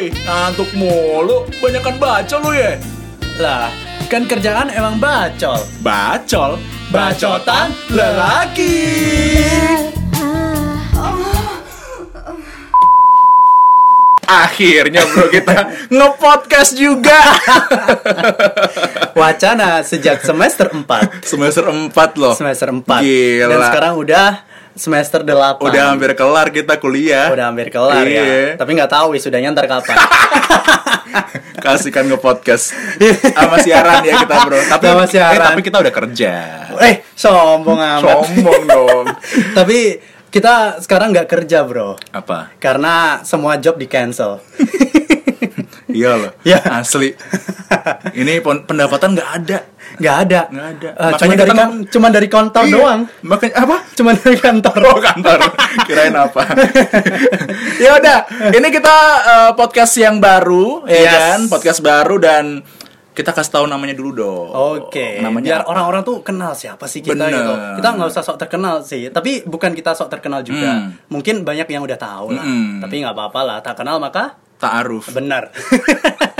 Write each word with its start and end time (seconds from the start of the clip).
Woi, 0.00 0.08
ngantuk 0.24 0.72
mulu. 0.80 1.44
Banyakan 1.60 2.00
baca 2.00 2.36
lu 2.40 2.56
ya. 2.56 2.72
Lah, 3.36 3.68
kan 4.08 4.24
kerjaan 4.24 4.72
emang 4.72 4.96
bacol. 4.96 5.60
Bacol. 5.84 6.56
Bacotan 6.88 7.68
lelaki. 7.92 8.80
Akhirnya 14.24 15.04
bro 15.04 15.28
kita 15.28 15.68
nge-podcast 16.00 16.80
juga. 16.80 17.20
Wacana 19.20 19.84
sejak 19.84 20.24
semester 20.24 20.72
4. 20.72 21.28
Semester 21.28 21.68
4 21.68 21.92
loh. 22.16 22.32
Semester 22.32 22.72
4. 22.72 22.88
Gila. 23.04 23.52
Dan 23.52 23.60
sekarang 23.68 23.92
udah 24.00 24.48
semester 24.74 25.20
8. 25.22 25.60
Udah 25.60 25.82
hampir 25.90 26.12
kelar 26.14 26.48
kita 26.48 26.78
kuliah. 26.78 27.30
Udah 27.30 27.50
hampir 27.50 27.68
kelar 27.68 28.04
Iya. 28.04 28.22
ya. 28.22 28.42
Tapi 28.56 28.70
nggak 28.74 28.90
tahu 28.90 29.14
wisudanya 29.14 29.50
ntar 29.50 29.66
kapan. 29.66 29.96
Kasihkan 31.60 32.08
nge-podcast 32.08 32.72
sama 33.34 33.60
siaran 33.60 34.00
ya 34.00 34.24
kita 34.24 34.36
bro. 34.48 34.58
Tapi, 34.64 34.84
Sama 34.86 35.04
siaran. 35.04 35.36
Eh, 35.36 35.48
tapi 35.52 35.60
kita 35.60 35.76
udah 35.78 35.92
kerja. 35.92 36.32
eh, 36.80 36.94
sombong 37.12 37.76
amat. 37.76 38.24
Sombong 38.24 38.62
dong. 38.64 39.04
Tapi 39.58 40.00
kita 40.30 40.78
sekarang 40.78 41.10
nggak 41.10 41.26
kerja, 41.26 41.66
Bro. 41.66 41.98
Apa? 42.14 42.54
Karena 42.56 43.20
semua 43.20 43.58
job 43.58 43.76
di 43.76 43.84
cancel. 43.84 44.38
Iya 45.90 46.14
loh. 46.14 46.30
Ya. 46.46 46.62
Asli. 46.70 47.18
Ini 48.14 48.38
pendapatan 48.38 49.10
nggak 49.10 49.30
ada. 49.42 49.58
Nggak 50.00 50.16
ada. 50.18 50.40
Nggak 50.48 50.68
ada. 50.72 50.88
Makanya 50.90 51.14
cuma 51.20 51.34
dari 51.36 51.52
kan, 51.52 51.70
cuma 51.86 52.06
dari 52.08 52.28
kantor 52.28 52.64
Iya. 52.64 52.72
doang. 52.72 53.00
Makanya 53.22 53.54
apa? 53.54 53.76
Cuma 53.92 54.10
dari 54.12 54.36
kantor. 54.36 54.78
Oh 54.82 54.98
kantor. 54.98 55.38
Kirain 55.86 56.16
apa? 56.16 56.42
ya 57.84 57.90
udah, 57.94 58.18
ini 58.50 58.68
kita 58.70 58.96
eh, 59.22 59.50
podcast 59.52 59.92
yang 59.96 60.16
baru, 60.18 60.82
ya 60.84 60.96
Yes. 60.98 61.12
kan? 61.14 61.38
Podcast 61.46 61.80
baru 61.80 62.16
dan 62.16 62.44
kita 63.10 63.30
kasih 63.30 63.52
tahu 63.52 63.66
namanya 63.66 63.92
dulu 63.92 64.10
dong. 64.16 64.48
Oke, 64.48 65.18
biar 65.18 65.28
Namanya 65.28 65.60
apa? 65.60 65.68
orang-orang 65.68 66.00
tuh 66.00 66.16
kenal 66.22 66.54
siapa 66.54 66.88
sih 66.88 67.00
kita 67.00 67.20
Bener. 67.20 67.36
gitu. 67.36 67.52
Kita 67.76 67.88
nggak 67.92 68.08
usah 68.08 68.22
sok 68.22 68.38
terkenal 68.38 68.80
sih, 68.80 69.10
tapi 69.10 69.44
bukan 69.44 69.72
kita 69.72 69.92
sok 69.92 70.08
terkenal 70.08 70.40
juga. 70.40 70.80
Hmm. 70.80 70.96
Mungkin 71.08 71.44
banyak 71.44 71.68
yang 71.68 71.84
udah 71.84 71.98
tahu 71.98 72.32
lah, 72.32 72.40
Hmm. 72.40 72.80
tapi 72.80 73.04
nggak 73.04 73.12
apa-apa 73.12 73.40
lah. 73.42 73.58
Tak 73.60 73.76
kenal 73.76 74.00
maka 74.00 74.40
Ta'aruf. 74.56 75.12
benar. 75.12 75.52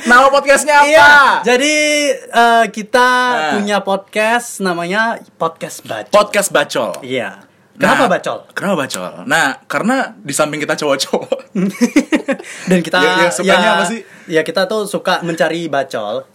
Nama 0.00 0.26
podcastnya 0.28 0.74
apa? 0.76 0.86
Iya, 0.86 1.10
jadi 1.42 1.74
eh, 2.14 2.64
kita 2.68 3.08
Nah. 3.30 3.50
punya 3.54 3.78
podcast 3.80 4.60
namanya 4.60 5.02
podcast 5.34 5.82
bacol. 5.82 6.12
Podcast 6.12 6.48
bacol. 6.50 6.90
Iya. 7.00 7.42
Kenapa 7.74 8.04
Nah, 8.04 8.10
bacol? 8.12 8.38
Kenapa 8.52 8.76
bacol? 8.78 9.10
Nah, 9.24 9.46
karena 9.64 9.96
di 10.14 10.30
samping 10.30 10.60
kita 10.60 10.76
cowok-cowok. 10.76 11.56
Dan 12.68 12.78
kita 12.80 12.98
Ya- 13.00 13.16
yang 13.18 13.32
sukanya 13.32 13.68
apa 13.74 13.84
sih? 13.88 14.04
Ya 14.28 14.44
kita 14.44 14.68
tuh 14.68 14.84
suka 14.84 15.24
mencari 15.24 15.64
bacol. 15.66 16.28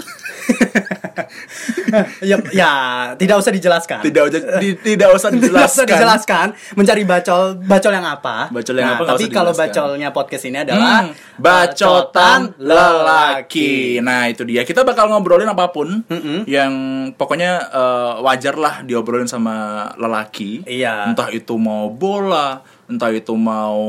ya, 2.21 2.37
ya, 2.51 2.71
tidak 3.15 3.35
usah 3.37 3.51
dijelaskan. 3.51 3.99
tidak 4.01 4.23
usah 4.27 4.39
di- 4.59 4.77
tidak 4.87 5.09
usah 5.11 5.29
Tidak 5.31 5.41
usah 5.41 5.83
dijelaskan. 5.83 5.85
dijelaskan 5.87 6.45
mencari 6.75 7.03
bacol 7.03 7.41
bacol 7.59 7.91
yang 7.91 8.05
apa 8.05 8.37
Bacol 8.49 8.75
yang 8.75 8.87
Nah, 8.87 8.95
apa 8.95 9.05
tapi 9.11 9.25
kalau 9.27 9.51
dijelaskan. 9.51 9.73
bacolnya 9.73 10.09
podcast 10.11 10.43
ini 10.45 10.57
adalah 10.59 10.83
Hmm, 11.01 11.11
bacotan 11.37 12.39
lelaki. 12.57 13.99
Nah, 13.99 14.27
itu 14.27 14.43
dia. 14.43 14.61
Kita 14.61 14.81
bakal 14.81 15.07
ngobrolin 15.07 15.47
apa 15.47 15.69
pun 15.69 16.03
yang 16.45 16.73
pokoknya 17.11 17.51
eh, 17.67 18.13
wajar 18.21 18.55
lah 18.55 18.75
diobrolin 18.81 19.25
sama 19.25 19.55
lelaki. 19.95 20.61
Iya. 20.63 21.09
Entah 21.09 21.29
itu 21.29 21.55
mau 21.55 21.89
bola, 21.89 22.59
entah 22.85 23.09
itu 23.09 23.33
mau 23.33 23.79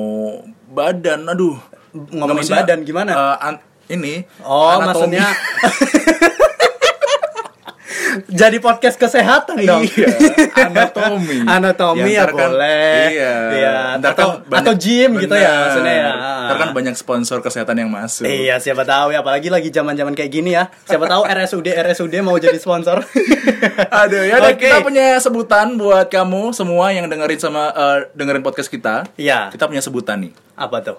badan. 0.69 1.27
Aduh. 1.29 1.57
ngomongin 1.97 2.45
badan 2.47 2.79
gimana 2.83 3.41
an- 3.41 3.63
ini 3.89 4.25
oh 4.43 4.71
anatomi. 4.73 4.87
maksudnya 5.17 5.27
jadi 8.27 8.57
podcast 8.59 8.97
kesehatan 8.97 9.61
dong 9.61 9.85
Iya, 9.85 10.09
anatomi. 10.57 11.37
anatomi 11.59 12.11
ya, 12.11 12.25
ntar 12.25 12.33
kan- 12.33 12.49
boleh 12.49 12.97
Iya. 13.13 13.35
Iya, 13.53 13.75
atau 13.99 14.13
kan 14.15 14.29
banyak- 14.43 14.61
atau 14.63 14.73
gym 14.75 15.11
gitu 15.19 15.35
ya 15.35 15.45
bener. 15.45 15.61
maksudnya 15.63 15.95
ya 15.95 16.11
Ntar 16.47 16.57
kan 16.57 16.71
banyak 16.73 16.95
sponsor 16.95 17.39
kesehatan 17.41 17.77
yang 17.77 17.91
masuk. 17.91 18.25
Iya, 18.25 18.57
siapa 18.57 18.83
tahu 18.83 19.11
ya, 19.11 19.21
apalagi 19.21 19.51
lagi 19.51 19.69
zaman-zaman 19.69 20.15
kayak 20.15 20.31
gini 20.31 20.55
ya. 20.55 20.71
Siapa 20.85 21.05
tahu 21.05 21.27
RSUD 21.27 21.67
RSUD 21.69 22.15
mau 22.23 22.39
jadi 22.39 22.55
sponsor. 22.57 23.03
Aduh, 24.01 24.23
ya 24.23 24.39
Oke. 24.41 24.63
kita 24.63 24.79
punya 24.81 25.19
sebutan 25.19 25.75
buat 25.75 26.07
kamu 26.07 26.55
semua 26.55 26.95
yang 26.95 27.11
dengerin 27.11 27.37
sama 27.37 27.69
eh, 27.69 27.99
dengerin 28.15 28.41
podcast 28.41 28.71
kita. 28.71 29.11
Iya. 29.17 29.51
Kita 29.51 29.67
punya 29.67 29.83
sebutan 29.83 30.23
nih. 30.23 30.33
Apa 30.55 30.81
tuh? 30.81 30.97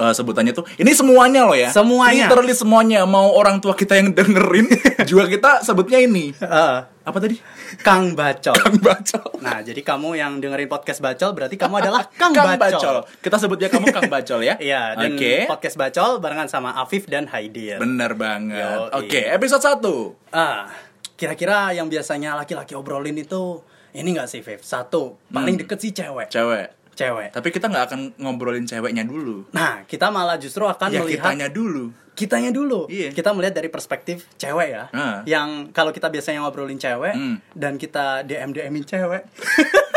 Eh, 0.00 0.12
sebutannya 0.12 0.50
tuh 0.50 0.64
ini 0.76 0.90
semuanya 0.90 1.44
loh 1.44 1.52
ya. 1.52 1.68
Semuanya. 1.68 2.26
Literally 2.26 2.52
semuanya. 2.52 3.04
Mau 3.04 3.30
orang 3.30 3.60
tua 3.60 3.72
kita 3.72 3.94
yang 3.94 4.10
dengerin 4.10 4.66
juga 5.10 5.24
kita 5.26 5.50
sebutnya 5.60 6.00
ini. 6.00 6.32
Eh, 6.32 6.78
Apa 7.00 7.16
tadi? 7.16 7.36
Kang 7.80 8.12
Bacol. 8.12 8.54
Kang 8.54 8.76
Bacol. 8.78 9.40
Nah, 9.40 9.60
jadi 9.60 9.80
kamu 9.80 10.14
yang 10.14 10.38
dengerin 10.38 10.66
podcast 10.66 11.00
Bacol 11.00 11.32
berarti 11.32 11.54
kamu 11.54 11.80
adalah 11.80 12.06
Kang, 12.20 12.30
Kang 12.30 12.54
Bacol. 12.54 12.76
Bacol. 12.76 12.96
Kita 13.18 13.36
sebutnya 13.36 13.68
kamu 13.68 13.86
Kang 13.90 14.06
Bacol 14.06 14.40
ya. 14.42 14.54
Iya, 14.62 14.94
dan 14.94 15.14
Oke. 15.14 15.44
podcast 15.46 15.76
Bacol 15.76 16.18
barengan 16.18 16.46
sama 16.46 16.76
Afif 16.76 17.04
dan 17.04 17.26
Haidir. 17.26 17.76
Bener 17.76 18.12
banget. 18.14 18.94
Oke, 18.94 19.20
episode 19.26 19.64
1. 19.64 20.32
Ah, 20.32 20.68
kira-kira 21.14 21.72
yang 21.72 21.86
biasanya 21.86 22.34
laki-laki 22.34 22.72
obrolin 22.72 23.16
itu 23.16 23.60
ini 23.90 24.14
enggak 24.14 24.30
sih, 24.30 24.40
Viv? 24.40 24.62
Satu, 24.62 25.18
paling 25.28 25.58
Hmm. 25.58 25.62
deket 25.66 25.78
sih 25.78 25.90
cewek. 25.90 26.30
Cewek. 26.30 26.79
Cewek. 26.92 27.32
Tapi 27.32 27.48
kita 27.48 27.66
nggak 27.66 27.84
akan 27.86 28.00
ngobrolin 28.16 28.64
ceweknya 28.64 29.02
dulu. 29.02 29.48
Nah, 29.50 29.82
kita 29.84 30.08
malah 30.08 30.36
justru 30.36 30.64
akan 30.64 30.88
ya 30.88 31.00
melihat 31.00 31.24
kitanya 31.24 31.48
dulu. 31.48 31.84
kitanya 32.12 32.50
dulu. 32.50 32.84
Iya. 32.86 33.10
Kita 33.10 33.32
melihat 33.32 33.56
dari 33.56 33.68
perspektif 33.68 34.28
cewek 34.36 34.68
ya. 34.68 34.84
Ah. 34.92 35.24
Yang 35.24 35.72
kalau 35.72 35.88
kita 35.88 36.06
biasanya 36.06 36.44
ngobrolin 36.44 36.76
cewek 36.76 37.16
Hmm. 37.16 37.40
dan 37.52 37.74
kita 37.74 38.22
DM 38.22 38.52
DMin 38.52 38.84
cewek. 38.84 39.24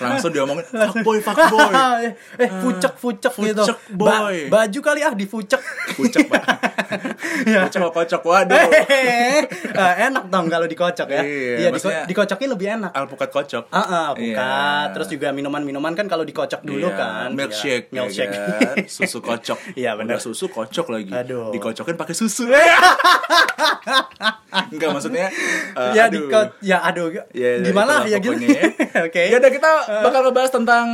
Langsung 0.00 0.32
diomongin 0.32 0.64
fuckboy 0.64 1.18
fuckboy. 1.20 1.72
eh, 2.08 2.12
eh 2.40 2.50
fucek 2.60 2.94
fucek 2.96 3.32
gitu. 3.36 3.62
fucek 3.62 3.78
boy. 3.92 4.48
baju 4.48 4.78
kali 4.80 5.00
ah 5.00 5.12
difucek. 5.12 5.60
Kucek, 5.92 6.26
Pak. 6.26 6.42
Iya. 7.44 7.60
Kocok 7.68 7.90
kocok 7.92 8.22
waduh. 8.24 8.56
Eh, 9.70 9.94
enak 10.04 10.28
dong 10.28 10.50
kalau 10.50 10.66
dikocok 10.66 11.08
ya. 11.08 11.22
Iya, 11.22 11.56
Iya, 11.56 11.68
diko- 11.72 12.04
dikocokin 12.04 12.48
lebih 12.50 12.66
enak. 12.76 12.90
Alpukat 12.92 13.30
kocok. 13.30 13.64
Ah, 13.70 13.78
ah, 13.80 14.04
alpukat. 14.12 14.36
Iya. 14.36 14.92
Terus 14.92 15.08
juga 15.08 15.28
minuman-minuman 15.30 15.92
kan 15.94 16.04
kalau 16.04 16.26
dikocok 16.26 16.60
dulu 16.60 16.90
Iya, 16.90 16.98
kan. 16.98 17.28
milkshake, 17.32 17.88
Iya, 17.88 17.94
milkshake. 17.94 18.34
ya 18.34 18.44
kan? 18.44 18.74
susu 18.84 19.18
kocok. 19.20 19.58
Iya, 19.72 19.90
benar. 19.96 20.18
Susu 20.20 20.46
kocok 20.48 20.86
lagi. 20.90 21.12
Aduh. 21.14 21.54
Dikocokin 21.54 21.96
pakai 21.96 22.14
susu. 22.14 22.50
Enggak 24.68 24.88
maksudnya. 24.90 25.26
eh, 25.72 25.92
ya 25.92 26.06
aduh. 26.06 26.26
diko 26.26 26.40
ya 26.60 26.78
aduh. 26.80 27.08
Ya, 27.30 27.50
Gimana 27.60 28.04
ya 28.04 28.18
gitu. 28.18 28.34
ya. 28.46 28.62
Oke. 29.02 29.22
Ya 29.26 29.36
udah 29.36 29.50
kita 29.50 29.70
bakal 30.02 30.20
ngebahas 30.24 30.50
tentang 30.50 30.86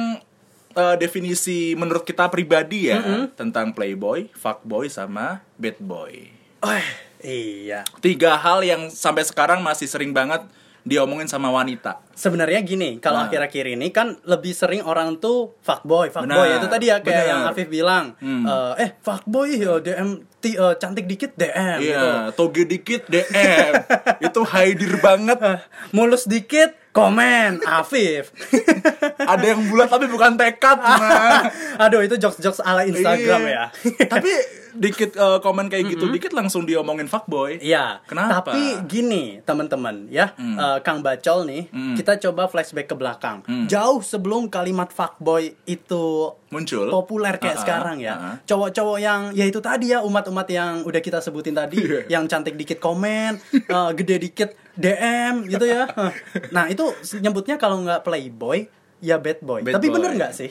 eh, 0.72 0.96
definisi 0.96 1.72
menurut 1.72 2.02
kita 2.02 2.26
pribadi 2.26 2.88
ya 2.88 3.00
tentang 3.32 3.72
playboy, 3.72 4.28
fuckboy 4.32 4.86
sama 4.86 5.40
bad 5.54 5.76
boy. 5.78 6.28
Oh, 6.58 6.72
iya. 7.20 7.84
Tiga 7.98 8.34
hal 8.34 8.60
yang 8.60 8.88
sampai 8.88 9.22
sekarang 9.22 9.60
masih 9.60 9.84
sering 9.84 10.10
banget 10.10 10.44
diomongin 10.82 11.26
sama 11.26 11.50
wanita. 11.50 11.98
Sebenarnya 12.12 12.62
gini, 12.62 12.96
kalau 12.96 13.18
Nah. 13.18 13.26
akhir-akhir 13.26 13.74
ini 13.74 13.90
kan 13.90 14.22
lebih 14.22 14.54
sering 14.54 14.80
orang 14.80 15.18
tuh 15.18 15.58
fuckboy, 15.58 16.08
fuckboy 16.08 16.30
Benar, 16.46 16.56
itu 16.56 16.66
tadi 16.68 16.86
ya 16.86 16.96
kayak 16.96 17.04
benar. 17.04 17.26
yang 17.26 17.40
Afif 17.44 17.66
bilang, 17.66 18.04
Hmm. 18.16 18.46
eh, 18.46 18.74
eh 18.78 18.90
fuckboy 18.96 19.58
ya 19.58 19.82
DM 19.82 20.22
ti- 20.46 20.54
eh, 20.54 20.74
cantik 20.78 21.10
dikit 21.10 21.34
DM 21.34 21.78
gitu. 21.82 21.90
Iya, 21.90 22.30
toge 22.30 22.62
dikit 22.62 23.02
DM. 23.10 23.72
Itu 24.30 24.46
haidir 24.46 25.02
banget. 25.02 25.42
Mulus 25.90 26.30
dikit 26.30 26.70
komen 26.96 27.60
Afif. 27.60 28.32
Ada 29.32 29.44
yang 29.46 29.68
bulat 29.68 29.88
tapi 29.88 30.08
bukan 30.08 30.34
tekad. 30.34 30.78
Nah. 30.96 31.44
Aduh 31.78 32.00
itu 32.00 32.16
jokes-jokes 32.16 32.62
ala 32.62 32.82
Instagram 32.82 33.40
Iya. 33.42 33.52
ya. 33.52 33.64
tapi 34.12 34.32
dikit 34.72 35.12
eh, 35.12 35.38
komen 35.40 35.66
kayak 35.66 35.88
gitu 35.90 36.08
dikit 36.08 36.32
langsung 36.32 36.64
diomongin 36.64 37.04
fuckboy. 37.04 37.58
Iya. 37.58 38.00
Kenapa? 38.04 38.40
Tapi 38.46 38.84
gini, 38.86 39.40
teman-teman, 39.42 40.08
ya, 40.08 40.32
Hmm. 40.32 40.56
eh, 40.56 40.78
Kang 40.80 41.00
Bacol 41.00 41.44
nih, 41.44 41.62
Hmm. 41.66 41.94
kita 41.94 42.16
coba 42.18 42.44
flashback 42.46 42.86
ke 42.86 42.94
belakang. 42.94 43.40
Hmm. 43.42 43.64
Jauh 43.66 44.00
sebelum 44.00 44.48
kalimat 44.48 44.88
fuckboy 44.88 45.52
itu 45.64 46.04
Muncul. 46.46 46.88
populer 46.88 47.36
kayak 47.36 47.56
Ah, 47.56 47.56
ah, 47.56 47.62
sekarang 47.62 47.96
ya. 47.98 48.12
ah, 48.12 48.24
ah. 48.26 48.34
Cowok-cowok 48.42 48.98
yang 48.98 49.20
ya 49.32 49.44
itu 49.44 49.60
tadi 49.60 49.90
ya 49.90 50.00
umat-umat 50.00 50.46
yang 50.46 50.80
udah 50.82 51.00
kita 51.00 51.18
sebutin 51.18 51.52
tadi, 51.52 51.76
Iya. 51.78 52.00
yang 52.10 52.24
cantik 52.26 52.54
dikit 52.54 52.76
komen, 52.78 53.36
eh, 53.54 53.90
gede 53.94 54.16
dikit 54.22 54.50
DM 54.76 55.34
gitu 55.48 55.64
ya. 55.64 55.88
Nah, 56.54 56.68
itu 56.68 56.84
nyebutnya 57.18 57.56
kalau 57.56 57.80
nggak 57.80 58.00
playboy 58.00 58.68
ya 58.98 59.16
bad 59.16 59.40
boy. 59.40 59.60
Bad 59.60 59.76
Tapi 59.76 59.86
boy. 59.88 59.94
bener 59.98 60.10
nggak 60.14 60.32
sih? 60.32 60.50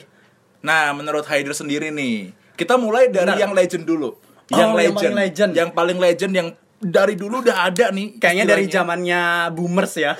Nah, 0.60 0.90
menurut 0.92 1.22
Haider 1.24 1.54
sendiri 1.54 1.88
nih, 1.88 2.30
kita 2.54 2.74
mulai 2.74 3.06
dari 3.06 3.26
Benar. 3.28 3.38
yang 3.38 3.52
legend 3.52 3.84
dulu. 3.84 4.10
Oh, 4.46 4.54
yang 4.54 4.74
paling 4.74 5.14
legend. 5.14 5.52
Yang 5.54 5.70
paling 5.72 5.98
legend 5.98 6.32
yang 6.32 6.48
dari 6.76 7.14
dulu 7.14 7.40
udah 7.40 7.66
ada 7.66 7.90
nih. 7.90 8.18
Kayaknya 8.18 8.44
dari 8.44 8.66
istilahnya. 8.66 8.74
zamannya 8.82 9.20
boomers 9.54 9.94
ya. 9.94 10.12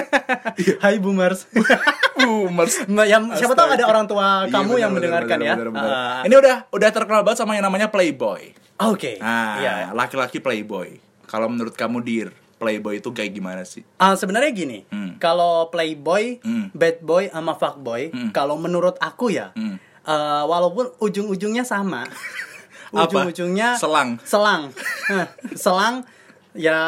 Hai 0.82 0.98
boomers. 0.98 1.46
boomers. 2.18 2.74
Mbak, 2.86 3.06
yang 3.06 3.22
siapa 3.32 3.54
tahu 3.54 3.68
ada 3.72 3.84
orang 3.86 4.06
tua 4.06 4.44
Iya, 4.44 4.52
kamu 4.52 4.66
benar, 4.66 4.78
yang 4.78 4.90
benar, 4.90 4.90
mendengarkan 4.96 5.38
benar, 5.38 5.46
ya. 5.46 5.54
benar, 5.54 5.70
benar. 5.70 5.92
Ah, 5.92 6.20
Ini 6.24 6.34
udah 6.34 6.56
udah 6.68 6.88
terkenal 6.90 7.22
banget 7.22 7.38
sama 7.38 7.52
yang 7.54 7.64
namanya 7.64 7.88
playboy. 7.88 8.54
Oke. 8.82 9.18
Nah, 9.18 9.56
Iya. 9.58 9.74
laki-laki 9.92 10.38
playboy. 10.38 10.98
Kalau 11.26 11.46
menurut 11.46 11.74
kamu 11.74 11.98
dir, 12.02 12.28
playboy 12.56 12.98
itu 12.98 13.10
kayak 13.10 13.32
gimana 13.32 13.62
sih? 13.62 13.84
Ah, 13.96 14.12
sebenarnya 14.12 14.50
gini, 14.50 14.78
Hmm. 14.88 15.16
kalau 15.16 15.68
playboy, 15.68 16.40
Hmm. 16.40 16.72
bad 16.72 17.00
boy 17.00 17.28
sama 17.28 17.52
fuckboy, 17.52 18.08
kalau 18.30 18.56
menurut 18.56 18.96
aku 18.96 19.28
ya, 19.28 19.52
Hmm. 19.52 19.76
eh, 20.02 20.42
walaupun 20.42 20.92
ujung-ujungnya 20.98 21.62
sama, 21.62 22.04
ujung-ujungnya 22.94 23.76
Selang. 23.76 24.16
selang, 24.22 24.72
selang, 25.52 25.94
ya 26.52 26.80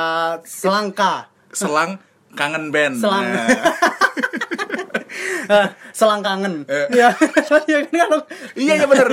selangka, 0.43 1.29
Selang 1.49 1.99
kangen 2.32 2.69
band. 2.70 2.97
Selang. 2.97 3.25
Nah. 3.25 3.97
Eh, 5.58 5.66
selang 5.90 6.20
kangen, 6.20 6.62
Eh. 6.64 6.86
ya, 6.92 7.08
ya 7.64 7.78
kan 7.88 8.20
iya 8.54 8.74
iya 8.76 8.84
bener 8.84 9.08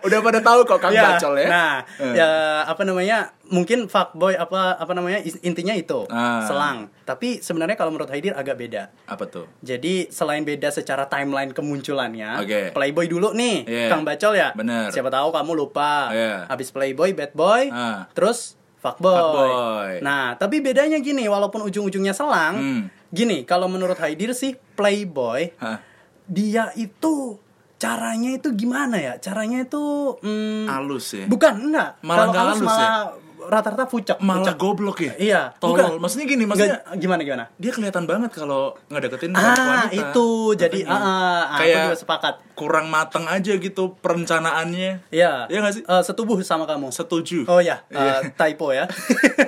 Udah 0.00 0.18
pada 0.20 0.38
tahu 0.38 0.62
kok 0.62 0.78
Kang 0.78 0.90
Ya, 0.90 1.14
Bacol 1.14 1.34
ya. 1.36 1.48
Nah, 1.48 1.74
Eh. 1.98 2.14
ya 2.14 2.30
apa 2.62 2.82
namanya? 2.82 3.34
Mungkin 3.44 3.86
fuckboy 3.86 4.34
apa 4.34 4.78
apa 4.78 4.92
namanya? 4.92 5.18
Intinya 5.42 5.74
itu, 5.74 6.06
Ah. 6.06 6.46
selang. 6.46 6.86
Tapi 7.02 7.38
sebenarnya 7.38 7.74
kalau 7.74 7.90
menurut 7.90 8.06
Haidir 8.08 8.30
agak 8.32 8.54
beda. 8.56 8.94
Apa 9.04 9.26
tuh? 9.26 9.50
Jadi 9.58 10.06
selain 10.08 10.42
beda 10.42 10.70
secara 10.70 11.04
timeline 11.04 11.50
kemunculannya, 11.50 12.38
Oke. 12.38 12.60
Playboy 12.70 13.06
dulu 13.06 13.34
nih, 13.34 13.66
Iya. 13.66 13.88
Kang 13.90 14.06
Bacol 14.06 14.34
ya. 14.34 14.54
Bener. 14.54 14.88
Siapa 14.88 15.10
tahu 15.10 15.28
kamu 15.28 15.52
lupa. 15.56 16.14
Iya. 16.14 16.46
Habis 16.46 16.70
Playboy, 16.70 17.10
Bad 17.12 17.34
Boy, 17.34 17.66
Ah. 17.68 18.06
terus 18.12 18.54
fuckboy. 18.78 19.12
Fuckboy. 19.12 19.92
Nah, 20.00 20.38
tapi 20.38 20.62
bedanya 20.62 20.96
gini, 20.96 21.26
walaupun 21.26 21.60
ujung-ujungnya 21.62 22.14
selang, 22.14 22.54
Hmm. 22.56 22.82
Gini, 23.10 23.42
kalau 23.44 23.66
menurut 23.66 23.98
Haidir 23.98 24.32
sih 24.32 24.54
Playboy 24.78 25.54
Hah? 25.58 25.82
dia 26.30 26.70
itu 26.78 27.38
caranya 27.80 28.30
itu 28.36 28.54
gimana 28.54 28.96
ya? 29.00 29.14
Caranya 29.18 29.66
itu 29.66 30.16
hmm, 30.22 30.68
Halus 30.70 31.16
ya. 31.16 31.26
bukan 31.26 31.70
enggak. 31.70 31.98
Malah 32.06 32.18
Kalau 32.30 32.32
halus 32.34 32.58
halus 32.62 32.76
ya? 32.76 32.90
Rata-rata 33.42 33.84
pucak. 33.84 34.18
Malah 34.18 34.42
pucak. 34.42 34.56
goblok 34.56 34.98
ya. 35.00 35.12
Iya, 35.16 35.40
Tolol. 35.56 35.72
bukan. 35.72 35.84
Maksudnya 35.98 36.26
gini, 36.26 36.44
maksudnya 36.44 36.80
Enggak, 36.82 36.98
gimana 36.98 37.20
gimana? 37.22 37.44
dia 37.54 37.70
kelihatan 37.70 38.04
banget 38.04 38.30
kalau 38.30 38.76
ngedeketin 38.86 39.32
Ah, 39.32 39.40
wanita. 39.86 39.94
itu. 39.94 40.28
Jadi 40.54 40.78
ah, 40.82 40.92
ah, 40.92 41.40
aku 41.50 41.60
kayak 41.60 41.76
juga 41.80 41.96
sepakat. 41.96 42.34
kurang 42.52 42.86
mateng 42.86 43.24
aja 43.24 43.56
gitu 43.56 43.96
perencanaannya. 43.98 45.08
Iya. 45.08 45.48
Iya 45.48 45.58
nggak 45.58 45.74
sih? 45.74 45.82
Eh, 45.82 46.02
setubuh 46.02 46.36
sama 46.42 46.64
kamu. 46.64 46.90
Setuju. 46.90 47.46
Oh 47.46 47.56
ya, 47.58 47.80
eh, 47.88 48.28
typo 48.34 48.68
ya. 48.70 48.84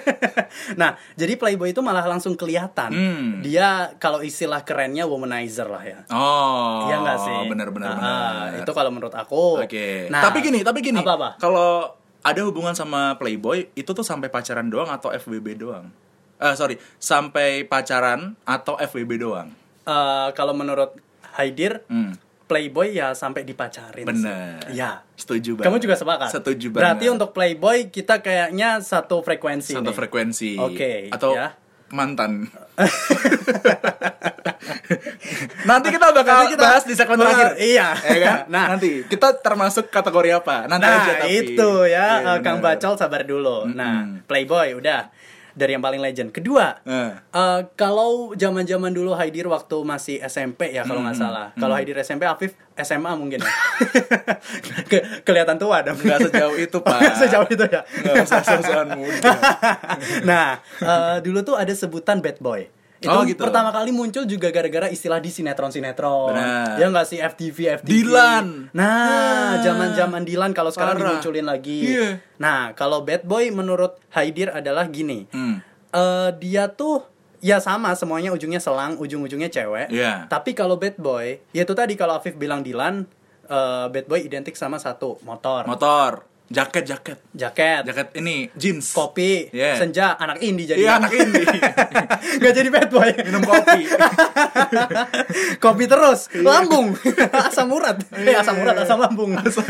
nah, 0.81 0.97
jadi 1.15 1.37
Playboy 1.37 1.71
itu 1.71 1.81
malah 1.81 2.05
langsung 2.05 2.35
kelihatan. 2.35 2.91
Hmm. 2.91 3.29
Dia 3.41 3.93
kalau 3.97 4.21
istilah 4.21 4.63
kerennya 4.63 5.05
womanizer 5.05 5.67
lah 5.67 5.83
ya. 5.83 5.99
Oh. 6.09 6.89
Iya 6.89 6.97
nggak 7.01 7.19
sih? 7.19 7.37
Bener 7.47 7.69
bener 7.69 7.91
Ah. 7.93 8.57
Itu 8.57 8.73
kalau 8.73 8.89
menurut 8.89 9.13
aku. 9.13 9.61
Oke. 9.61 10.09
Nah, 10.09 10.23
tapi 10.23 10.41
gini, 10.41 10.65
tapi 10.65 10.81
gini. 10.81 10.99
Apa-apa? 10.99 11.37
Kalau 11.37 12.01
ada 12.23 12.41
hubungan 12.43 12.73
sama 12.73 13.15
Playboy, 13.15 13.69
itu 13.75 13.91
tuh 13.91 14.03
sampai 14.03 14.27
pacaran 14.27 14.67
doang 14.67 14.89
atau 14.89 15.11
FWB 15.11 15.59
doang? 15.59 15.91
Eh 16.37 16.55
sorry, 16.55 16.75
sampai 16.97 17.63
pacaran 17.63 18.35
atau 18.43 18.75
FWB 18.77 19.13
doang? 19.17 19.49
Eh, 19.83 20.29
kalau 20.33 20.51
menurut 20.53 20.95
Haidir, 21.33 21.83
Hmm. 21.87 22.15
Playboy 22.43 22.93
ya 22.93 23.17
sampai 23.17 23.43
dipacarin. 23.43 24.05
Bener. 24.05 24.61
sih. 24.69 24.77
Ya. 24.77 25.01
Setuju 25.17 25.57
banget. 25.57 25.67
Kamu 25.67 25.77
juga 25.81 25.97
sepakat? 25.97 26.29
Setuju 26.31 26.69
banget. 26.69 26.83
Berarti 26.85 27.07
untuk 27.09 27.31
Playboy 27.33 27.89
kita 27.89 28.21
kayaknya 28.21 28.77
satu 28.79 29.25
frekuensi 29.25 29.73
satu 29.73 29.89
nih. 29.89 29.97
frekuensi. 29.97 30.51
Oke, 30.61 31.09
Atau 31.09 31.33
ya. 31.33 31.57
Mantan. 31.93 32.49
nanti 35.63 35.89
kita 35.91 36.09
bakal 36.11 36.45
Nanti 36.45 36.53
kita 36.55 36.63
bahas 36.63 36.85
di 36.85 36.95
segmen 36.95 37.17
terakhir. 37.19 37.49
iya. 37.59 37.89
Ya 38.13 38.19
kan? 38.19 38.39
Nah. 38.49 38.67
nanti 38.75 39.05
kita 39.07 39.39
termasuk 39.39 39.89
kategori 39.89 40.31
apa? 40.35 40.67
Nanti 40.67 40.85
Nah, 40.85 40.99
aja 40.99 41.13
tapi. 41.21 41.31
itu 41.33 41.71
ya, 41.87 42.09
Iya, 42.19 42.33
eh, 42.33 42.39
Kang. 42.41 42.59
Bacol 42.61 42.95
sabar 42.97 43.23
dulu. 43.23 43.69
Nah, 43.69 44.25
Playboy 44.25 44.75
udah 44.75 45.09
dari 45.53 45.73
yang 45.73 45.81
paling 45.81 45.99
legend. 45.99 46.31
Kedua, 46.31 46.81
Eh. 46.83 47.13
eh, 47.15 47.61
kalau 47.75 48.33
zaman-zaman 48.33 48.91
dulu 48.91 49.13
Haidir 49.13 49.47
waktu 49.47 49.77
masih 49.83 50.21
SMP 50.21 50.73
ya 50.73 50.83
kalau 50.83 51.01
nggak 51.01 51.17
Hmm, 51.17 51.25
salah. 51.29 51.47
Kalau 51.55 51.75
Haidir 51.75 51.97
SMP, 51.99 52.25
Afif 52.25 52.53
SMA 52.75 53.13
mungkin 53.15 53.41
ya. 53.41 53.53
Ke- 54.91 55.05
kelihatan 55.23 55.57
tua 55.57 55.83
dong. 55.83 55.97
Nggak 55.97 56.31
sejauh 56.31 56.57
itu, 56.57 56.79
Pak. 56.85 56.99
Nggak 56.99 57.17
sejauh 57.19 57.49
itu 57.49 57.65
ya. 57.69 57.81
Nggak 57.85 58.25
usah 58.25 58.41
muda. 58.93 59.33
nah, 60.29 60.49
eh, 60.81 61.17
dulu 61.21 61.41
tuh 61.43 61.57
ada 61.57 61.73
sebutan 61.73 62.19
bad 62.19 62.39
boy. 62.39 62.67
Itu 63.03 63.11
Oh, 63.11 63.27
gitu. 63.27 63.43
pertama 63.43 63.69
kali 63.69 63.91
muncul 63.91 64.23
juga 64.25 64.49
gara-gara 64.49 64.87
istilah 64.87 65.19
di 65.19 65.27
sinetron-sinetron. 65.29 66.39
Ya 66.79 66.87
nggak 66.87 67.05
sih 67.05 67.19
FTV 67.19 67.83
FTV. 67.83 67.89
Dilan. 67.91 68.71
Nah, 68.71 68.87
Ah. 69.53 69.53
zaman-zaman 69.59 70.23
Dilan 70.23 70.51
kalau 70.51 70.71
sekarang 70.71 70.97
Parah. 70.97 71.19
dimunculin 71.19 71.43
lagi. 71.43 71.93
Iya. 71.93 72.23
Nah, 72.39 72.73
kalau 72.73 73.03
bad 73.03 73.23
boy 73.23 73.51
menurut 73.51 73.99
Haidir 74.11 74.49
adalah 74.49 74.87
gini. 74.87 75.27
Hmm. 75.29 75.59
Eh, 75.91 76.31
dia 76.39 76.71
tuh 76.71 77.03
ya 77.39 77.59
sama 77.59 77.91
semuanya 77.93 78.31
ujungnya 78.31 78.59
selang, 78.59 78.95
ujung-ujungnya 78.97 79.51
cewek. 79.51 79.91
Iya. 79.91 80.25
Tapi 80.27 80.55
kalau 80.55 80.79
bad 80.79 80.95
boy, 80.97 81.43
ya 81.51 81.63
itu 81.63 81.75
tadi 81.75 81.93
kalau 81.95 82.17
Afif 82.17 82.35
bilang 82.35 82.63
Dilan, 82.63 83.03
eh, 83.45 83.87
bad 83.91 84.07
boy 84.07 84.23
identik 84.23 84.55
sama 84.55 84.79
satu 84.79 85.19
motor, 85.21 85.67
Motor, 85.67 86.23
jaket, 86.53 86.85
jaket. 86.85 87.19
jaket, 87.33 87.83
Jaket 87.83 88.09
ini 88.15 88.53
jeans. 88.53 88.93
kopi, 88.93 89.49
Yeah. 89.51 89.75
senja, 89.75 90.13
anak 90.15 90.37
indie 90.39 90.69
jadi. 90.69 90.79
Iya, 90.79 90.93
anak 90.99 91.11
ini. 91.11 91.43
Gak 92.43 92.53
jadi 92.53 92.69
bad 92.69 92.89
boy. 92.89 93.09
Minum 93.19 93.41
kopi. 93.43 93.81
kopi 95.65 95.85
terus, 95.87 96.29
Iya. 96.31 96.45
lambung, 96.45 96.93
asam 97.49 97.69
urat, 97.69 97.97
eh 98.13 98.37
asam 98.37 98.57
urat, 98.59 98.77
asam 98.79 98.99
lambung, 98.99 99.33
Asam 99.35 99.65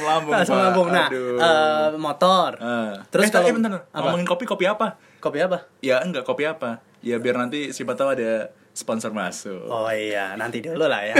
lambung, 0.00 0.32
asam 0.32 0.56
lambung. 0.56 0.88
Nah, 0.88 1.08
Aduh. 1.08 1.36
eh, 1.36 1.88
motor. 1.96 2.50
Eh. 2.56 2.92
Terus 3.10 3.26
eh, 3.26 3.32
kalau 3.32 3.46
eh, 3.46 3.54
bentar, 3.54 3.70
apa? 3.74 3.98
ngomongin 4.00 4.26
kopi, 4.26 4.44
kopi 4.46 4.64
apa? 4.64 4.94
Kopi 5.18 5.38
apa? 5.40 5.66
Ya 5.80 5.98
enggak, 6.00 6.22
kopi 6.22 6.46
apa? 6.46 6.78
Ya 7.02 7.18
biar 7.18 7.36
nanti 7.36 7.70
siapa 7.70 7.94
tahu 7.94 8.14
ada 8.14 8.50
sponsor 8.76 9.10
masuk. 9.10 9.64
Oh 9.66 9.88
iya, 9.88 10.36
nanti 10.36 10.60
dulu 10.60 10.84
lah 10.84 11.00
ya. 11.00 11.16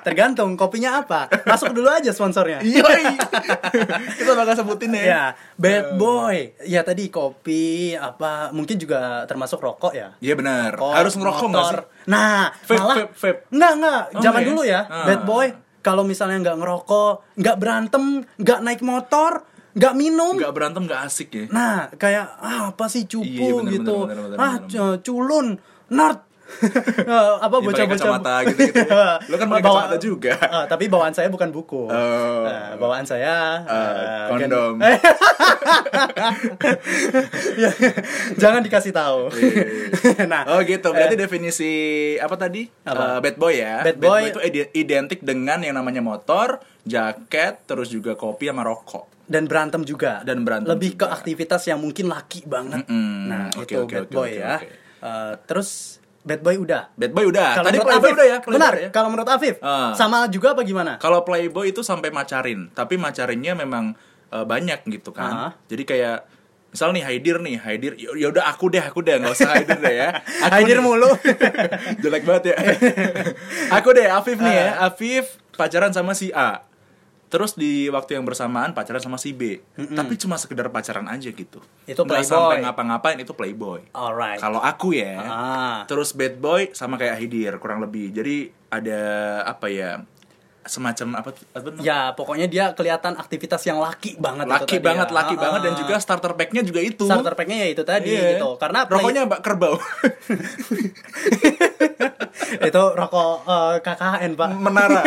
Tergantung 0.00 0.56
kopinya 0.56 1.04
apa. 1.04 1.28
Masuk 1.44 1.76
dulu 1.76 1.92
aja 1.92 2.08
sponsornya. 2.10 2.64
Yoi. 2.64 3.04
Kita 4.18 4.32
bakal 4.32 4.56
sebutin 4.56 4.96
ya. 4.96 5.04
Ya, 5.04 5.24
bad 5.54 6.00
boy. 6.00 6.56
Ya 6.64 6.80
tadi 6.80 7.12
kopi 7.12 7.92
apa 7.92 8.48
mungkin 8.50 8.80
juga 8.80 9.28
termasuk 9.28 9.60
rokok 9.60 9.92
ya. 9.92 10.16
Iya 10.18 10.34
benar. 10.34 10.74
Rokok, 10.74 10.92
Harus 10.96 11.14
ngerokok 11.14 11.46
nggak 11.46 11.64
sih? 11.68 11.78
Nah, 12.08 12.48
Vape, 12.64 12.80
malah 12.80 12.96
vape, 12.96 13.12
vape. 13.14 13.38
Enggak, 13.52 13.72
enggak. 13.76 14.02
Oh, 14.08 14.20
Zaman 14.20 14.40
enggak 14.40 14.50
dulu 14.50 14.62
ya? 14.64 14.80
Ah. 14.88 15.04
bad 15.04 15.22
boy 15.22 15.46
kalau 15.84 16.00
misalnya 16.00 16.40
nggak 16.40 16.58
ngerokok, 16.64 17.14
nggak 17.36 17.56
berantem, 17.60 18.04
nggak 18.40 18.60
naik 18.64 18.80
motor, 18.80 19.44
nggak 19.76 19.92
minum. 19.92 20.32
Nggak 20.40 20.54
berantem 20.56 20.82
nggak 20.88 21.00
asik 21.04 21.28
ya. 21.28 21.44
Nah, 21.52 21.92
kayak 21.92 22.40
ah, 22.40 22.72
apa 22.72 22.88
sih 22.88 23.04
cupu 23.04 23.28
Iya, 23.28 23.52
bener, 23.60 23.72
gitu. 23.76 23.96
bener, 24.08 24.16
bener, 24.16 24.30
bener, 24.32 24.38
ah, 24.40 24.54
bener, 24.56 24.70
cu- 24.72 24.98
culun, 25.04 25.46
nerd. 25.92 26.18
Eh, 27.04 27.34
apa 27.38 27.56
bocah-bocah 27.56 27.86
kacamata 28.00 28.34
gitu-gitu. 28.46 28.80
Lu 29.30 29.36
kan 29.36 29.46
pakai 29.46 29.62
Bawa- 29.62 29.84
kacamata 29.84 29.96
juga. 29.98 30.34
Ah, 30.40 30.64
tapi 30.64 30.86
bawaan 30.86 31.12
saya 31.12 31.28
bukan 31.28 31.50
buku. 31.50 31.86
Oh. 31.86 32.42
Nah, 32.42 32.74
bawaan 32.74 33.04
saya 33.04 33.60
eh, 33.62 34.24
kondom. 34.28 34.80
Ya, 37.54 37.70
Jangan 38.40 38.60
dikasih 38.60 38.92
tahu. 38.92 39.30
nah, 40.26 40.42
Oh 40.48 40.60
gitu, 40.60 40.88
berarti 40.90 41.14
eh, 41.14 41.20
definisi 41.20 41.72
apa 42.16 42.34
tadi? 42.36 42.66
Apa? 42.82 43.18
Eh, 43.18 43.18
bad 43.22 43.36
boy 43.36 43.54
ya. 43.54 43.76
Bad 43.82 43.98
boy. 43.98 44.22
itu 44.26 44.40
ide- 44.42 44.70
identik 44.74 45.20
dengan 45.20 45.60
yang 45.60 45.74
namanya 45.74 46.00
motor, 46.00 46.58
jaket, 46.82 47.64
terus 47.64 47.88
juga 47.88 48.14
kopi 48.14 48.48
sama 48.48 48.62
rokok. 48.62 49.10
dan 49.24 49.48
berantem 49.48 49.80
juga. 49.82 50.20
Dan 50.20 50.44
berantem 50.44 50.68
Lebih 50.70 50.96
ke 50.96 51.04
juga. 51.04 51.16
aktivitas 51.16 51.64
yang 51.64 51.80
mungkin 51.80 52.06
laki 52.06 52.44
banget. 52.44 52.84
Mm-mm. 52.84 53.16
Nah, 53.24 53.48
Oke, 53.54 53.72
itu 53.72 53.80
oke, 53.80 53.94
bad 53.94 54.04
oke, 54.04 54.12
boy 54.12 54.28
oke, 54.28 54.36
ya. 54.36 54.54
oke. 54.54 54.68
Eh, 55.00 55.32
terus 55.44 55.68
bad 56.24 56.40
boy 56.40 56.56
udah. 56.56 56.88
Bad 56.94 57.12
boy 57.12 57.24
udah. 57.26 57.50
Kalau 57.54 57.68
Tadi 57.68 57.78
playboy 57.78 58.00
Afif, 58.02 58.14
udah 58.14 58.26
ya. 58.26 58.36
Playboy 58.38 58.56
benar. 58.56 58.72
ya? 58.74 58.88
Kalau 58.88 59.08
menurut 59.08 59.28
Afif, 59.28 59.56
Ah. 59.60 59.92
sama 59.92 60.24
juga 60.26 60.52
apa 60.52 60.60
gimana? 60.62 60.96
Kalau 60.96 61.20
playboy 61.20 61.68
itu 61.68 61.80
sampai 61.80 62.08
macarin, 62.08 62.68
tapi 62.70 62.96
macarinnya 62.96 63.52
memang 63.54 63.92
eh, 64.26 64.42
banyak 64.42 64.82
gitu 64.90 65.10
kan. 65.10 65.30
Ah. 65.30 65.50
Jadi 65.64 65.84
kayak 65.84 66.26
misal 66.68 66.90
nih 66.90 67.04
Haidir 67.04 67.38
nih, 67.38 67.54
Haidir 67.56 67.92
ya 67.94 68.26
udah 68.26 68.48
aku 68.48 68.66
deh, 68.66 68.82
aku 68.82 68.98
deh, 68.98 69.14
nggak 69.14 69.30
usah 69.32 69.52
Haidir 69.52 69.78
deh 69.78 69.94
ya. 69.94 70.10
Aku 70.44 70.52
Haidir 70.58 70.78
nih. 70.78 70.82
mulu. 70.82 71.06
Jelek 72.02 72.24
banget 72.24 72.50
ya. 72.50 72.56
aku 73.78 73.88
deh, 73.92 74.08
Afif 74.08 74.38
nih 74.38 74.54
ya. 74.54 74.68
Afif 74.82 75.24
pacaran 75.52 75.92
sama 75.92 76.12
si 76.12 76.34
A. 76.34 76.66
Terus 77.34 77.58
di 77.58 77.90
waktu 77.90 78.14
yang 78.14 78.22
bersamaan 78.22 78.78
pacaran 78.78 79.02
sama 79.02 79.18
si 79.18 79.34
B. 79.34 79.58
Tapi 79.74 80.14
cuma 80.14 80.38
sekedar 80.38 80.70
pacaran 80.70 81.10
aja 81.10 81.34
gitu. 81.34 81.58
Itu 81.82 82.06
Nggak 82.06 82.22
playboy. 82.22 82.30
sampai 82.30 82.56
ngapa-ngapain 82.62 83.18
itu 83.18 83.34
playboy. 83.34 83.82
Alright. 83.90 84.38
Kalau 84.38 84.62
aku 84.62 84.94
ya. 84.94 85.18
Ah. 85.18 85.78
Terus 85.90 86.14
bad 86.14 86.38
boy 86.38 86.70
sama 86.70 86.94
kayak 86.94 87.18
Hidir 87.18 87.58
kurang 87.58 87.82
lebih. 87.82 88.14
Jadi 88.14 88.54
ada 88.70 89.02
apa 89.50 89.66
ya? 89.66 90.06
Semacam 90.64 91.08
apa 91.16 91.28
apa? 91.52 91.68
Ya, 91.78 92.10
pokoknya 92.10 92.46
dia 92.46 92.72
kelihatan 92.72 93.14
aktivitas 93.14 93.60
yang 93.62 93.76
laki 93.76 94.16
banget 94.16 94.44
itu 94.44 94.54
laki 94.54 94.66
tadi 94.74 94.82
banget, 94.82 95.08
ya. 95.08 95.14
laki 95.14 95.34
Ah, 95.34 95.40
banget 95.40 95.60
dan 95.62 95.74
juga 95.74 95.94
starter 95.96 96.32
pack-nya 96.32 96.62
juga 96.62 96.80
itu. 96.80 97.04
starter 97.04 97.32
pack-nya 97.32 97.56
ya 97.58 97.68
itu 97.68 97.82
tadi 97.82 98.10
Iya. 98.10 98.30
gitu. 98.34 98.56
Karena 98.56 98.82
play- 98.82 98.96
rokoknya 98.98 99.22
Mbak 99.24 99.40
Kerbau. 99.40 99.76
itu 102.64 102.82
rokok 102.90 103.34
eh, 103.44 103.74
KKN, 103.80 104.32
Pak. 104.34 104.48
Menara. 104.54 105.02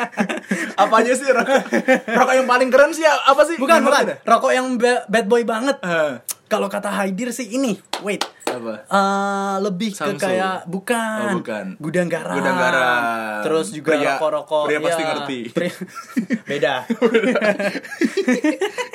apa 0.82 0.94
aja 0.96 1.12
sih 1.12 1.28
rokok? 1.28 1.60
Rokok 2.06 2.34
yang 2.34 2.46
paling 2.46 2.68
keren 2.68 2.90
sih 2.90 3.04
apa 3.04 3.42
sih? 3.44 3.56
Bukan, 3.56 3.80
bukan. 3.82 4.04
Rokok 4.22 4.50
yang 4.50 4.66
ba- 4.76 5.04
bad 5.06 5.26
boy 5.26 5.42
banget. 5.44 5.76
Eh, 5.80 6.12
Kalau 6.48 6.66
kata 6.66 6.90
Haidir 6.90 7.30
sih 7.30 7.46
ini, 7.48 7.78
wait. 8.00 8.26
Apa? 8.52 8.72
Eh, 8.82 9.54
lebih 9.60 9.90
ke 9.90 9.96
Samsung. 9.96 10.20
kayak 10.20 10.56
bukan, 10.66 11.18
Oh, 11.22 11.32
bukan. 11.36 11.64
gudang 11.76 12.06
garam, 12.06 12.34
Gudang 12.34 12.56
garam. 12.56 13.00
terus 13.40 13.66
juga 13.70 13.90
Pria- 13.92 14.14
rokok-rokok, 14.14 14.62
pria 14.64 14.78
pasti 14.80 14.98
ya, 14.98 15.06
ngerti. 15.08 15.38
pria- 15.50 15.78
beda, 16.50 16.74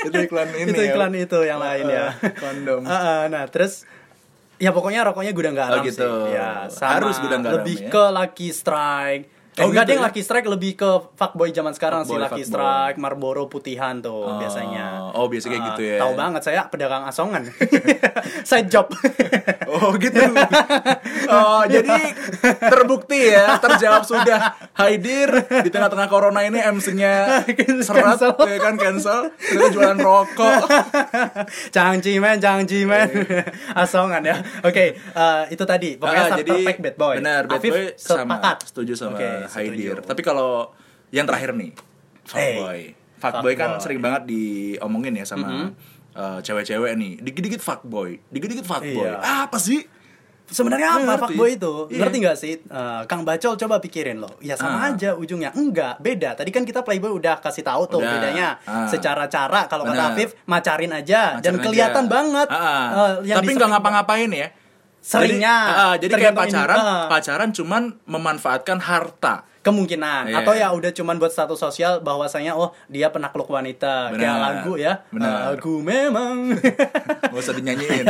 itu 0.05 0.17
iklan 0.21 0.47
ini. 0.53 0.67
itu 0.67 0.79
ya. 0.79 0.85
iklan 0.89 1.11
itu 1.13 1.37
yang 1.41 1.59
lain 1.59 1.85
ya. 1.85 2.05
Eh, 2.13 2.31
Kondom. 2.35 2.81
Eh, 2.81 2.91
eh, 2.91 3.21
nah 3.27 3.43
terus 3.45 3.83
ya 4.55 4.71
pokoknya 4.71 5.03
rokoknya 5.03 5.31
gudang 5.31 5.53
garam 5.53 5.75
Oh, 5.75 5.83
gitu. 5.83 6.25
sih, 6.25 6.33
ya 6.33 6.65
sama 6.69 6.89
Harus 6.93 7.15
gudang 7.19 7.41
garam, 7.41 7.53
lebih 7.59 7.77
ya. 7.77 7.89
ke 7.89 8.03
Lucky 8.09 8.47
Strike. 8.51 9.25
Eh, 9.55 9.63
Oh, 9.63 9.71
enggak 9.71 9.85
gitu 9.85 9.89
deh, 9.89 9.97
ya? 9.97 10.05
Lucky 10.05 10.21
Strike 10.21 10.47
lebih 10.47 10.71
ke 10.73 10.89
fuckboy 11.13 11.47
zaman 11.49 11.71
sekarang 11.71 12.03
sih 12.03 12.11
Fuckboy, 12.11 12.23
Lucky 12.25 12.41
fuckboy. 12.41 12.51
Strike, 12.51 12.97
Marlboro 12.97 13.43
putihan 13.45 13.95
tuh 13.97 14.27
Oh, 14.27 14.35
biasanya. 14.35 15.11
oh, 15.11 15.25
biasa 15.25 15.45
kayak 15.45 15.57
Ah, 15.57 15.67
gitu 15.69 15.81
ya. 15.85 15.97
Tahu 15.97 16.13
banget 16.13 16.41
saya 16.43 16.61
pedagang 16.65 17.03
asongan. 17.03 17.47
Side 18.49 18.67
job. 18.67 18.91
Oh 19.67 19.91
gitu. 19.97 20.15
Oh 21.27 21.65
jadi 21.65 22.15
terbukti 22.61 23.27
ya, 23.27 23.57
terjawab 23.57 24.03
sudah. 24.03 24.55
Haidir 24.73 25.27
di 25.57 25.67
tengah-tengah 25.67 26.07
corona 26.07 26.39
ini 26.41 26.59
MC-nya 26.59 27.43
seret 27.85 28.15
Cancel. 28.15 28.31
ya 28.41 28.57
kan 28.57 28.75
cancel. 28.75 29.19
Terus 29.35 29.71
jualan 29.71 29.97
rokok. 29.97 30.63
jangan 31.71 31.97
cimen, 31.99 32.37
jangan 32.37 32.63
cimen. 32.63 33.07
Asongan 33.73 34.21
ya. 34.21 34.35
Oke, 34.61 34.95
eh, 34.95 35.43
itu 35.49 35.63
tadi. 35.63 35.95
Pokoknya 35.95 36.21
Ah, 36.21 36.27
starter 36.33 36.57
pack 36.61 36.77
bad 36.79 36.95
boy. 36.95 37.15
Benar, 37.17 37.41
bad 37.45 37.57
Afif 37.57 37.71
boy 37.71 37.83
sama 37.95 38.19
sepakat. 38.31 38.57
setuju 38.65 38.93
sama 38.95 39.17
Oke, 39.45 39.55
Haidir. 39.55 39.97
Tapi 39.99 40.21
kalau 40.21 40.73
yang 41.09 41.23
terakhir 41.23 41.53
nih, 41.53 41.71
fuckboy. 42.23 42.81
Fuckboy 43.15 43.53
kan 43.53 43.69
Fuckboy. 43.71 43.81
sering 43.81 43.99
banget 43.99 44.21
diomongin 44.25 45.13
ya 45.13 45.23
sama 45.23 45.71
eh, 46.11 46.39
cewek-cewek 46.41 46.91
nih. 46.93 47.13
Dikit-dikit 47.21 47.59
fuckboy, 47.59 48.19
dikit-dikit 48.27 48.63
fuckboy. 48.63 49.03
Iya. 49.03 49.19
Ah, 49.19 49.41
apa 49.45 49.57
sih? 49.57 49.83
Sebenarnya 50.45 51.01
Nggak 51.01 51.09
apa 51.09 51.25
fuckboy 51.25 51.57
itu? 51.57 51.73
Iya. 51.89 51.97
Ngerti 51.97 52.17
gak 52.21 52.37
sih? 52.37 52.53
Eh, 52.61 53.01
Kang 53.09 53.25
Bacol 53.25 53.57
coba 53.57 53.81
pikirin 53.81 54.21
loh. 54.21 54.37
Ya 54.39 54.53
sama 54.53 54.77
Ah. 54.79 54.93
aja 54.93 55.11
ujungnya. 55.11 55.49
Enggak, 55.51 55.97
beda. 55.97 56.37
Tadi 56.37 56.53
kan 56.53 56.61
kita 56.61 56.85
Playboy 56.85 57.09
udah 57.11 57.41
kasih 57.41 57.65
tahu 57.65 57.89
tuh 57.89 57.97
Udah. 57.97 58.13
bedanya. 58.13 58.47
Ah. 58.61 58.85
Secara 58.85 59.25
cara 59.25 59.65
kalau 59.65 59.89
kata. 59.89 60.13
Afif 60.13 60.37
macarin 60.45 60.93
aja 60.93 61.41
dan 61.41 61.57
Pacaran 61.57 61.65
kelihatan 61.65 62.05
aja. 62.05 62.11
banget. 62.13 62.47
Ah, 62.47 62.61
eh, 62.61 63.13
yang 63.25 63.37
Tapi 63.41 63.51
nggak 63.57 63.69
ngapa-ngapain 63.71 64.29
ya. 64.29 64.47
Seringnya. 65.05 65.55
Jadi, 65.55 65.69
ah, 65.69 65.77
ah, 65.77 65.93
jadi 65.95 66.11
kayak 66.11 66.33
Tergantung 66.33 66.41
ini. 66.41 66.51
pacaran, 66.51 66.77
Ah. 66.81 67.05
pacaran 67.07 67.49
cuman 67.51 67.83
memanfaatkan 68.03 68.79
harta. 68.81 69.35
kemungkinan 69.65 70.29
Iya. 70.29 70.37
atau 70.37 70.53
ya 70.53 70.69
udah 70.69 70.93
cuman 70.93 71.17
buat 71.17 71.33
status 71.33 71.57
sosial 71.57 71.97
bahwasanya 71.99 72.53
oh 72.53 72.69
dia 72.85 73.09
penakluk 73.09 73.49
wanita 73.49 74.13
Benar. 74.13 74.21
kayak 74.21 74.37
lagu 74.37 74.73
ya 74.77 74.93
Benar. 75.09 75.57
lagu 75.57 75.81
memang 75.81 76.53
Gak 77.33 77.33
usah 77.33 77.49
dinyanyiin. 77.51 78.05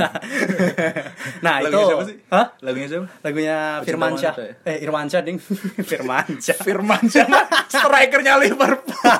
nah 1.46 1.56
itu 1.58 1.72
Lagunya 1.72 1.88
siapa 1.88 2.04
sih? 2.04 2.16
Hah? 2.28 2.46
Lagunya 2.60 2.88
siapa? 2.90 3.08
lagunya 3.24 3.58
Firmansyah 3.82 4.34
wanita 4.36 4.52
ya? 4.52 4.68
eh 4.68 4.78
Irwansyah 4.84 5.22
ding 5.24 5.38
Firmansyah 5.96 6.58
Firman 6.60 7.04
siapa? 7.08 7.40
Strikernya 7.72 8.36
Liverpool. 8.36 9.20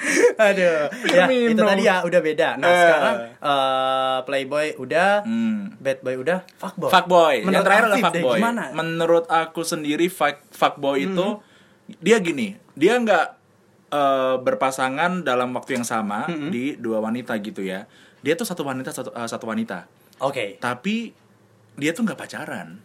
aduh 0.40 0.88
ya 1.06 1.24
itu 1.28 1.56
tadi 1.56 1.82
ya 1.82 2.00
udah 2.00 2.20
beda 2.20 2.48
nah 2.56 2.66
Eh. 2.66 2.76
sekarang 2.78 3.16
eh, 3.36 4.18
Playboy 4.22 4.66
udah 4.76 5.10
Hmm. 5.22 5.76
Bad 5.76 6.00
Boy 6.00 6.16
udah 6.16 6.38
Fuckboy 6.54 6.88
Fuckboy. 6.88 7.36
Menurut 7.40 7.52
yang 7.52 7.64
terakhir 7.64 7.84
adalah 7.86 7.98
fuckboy. 8.02 8.36
gimana 8.36 8.62
Menurut 8.72 9.24
aku 9.26 9.60
sendiri 9.62 10.06
fuck, 10.06 10.40
fuckboy 10.50 10.98
Hmm. 10.98 11.08
itu 11.08 11.26
dia 11.98 12.16
gini, 12.18 12.48
dia 12.72 12.94
nggak 12.94 13.26
eh, 13.90 14.36
berpasangan 14.38 15.20
dalam 15.20 15.50
waktu 15.50 15.74
yang 15.74 15.84
sama 15.84 16.24
Hmm. 16.24 16.48
di 16.48 16.76
dua 16.76 17.00
wanita 17.00 17.34
gitu 17.38 17.60
ya. 17.60 17.84
Dia 18.20 18.34
tuh 18.34 18.44
satu 18.44 18.62
wanita 18.62 18.88
satu 18.88 19.10
eh, 19.10 19.26
satu 19.26 19.44
wanita. 19.44 19.84
oke 20.20 20.58
Tapi 20.58 21.10
dia 21.74 21.90
tuh 21.90 22.04
nggak 22.04 22.18
pacaran. 22.18 22.80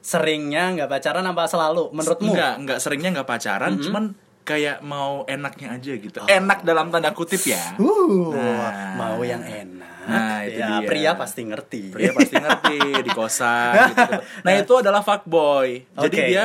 seringnya 0.00 0.68
nggak 0.70 0.90
pacaran 0.90 1.24
apa 1.24 1.44
selalu 1.44 1.88
menurutmu 1.90 2.28
Enggak, 2.30 2.54
enggak 2.58 2.78
seringnya 2.78 3.10
nggak 3.10 3.24
pacaran, 3.26 3.80
cuman 3.80 4.12
kayak 4.44 4.78
mau 4.80 5.24
enaknya 5.24 5.72
aja 5.72 5.92
gitu. 5.94 6.20
Enak 6.22 6.62
dalam 6.62 6.88
tanda 6.88 7.10
kutip 7.10 7.40
ya. 7.42 7.74
Uh, 7.74 8.30
Nah. 8.30 8.92
mau 8.94 9.18
yang 9.20 9.40
enak. 9.40 9.92
Nah, 10.04 10.44
itu 10.44 10.60
ya, 10.60 10.68
dia. 10.78 10.84
pria 10.84 11.10
pasti 11.14 11.42
ngerti. 11.42 11.82
Pria 11.90 12.12
pasti 12.12 12.36
ngerti 12.36 12.76
di 13.00 13.10
kosan 13.10 13.72
gitu. 13.88 14.12
Nah, 14.44 14.52
itu 14.52 14.74
adalah 14.76 15.00
fuckboy. 15.00 15.80
Jadi 15.98 16.16
Oke. 16.16 16.28
dia 16.28 16.44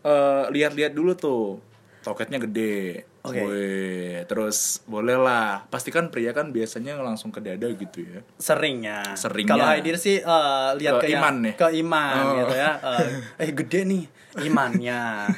eh, 0.00 0.44
lihat-lihat 0.48 0.90
dulu 0.90 1.12
tuh. 1.12 1.60
Toketnya 2.00 2.38
gede. 2.38 3.04
Oke. 3.20 3.42
Wih, 3.42 4.22
terus 4.24 4.78
boleh 4.86 5.18
lah. 5.18 5.66
Pastikan 5.66 6.08
pria 6.08 6.30
kan 6.30 6.54
biasanya 6.54 6.94
langsung 6.96 7.28
ke 7.28 7.42
dada 7.42 7.66
gitu 7.66 8.00
ya. 8.00 8.22
Seringnya. 8.38 9.02
Seringnya. 9.12 9.50
Kalau 9.52 9.66
Haidir 9.66 9.98
sih 9.98 10.16
eh, 10.16 10.68
lihat 10.78 11.02
Ke 11.02 11.10
ke, 11.10 11.12
iman 11.12 11.20
yang- 11.26 11.36
nih. 11.42 11.54
Ke 11.54 11.68
iman 11.76 12.14
Oh. 12.16 12.32
gitu 12.38 12.54
ya. 12.54 12.70
Eh, 12.88 13.08
eh 13.42 13.50
gede 13.52 13.80
nih 13.84 14.04
imannya. 14.38 15.30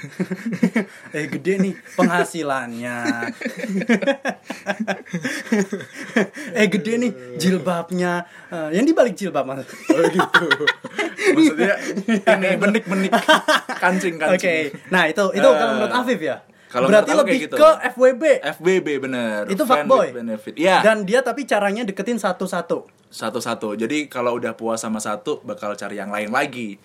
eh 1.11 1.27
gede 1.29 1.53
nih 1.59 1.75
penghasilannya. 1.95 2.97
eh 6.55 6.67
gede 6.67 6.93
nih 6.99 7.11
jilbabnya. 7.37 8.25
Eh, 8.49 8.71
yang 8.73 8.85
dibalik 8.85 9.15
jilbab 9.15 9.45
mas. 9.47 9.65
Oh 9.89 10.03
gitu. 10.05 10.47
Maksudnya 11.29 11.75
ini 12.35 12.49
benik-benik 12.57 13.13
kancing 13.77 14.17
Oke. 14.17 14.35
kancing. 14.35 14.65
Nah 14.89 15.07
itu 15.07 15.25
itu 15.31 15.45
Eh, 15.45 15.55
kalau 15.55 15.73
menurut 15.75 15.95
Afif 15.95 16.21
ya. 16.21 16.37
kalau 16.69 16.87
Berarti 16.87 17.13
lebih 17.15 17.39
gitu. 17.45 17.57
ke 17.57 17.69
FWB. 17.93 18.23
FBB 18.57 18.87
bener. 19.01 19.49
Itu 19.49 19.65
fuckboy. 19.65 20.13
benefit. 20.13 20.55
Iya. 20.55 20.81
Dan 20.83 21.03
dia 21.03 21.21
tapi 21.21 21.45
caranya 21.45 21.83
deketin 21.83 22.17
satu-satu. 22.17 22.85
Satu-satu. 23.09 23.73
Jadi 23.75 24.05
kalau 24.07 24.37
udah 24.37 24.53
puas 24.53 24.77
sama 24.79 25.01
satu, 25.01 25.41
bakal 25.41 25.73
cari 25.73 25.97
yang 25.97 26.13
lain 26.13 26.29
lagi. 26.29 26.77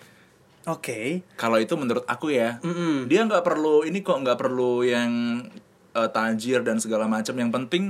Oke. 0.66 1.20
Kalau 1.34 1.56
itu 1.56 1.74
menurut 1.74 2.04
aku 2.04 2.30
ya, 2.30 2.56
Mm-mm. 2.60 3.04
dia 3.04 3.20
nggak 3.22 3.42
perlu 3.42 3.82
ini 3.82 4.00
kok 4.00 4.16
nggak 4.16 4.36
perlu 4.36 4.80
yang 4.80 5.44
eh, 5.92 6.08
tajir 6.08 6.60
dan 6.60 6.78
segala 6.78 7.04
macam. 7.04 7.32
Yang 7.32 7.50
penting 7.52 7.84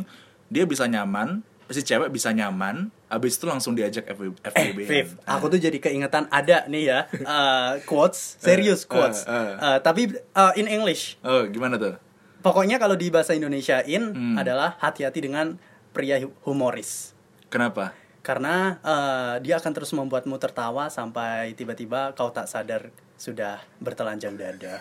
dia 0.49 0.64
bisa 0.64 0.85
nyaman, 0.85 1.40
si 1.66 1.81
cewek 1.81 2.11
bisa 2.11 2.31
nyaman. 2.31 2.90
Abis 3.07 3.38
itu 3.38 3.47
langsung 3.47 3.73
diajak 3.73 4.04
FWB. 4.09 4.35
Eh, 4.37 4.50
FWB. 4.50 4.78
Viv, 4.83 5.09
aku 5.23 5.47
tuh 5.49 5.61
jadi 5.61 5.78
keingetan 5.78 6.26
ada 6.28 6.66
nih 6.66 6.85
ya 6.85 7.00
eh, 7.37 7.71
quotes, 7.85 8.37
serius 8.37 8.83
Eh, 8.83 8.88
quotes, 8.88 9.23
eh, 9.23 9.31
eh. 9.31 9.54
Eh, 9.57 9.78
tapi 9.81 10.02
eh, 10.11 10.52
in 10.57 10.66
English. 10.66 11.14
Oh 11.21 11.47
gimana 11.47 11.78
tuh? 11.78 11.95
Pokoknya 12.43 12.76
kalau 12.76 12.93
di 12.93 13.09
bahasa 13.09 13.33
Indonesiain 13.33 14.11
Hmm. 14.11 14.35
adalah 14.35 14.76
hati-hati 14.76 15.23
dengan 15.23 15.57
pria 15.95 16.19
hu- 16.19 16.35
humoris. 16.43 17.14
Kenapa? 17.47 17.95
Karena 18.25 18.81
eh, 18.81 19.35
dia 19.45 19.61
akan 19.61 19.73
terus 19.76 19.93
membuatmu 19.93 20.40
tertawa 20.40 20.88
sampai 20.88 21.52
tiba-tiba 21.52 22.16
kau 22.16 22.33
tak 22.33 22.49
sadar 22.49 22.88
sudah 23.21 23.61
bertelanjang 23.85 24.33
dada. 24.40 24.81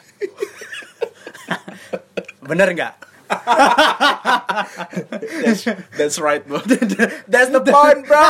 Bener 2.49 2.71
nggak? 2.71 2.95
That's, 5.43 5.63
that's 5.99 6.17
right, 6.23 6.43
bro. 6.47 6.63
that's 7.31 7.51
the 7.51 7.59
point, 7.59 8.07
bro. 8.07 8.25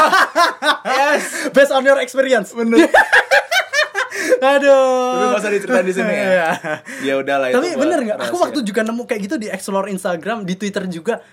yes. 0.86 1.50
Based 1.54 1.70
on 1.70 1.86
your 1.86 2.02
experience. 2.02 2.50
Bener. 2.54 2.90
Aduh. 4.44 5.14
Tapi 5.14 5.26
nggak 5.30 5.42
usah 5.42 5.52
diceritain 5.52 5.86
di 5.88 5.94
sini 5.96 6.14
ya. 6.14 6.24
Iya. 6.24 6.50
Ya 7.04 7.14
udahlah 7.20 7.48
itu. 7.52 7.56
Tapi 7.60 7.70
buat 7.76 7.82
bener 7.86 8.00
nggak? 8.08 8.18
Aku 8.28 8.36
waktu 8.40 8.60
juga 8.64 8.82
nemu 8.84 9.04
kayak 9.08 9.22
gitu 9.30 9.36
di 9.40 9.48
explore 9.48 9.88
Instagram, 9.92 10.44
di 10.48 10.56
Twitter 10.60 10.84
juga. 10.88 11.24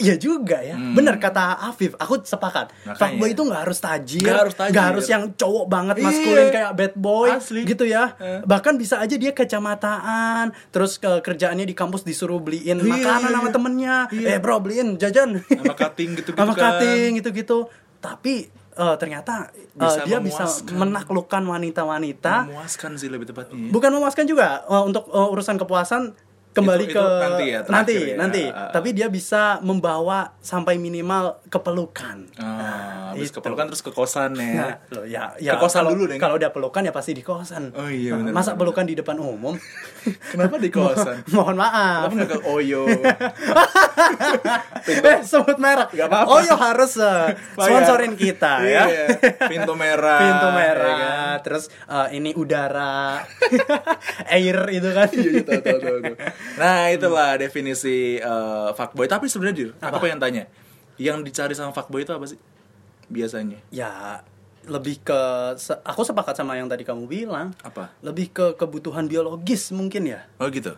Iya 0.00 0.14
juga 0.16 0.58
ya. 0.58 0.72
Hmm. 0.72 0.92
Bener 0.92 1.16
kata 1.16 1.40
Afif, 1.62 1.92
aku 1.94 2.18
sepakat. 2.20 2.72
Makanya. 2.82 2.96
Fuckboy 2.96 3.28
itu 3.30 3.42
nggak 3.42 3.62
harus 3.62 3.78
tajir, 3.78 4.22
Nggak 4.22 4.38
harus 4.40 4.54
tajir. 4.54 4.72
nggak 4.72 4.86
harus 4.86 5.06
yang 5.06 5.22
cowok 5.34 5.66
banget 5.66 5.94
Iya. 5.94 6.04
maskulin 6.06 6.48
kayak 6.50 6.70
bad 6.72 6.94
boy 6.94 7.28
Asli. 7.30 7.60
gitu 7.62 7.84
ya. 7.84 8.04
Eh. 8.16 8.40
Bahkan 8.42 8.74
bisa 8.74 8.96
aja 8.96 9.14
dia 9.14 9.30
kecamataan, 9.30 10.44
terus 10.70 10.96
ke 10.96 11.20
kerjaannya 11.20 11.62
di 11.62 11.72
kampus 11.72 12.02
disuruh 12.02 12.38
beliin 12.38 12.76
Iya, 12.76 12.86
makanan 12.86 13.20
iya, 13.22 13.34
sama 13.34 13.44
iya. 13.44 13.52
temennya. 13.52 13.96
Iya. 14.10 14.26
Eh 14.28 14.38
bro 14.38 14.56
beliin 14.58 14.88
jajan. 14.96 15.30
Sama 15.42 15.74
cutting 15.74 16.10
gitu-gitu 16.14 16.38
Sama 16.38 16.52
kan. 16.52 16.62
cutting 16.74 17.10
gitu-gitu. 17.14 17.58
Tapi 17.98 18.34
eh, 18.72 18.96
ternyata 18.96 19.52
eh, 19.52 19.68
Bisa 19.76 20.00
dia 20.02 20.18
bisa 20.18 20.42
memuaskan. 20.42 20.74
menaklukkan 20.74 21.42
wanita-wanita 21.44 22.34
Memuaskan 22.46 22.90
sih 22.96 23.06
lebih 23.06 23.26
tepatnya. 23.26 23.52
ya. 23.52 23.68
bukan 23.68 23.90
memuaskan 23.90 24.24
juga 24.24 24.64
Eh, 24.64 24.82
untuk 24.82 25.04
eh, 25.06 25.28
urusan 25.28 25.56
kepuasan 25.56 26.02
kembali 26.50 26.84
Itu- 26.84 26.94
ke 26.94 26.98
itu 26.98 27.20
nanti 27.22 27.44
ya, 27.46 27.60
nanti, 27.64 27.94
ya. 27.96 28.16
nanti. 28.18 28.42
Ah, 28.44 28.66
ah. 28.66 28.70
tapi 28.70 28.90
dia 28.90 29.06
bisa 29.06 29.58
membawa 29.60 30.34
sampai 30.36 30.76
minimal 30.76 31.38
kepelukan 31.46 32.26
Ah, 32.36 33.14
habis 33.14 33.30
Itu. 33.30 33.38
kepelukan 33.38 33.70
terus 33.70 33.80
ke 33.80 33.90
kosan 33.90 34.34
ya. 34.34 34.50
Nah, 34.56 34.74
loh, 34.90 35.04
ya, 35.04 35.30
ya 35.38 35.54
Ke 35.54 35.62
kosan 35.62 35.86
kalau, 35.86 35.94
dulu, 35.94 36.10
Deng. 36.10 36.18
Kalau 36.18 36.34
udah 36.34 36.50
pelukan 36.50 36.82
ya 36.82 36.90
pasti 36.90 37.12
di 37.12 37.22
kosan. 37.22 37.70
Oh 37.72 37.86
iya, 37.86 38.12
Nah, 38.12 38.26
bener, 38.26 38.32
Masa 38.34 38.52
bener. 38.52 38.60
pelukan 38.60 38.84
di 38.84 38.94
depan 38.94 39.16
umum? 39.16 39.54
Kenapa 40.34 40.58
di 40.58 40.70
kosan? 40.74 41.22
Mohon 41.30 41.56
maaf. 41.60 42.08
Kenapa 42.08 42.14
nggak 42.18 42.30
ke 42.34 42.40
Oyo? 42.44 42.82
eh, 45.06 45.18
sebut 45.22 45.56
merek. 45.56 45.88
Gak 45.92 46.08
apa-apa. 46.08 46.28
Oh, 46.28 46.40
yo 46.40 46.54
harus 46.54 46.98
eh, 46.98 47.26
sponsorin 47.54 48.14
kita 48.14 48.62
ya. 48.62 48.84
Iya, 48.86 49.06
Pintu 49.46 49.72
merah. 49.74 50.18
Pintu 50.18 50.48
ya 50.48 50.56
merah, 50.56 50.98
kan? 50.98 51.36
terus 51.42 51.64
eh, 51.86 52.08
ini 52.12 52.34
udara, 52.34 53.22
air 54.28 54.56
itu 54.70 54.88
kan. 54.90 55.08
Iya, 55.10 55.30
iya, 55.30 55.42
tahu, 55.42 55.60
tahu, 55.60 55.78
tahu, 55.78 55.98
tahu. 56.02 56.14
Nah, 56.56 56.88
itulah 56.88 57.36
definisi 57.36 58.16
eh, 58.16 58.68
fuckboy. 58.72 59.06
Tapi 59.06 59.26
sebenarnya, 59.26 59.56
Dir, 59.56 59.70
aku 59.76 59.96
Apa? 59.96 60.04
pengen 60.04 60.18
tanya. 60.18 60.44
Yang 60.96 61.16
dicari 61.24 61.54
sama 61.54 61.70
fuckboy 61.70 62.02
itu 62.02 62.10
apa 62.10 62.24
sih? 62.24 62.36
Biasanya. 63.06 63.58
Ya, 63.68 64.20
lebih 64.62 65.00
ke 65.00 65.20
se- 65.56 65.80
aku 65.80 66.04
sepakat 66.04 66.34
sama 66.34 66.54
yang 66.54 66.68
tadi 66.68 66.84
kamu 66.84 67.04
bilang. 67.04 67.56
Apa? 67.60 67.90
Lebih 68.00 68.26
ke 68.30 68.46
kebutuhan 68.54 69.06
biologis 69.06 69.72
mungkin 69.72 70.04
ya. 70.06 70.28
Oh 70.36 70.46
gitu. 70.46 70.76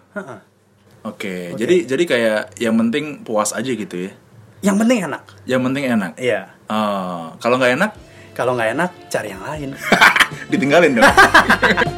Oke, 1.02 1.50
jadi 1.59 1.83
jadi 1.83 2.04
kayak 2.07 2.40
yang 2.57 2.78
penting 2.78 3.26
puas 3.26 3.50
aja 3.50 3.66
gitu 3.66 4.07
ya. 4.07 4.14
Yang 4.62 4.76
penting 4.87 4.99
enak. 5.02 5.23
Yang 5.42 5.61
penting 5.66 5.85
enak. 5.90 6.12
Iya. 6.14 6.54
Oh, 6.71 7.35
kalau 7.42 7.59
nggak 7.59 7.75
enak, 7.75 7.90
Kalau 8.33 8.54
nggak 8.54 8.71
enak, 8.73 8.90
cari 9.11 9.28
yang 9.28 9.42
lain. 9.42 9.71
ditinggalin 10.54 10.97
dong. 10.97 11.04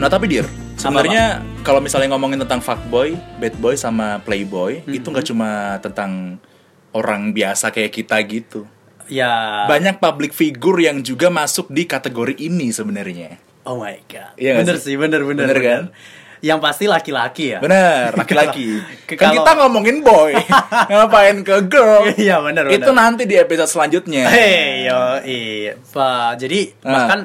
nah 0.00 0.08
tapi 0.08 0.26
dir, 0.26 0.48
sebenarnya 0.74 1.44
kalau 1.60 1.78
misalnya 1.78 2.08
ngomongin 2.10 2.40
tentang 2.40 2.58
fuckboy, 2.58 3.12
bad 3.36 3.52
boy 3.54 3.76
sama 3.76 4.16
playboy, 4.18 4.80
itu 4.88 5.04
nggak 5.04 5.26
cuma 5.28 5.50
tentang 5.78 6.40
orang 6.90 7.30
biasa 7.30 7.68
kayak 7.68 7.92
kita 7.92 8.16
gitu. 8.24 8.64
ya. 9.06 9.66
Banyak 9.68 10.00
public 10.00 10.32
figure 10.32 10.80
yang 10.80 11.04
juga 11.04 11.28
masuk 11.28 11.68
di 11.68 11.84
kategori 11.84 12.32
ini 12.34 12.72
sebenarnya. 12.72 13.36
Oh 13.62 13.76
my 13.76 14.00
god. 14.08 14.32
Iya 14.34 14.56
nggak 14.56 14.64
bener 14.64 14.76
sih? 14.80 14.94
bener 14.96 15.20
bener. 15.20 15.46
Bener 15.46 15.60
kan? 15.60 15.82
Yang 16.40 16.58
pasti 16.64 16.84
laki-laki 16.88 17.44
ya. 17.52 17.58
Bener, 17.60 18.14
laki-laki. 18.24 18.80
Kan 19.04 19.16
kalau- 19.20 19.36
kita 19.36 19.50
ngomongin 19.60 20.00
boy, 20.00 20.32
ngapain 20.88 21.44
ke 21.44 21.56
girl? 21.68 22.08
Iya, 22.16 22.40
bener, 22.40 22.72
Itu 22.72 22.88
bener. 22.88 22.96
nanti 22.96 23.28
di 23.28 23.36
episode 23.36 23.68
selanjutnya. 23.68 24.24
Hei, 24.32 24.88
yo, 24.88 25.20
iya. 25.28 25.76
Pak, 25.76 26.40
jadi 26.40 26.72
Nah. 26.80 26.88
bahkan 26.96 27.20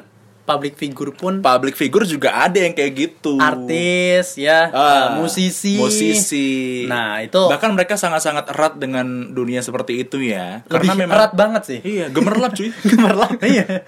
public 0.46 0.78
figure 0.78 1.12
pun 1.12 1.42
Public 1.42 1.74
figure 1.74 2.06
juga 2.06 2.38
ada 2.40 2.56
yang 2.56 2.72
kayak 2.72 2.92
gitu. 2.94 3.36
artis 3.36 4.38
ya, 4.38 4.70
Ah, 4.70 4.86
eh, 4.86 5.06
musisi. 5.18 5.76
musisi. 5.76 6.86
Nah, 6.86 7.20
itu 7.20 7.42
bahkan 7.46 7.74
mereka 7.74 7.98
sangat-sangat 7.98 8.54
erat 8.54 8.78
dengan 8.78 9.06
dunia 9.30 9.60
seperti 9.60 10.00
itu 10.00 10.22
ya. 10.22 10.62
lebih 10.70 10.86
Karena 10.86 10.94
memang 10.96 11.16
erat 11.18 11.34
banget 11.34 11.64
sih. 11.66 11.80
Iya, 11.82 12.08
gemerlap 12.10 12.54
cuy. 12.54 12.70
Gemerlap. 12.94 13.42
Iya. 13.42 13.84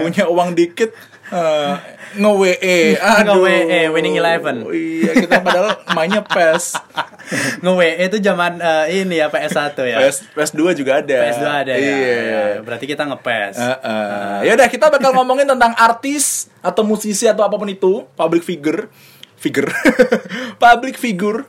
Punya 0.00 0.24
uang 0.26 0.56
dikit 0.56 0.90
eh, 1.32 1.72
nge-WE. 2.18 2.78
Aduh. 3.20 3.44
Nge-WE, 3.44 3.80
winning 3.94 4.16
eleven. 4.20 4.56
Iya, 4.68 5.12
kita 5.24 5.40
padahal 5.40 5.70
mainnya 5.96 6.22
PES. 6.24 6.76
Nge-WE 7.64 8.08
itu 8.10 8.18
zaman 8.20 8.60
eh, 8.60 9.04
ini 9.04 9.20
ya 9.20 9.32
PS1 9.32 9.76
ya. 9.84 9.98
PES 10.04 10.16
PS2 10.36 10.60
juga 10.76 11.00
ada. 11.00 11.18
PS2 11.30 11.46
ada 11.46 11.72
ya. 11.72 11.80
Iya. 11.80 12.16
Ya, 12.18 12.44
Berarti 12.60 12.84
kita 12.84 13.08
nge-PES. 13.08 13.56
Uh, 13.56 14.40
ya 14.44 14.52
udah 14.58 14.68
kita 14.68 14.86
bakal 14.92 15.10
ngomongin 15.16 15.48
tentang 15.48 15.72
artis 15.78 16.52
atau 16.60 16.82
musisi 16.84 17.24
atau 17.24 17.44
apa 17.44 17.56
pun 17.56 17.68
itu, 17.68 18.04
public 18.16 18.44
figure, 18.44 18.88
figure, 19.36 19.70
public 20.62 20.96
figure, 21.00 21.48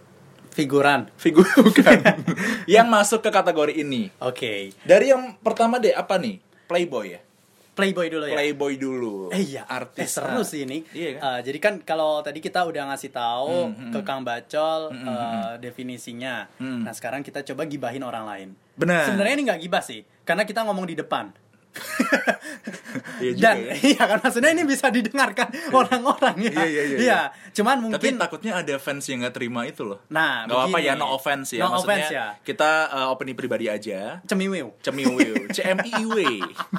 Figuran. 0.56 1.12
figur 1.20 1.44
bukan, 1.60 2.00
yang 2.64 2.88
masuk 2.88 3.20
ke 3.20 3.28
kategori 3.28 3.76
ini. 3.76 4.08
Oke. 4.24 4.72
Dari 4.88 5.12
yang 5.12 5.36
pertama 5.44 5.84
deh 5.84 5.92
apa 5.92 6.16
nih? 6.16 6.40
Playboy 6.64 7.20
ya. 7.20 7.25
Playboy 7.76 8.08
dulu 8.08 8.26
ya. 8.26 8.36
Playboy 8.40 8.74
dulu. 8.76 9.16
Eh 9.30 9.44
iya, 9.44 9.68
artis. 9.68 10.00
eh, 10.00 10.10
seru 10.10 10.42
sih 10.42 10.64
ini. 10.64 10.82
Iya 10.90 11.20
kan? 11.20 11.22
Eh, 11.22 11.40
jadi 11.44 11.58
kan 11.60 11.74
kalau 11.84 12.24
tadi 12.24 12.40
kita 12.40 12.64
udah 12.64 12.88
ngasih 12.90 13.12
tahu 13.12 13.52
Hmm, 13.68 13.76
hmm, 13.76 13.92
ke 13.92 14.00
Kang 14.02 14.24
Bacol 14.24 14.82
Hmm, 14.90 15.04
eh, 15.04 15.12
hmm, 15.12 15.54
definisinya. 15.60 16.48
Hmm. 16.56 16.88
Nah 16.88 16.96
sekarang 16.96 17.20
kita 17.20 17.44
coba 17.44 17.68
gibahin 17.68 18.02
orang 18.02 18.24
lain. 18.24 18.50
Benar. 18.76 19.08
Sebenarnya 19.08 19.34
ini 19.36 19.44
nggak 19.46 19.62
gibah 19.62 19.80
sih, 19.80 20.04
karena 20.24 20.44
kita 20.44 20.64
ngomong 20.64 20.88
di 20.88 20.96
depan. 20.96 21.32
Iya 23.20 23.32
juga 23.36 23.44
Dan 23.44 23.56
ya. 23.60 23.74
iya 23.92 24.04
kan 24.08 24.20
maksudnya 24.24 24.52
ini 24.56 24.64
bisa 24.68 24.88
didengarkan 24.92 25.48
orang-orang 25.72 26.36
ya. 26.48 26.52
Iya, 26.52 26.66
iya, 26.68 26.84
iya, 26.84 26.98
iya. 27.00 27.20
Cuman 27.52 27.76
Tapi 27.80 27.84
mungkin 27.92 28.14
takutnya 28.20 28.54
ada 28.60 28.76
fans 28.80 29.04
yang 29.08 29.24
nggak 29.24 29.36
terima 29.36 29.68
itu 29.68 29.84
loh. 29.84 30.00
Nah, 30.12 30.48
Gak 30.48 30.56
apa-apa 30.56 30.80
ya, 30.84 30.94
no 30.96 31.12
offense 31.12 31.56
ya. 31.56 31.64
No 31.64 31.76
Maksudnya 31.76 31.84
offense 31.84 32.10
ya. 32.12 32.26
kita 32.44 32.72
uh, 32.92 33.08
opini 33.12 33.34
pribadi 33.36 33.68
aja. 33.68 34.20
cemiwiu. 34.28 34.76
Cemiwiu, 34.80 35.36
CMIW. 35.56 36.16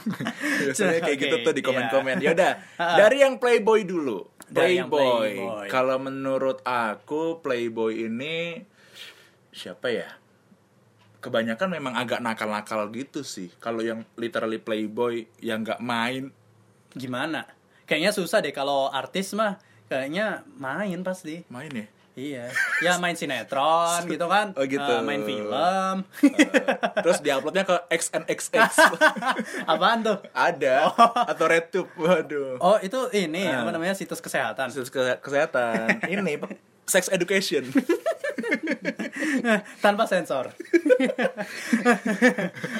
Biasanya 0.68 1.00
kayak 1.04 1.18
gitu 1.20 1.36
tuh 1.44 1.52
di 1.52 1.62
iya. 1.64 1.68
komen-komen. 1.68 2.16
Ya 2.20 2.30
udah, 2.32 2.52
dari 2.96 3.16
yang 3.24 3.36
Playboy 3.40 3.84
dulu. 3.84 4.28
Playboy. 4.52 5.40
Playboy. 5.40 5.66
Kalau 5.68 5.96
menurut 6.00 6.60
aku 6.64 7.40
Playboy 7.40 8.08
ini 8.08 8.62
siapa 9.52 9.88
ya? 9.88 10.08
Kebanyakan 11.26 11.68
memang 11.68 11.92
agak 11.92 12.22
nakal-nakal 12.22 12.86
gitu 12.88 13.20
sih. 13.20 13.50
Kalau 13.58 13.82
yang 13.82 14.06
literally 14.14 14.56
Playboy 14.56 15.26
yang 15.40 15.60
nggak 15.60 15.78
main, 15.80 16.30
Gimana? 16.88 17.44
Kayaknya 17.84 18.10
susah 18.10 18.38
deh 18.38 18.50
kalau 18.50 18.88
artis 18.88 19.34
mah 19.34 19.58
kayaknya 19.86 20.46
main 20.54 21.02
pasti. 21.02 21.42
main 21.46 21.68
ya. 21.68 21.86
Iya, 22.16 22.48
ya 22.80 22.96
main 22.96 23.12
sinetron 23.12 24.00
gitu 24.08 24.24
kan, 24.24 24.56
Oh, 24.56 24.64
gitu. 24.64 24.80
Eh, 24.80 25.04
main 25.04 25.20
film. 25.20 26.00
Terus 26.96 27.20
diuploadnya 27.20 27.60
ke 27.62 27.76
XNXX. 27.92 28.72
Apaan 29.70 30.00
tuh? 30.00 30.24
Ada 30.32 30.88
atau 31.28 31.44
RedTube. 31.44 31.92
Waduh. 31.92 32.56
Oh 32.56 32.80
itu 32.80 32.96
ini 33.12 33.44
Ah. 33.44 33.60
apa 33.60 33.70
namanya 33.70 33.92
situs 33.92 34.18
kesehatan. 34.18 34.72
Ke- 34.88 35.20
kesehatan. 35.20 36.08
Ini 36.08 36.24
sex 36.86 37.10
education. 37.10 37.66
tanpa 39.78 40.06
sensor. 40.06 40.54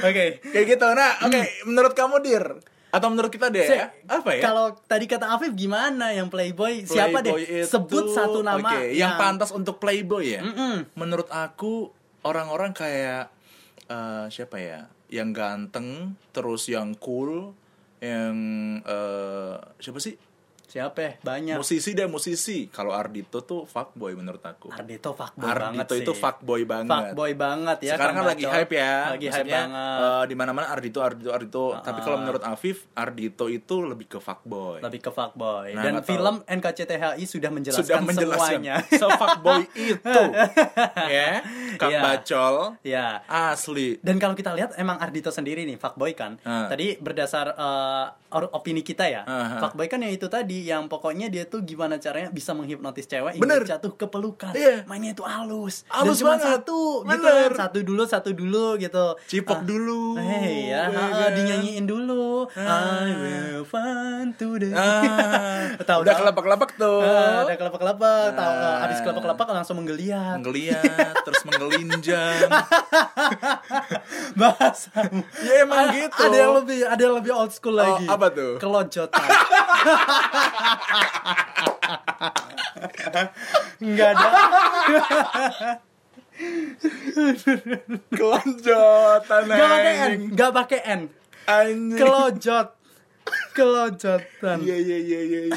Oke. 0.03 0.25
Kayak 0.43 0.67
gitu. 0.69 0.87
Nah, 0.89 1.11
oke, 1.23 1.41
menurut 1.65 1.93
kamu 1.93 2.17
Dir 2.21 2.45
atau 2.87 3.13
menurut 3.13 3.29
kita 3.29 3.53
deh 3.53 3.67
Se- 3.67 3.77
ya? 3.77 3.93
Apa 4.09 4.31
ya? 4.33 4.43
Kalau 4.43 4.73
tadi 4.81 5.05
kata 5.05 5.29
Afif 5.29 5.53
gimana 5.53 6.15
yang 6.15 6.31
Playboy? 6.31 6.87
Siapa 6.87 7.21
Playboy 7.21 7.43
deh? 7.43 7.61
itu- 7.61 7.69
Sebut 7.69 8.09
satu 8.09 8.41
nama 8.41 8.63
oke, 8.63 8.95
yang 8.95 9.19
pantas 9.19 9.51
untuk 9.51 9.77
Playboy 9.77 10.25
ya. 10.33 10.43
Mm-mm. 10.43 10.87
Menurut 10.95 11.29
aku 11.29 11.93
orang-orang 12.23 12.73
kayak 12.73 13.29
eh, 13.87 14.27
siapa 14.31 14.57
ya? 14.57 14.81
Yang 15.07 15.29
ganteng, 15.35 15.89
terus 16.33 16.67
yang 16.67 16.97
cool, 16.97 17.53
yang 18.01 18.35
eh, 18.81 19.55
siapa 19.77 19.99
sih? 20.01 20.17
Siapa? 20.67 20.99
ya? 20.99 21.13
Banyak. 21.21 21.57
Musisi 21.57 21.91
deh, 21.93 22.05
musisi. 22.05 22.67
Kalau 22.69 22.91
Ardito 22.91 23.41
tuh 23.41 23.65
fuckboy 23.65 24.13
menurut 24.13 24.41
aku. 24.41 24.69
Ardito 24.69 25.11
fuckboy 25.11 25.47
banget 25.47 25.63
Ardito 25.81 25.93
sih. 25.93 26.03
itu 26.03 26.13
fuckboy 26.13 26.63
banget. 26.63 26.91
Fuckboy 26.93 27.33
banget 27.33 27.79
ya. 27.81 27.93
Sekarang 27.95 28.15
kan 28.15 28.25
lagi 28.27 28.45
hype 28.45 28.73
ya. 28.73 28.95
Lagi 29.09 29.29
hype 29.29 29.47
banget. 29.49 29.99
eh, 30.03 30.25
di 30.27 30.35
mana-mana 30.35 30.67
Ardito, 30.69 30.99
Ardito, 31.01 31.31
Ardito. 31.31 31.65
Tapi 31.79 31.99
kalau 32.01 32.17
Ah. 32.17 32.21
menurut 32.21 32.43
Afif, 32.43 32.77
Ardito 32.93 33.47
itu 33.47 33.75
lebih 33.81 34.07
ke 34.07 34.19
fuckboy. 34.19 34.79
lebih 34.79 35.01
ke 35.01 35.11
fuckboy. 35.11 35.71
Nah, 35.71 35.83
Dan 35.83 35.93
nggak 35.95 36.03
tahu. 36.03 36.13
film 36.13 36.35
NKCTHI 36.45 37.25
sudah 37.25 37.51
menjelaskan, 37.51 37.83
Sudah 37.83 38.01
menjelaskan 38.01 38.59
semuanya. 38.59 38.75
se-fuckboy 39.01 39.61
itu. 39.73 40.23
ya, 41.17 41.31
Kang 41.77 41.91
Iya. 41.91 42.01
Bacol. 42.03 42.55
ya. 42.83 43.07
Asli. 43.27 43.99
Dan 44.01 44.17
kalau 44.17 44.35
kita 44.35 44.51
lihat 44.53 44.75
emang 44.75 44.99
Ardito 44.99 45.29
sendiri 45.29 45.63
nih 45.63 45.77
fuckboy 45.77 46.13
kan. 46.13 46.39
Ah. 46.43 46.67
Tadi 46.67 46.97
berdasar 46.97 47.55
or- 48.29 48.51
opini 48.53 48.81
kita 48.81 49.07
ya. 49.07 49.23
Ah, 49.23 49.31
ah. 49.31 49.61
Fuckboy 49.61 49.87
kan 49.87 49.99
yang 49.99 50.11
itu 50.11 50.27
tadi 50.27 50.56
yang 50.63 50.87
pokoknya 50.87 51.27
dia 51.27 51.45
tuh 51.45 51.61
gimana 51.61 51.97
caranya 51.97 52.31
bisa 52.31 52.51
menghipnotis 52.51 53.05
cewek 53.05 53.37
Bener. 53.37 53.61
hingga 53.61 53.77
jatuh 53.77 53.93
ke 53.93 54.07
pelukan. 54.07 54.53
Iya. 54.53 54.87
Mainnya 54.87 55.13
itu 55.13 55.21
halus. 55.21 55.85
Halus 55.87 56.17
Dan 56.17 56.23
cuma 56.23 56.33
banget. 56.35 56.47
satu 56.63 56.79
gitu 57.03 57.27
kan. 57.27 57.51
Satu 57.59 57.79
dulu, 57.83 58.03
satu 58.05 58.31
dulu 58.31 58.67
gitu. 58.77 59.07
Cipok 59.27 59.59
Ah. 59.59 59.63
dulu. 59.63 60.03
Hei 60.17 60.71
ya, 60.71 60.87
kan? 60.87 61.31
dinyanyiin 61.33 61.85
dulu. 61.85 62.47
Ah. 62.55 63.03
I 63.03 63.13
will 63.13 63.65
find 63.65 64.33
today. 64.35 64.71
Ah, 64.71 65.75
Tahu 65.89 65.99
udah 66.01 66.13
tahu. 66.13 66.21
kelepak-kelepak 66.23 66.71
tuh. 66.75 67.01
Ah, 67.01 67.43
ada 67.43 67.55
kelapa-kelapa, 67.55 68.11
tahu 68.33 68.53
Ah. 68.55 68.63
eh, 68.63 68.85
abis 68.85 68.99
kelapa-kelapa 69.01 69.43
langsung 69.53 69.77
menggeliat. 69.77 70.39
Menggeliat, 70.39 70.85
terus 71.27 71.43
menggelinjang. 71.43 72.47
Bahasa. 74.37 74.93
ya 75.41 75.63
emang 75.63 75.91
gitu. 75.91 76.23
Ada 76.23 76.37
yang 76.39 76.53
lebih 76.55 76.79
ada 76.85 77.01
yang 77.01 77.17
lebih 77.17 77.33
old 77.33 77.51
school 77.51 77.75
Oh, 77.75 77.83
lagi. 77.83 78.07
apa 78.07 78.27
tuh? 78.31 78.53
Kelojotan. 78.57 79.27
Enggak 83.81 84.09
ada. 84.17 84.29
Kelonjotan 88.13 89.43
Enggak 89.49 89.69
pakai 89.73 89.95
N, 89.97 90.21
enggak 90.33 90.51
pakai 90.53 90.81
N. 90.85 91.01
Anjing. 91.47 91.97
Kelojot. 91.97 92.76
Kelojotan. 93.57 94.57
Iya 94.61 94.77
iya 94.77 94.99
iya 94.99 95.21
iya. 95.23 95.41
iya. 95.49 95.57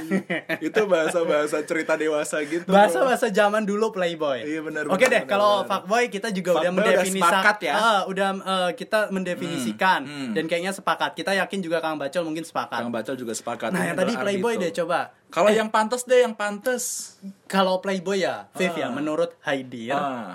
Itu 0.67 0.87
bahasa-bahasa 0.87 1.61
cerita 1.63 1.93
dewasa 1.93 2.39
gitu. 2.41 2.63
Bahasa-bahasa 2.65 3.27
zaman 3.29 3.63
dulu 3.63 3.91
Playboy. 3.91 4.41
Iya, 4.41 4.63
benar, 4.63 4.87
Oke 4.87 5.05
benar, 5.05 5.11
deh, 5.11 5.23
kalau 5.25 5.63
fuckboy 5.63 6.07
kita 6.07 6.31
juga 6.31 6.55
udah 6.55 6.61
Fuckboy 6.65 6.79
udah 6.79 6.95
mendefinisikan 6.95 7.55
ya. 7.59 7.73
Ah, 7.75 8.01
udah 8.05 8.29
eh, 8.39 8.69
kita 8.73 8.99
mendefinisikan 9.09 9.99
Hmm, 9.99 10.15
hmm. 10.31 10.33
dan 10.33 10.43
kayaknya 10.45 10.71
sepakat. 10.71 11.11
Kita 11.13 11.31
yakin 11.35 11.59
juga 11.59 11.77
Kang 11.79 11.99
Bacol 11.99 12.23
mungkin 12.23 12.43
sepakat. 12.43 12.79
Kang 12.79 12.89
Bacol 12.89 13.15
juga 13.15 13.33
sepakat. 13.33 13.69
Nah, 13.69 13.83
yang 13.83 13.97
tadi 13.97 14.13
Playboy 14.15 14.55
Ardhito. 14.55 14.65
deh 14.65 14.73
coba. 14.79 14.99
Kalau 15.29 15.49
yang 15.51 15.69
pantas 15.69 16.07
deh, 16.07 16.23
yang 16.23 16.33
pantas. 16.33 17.15
Kalau 17.45 17.77
Playboy 17.77 18.23
ya, 18.23 18.49
Viv 18.55 18.73
ya, 18.73 18.87
Ah. 18.87 18.91
menurut 18.91 19.35
Heidi 19.43 19.91
ya. 19.91 19.97
Ah. 19.97 20.31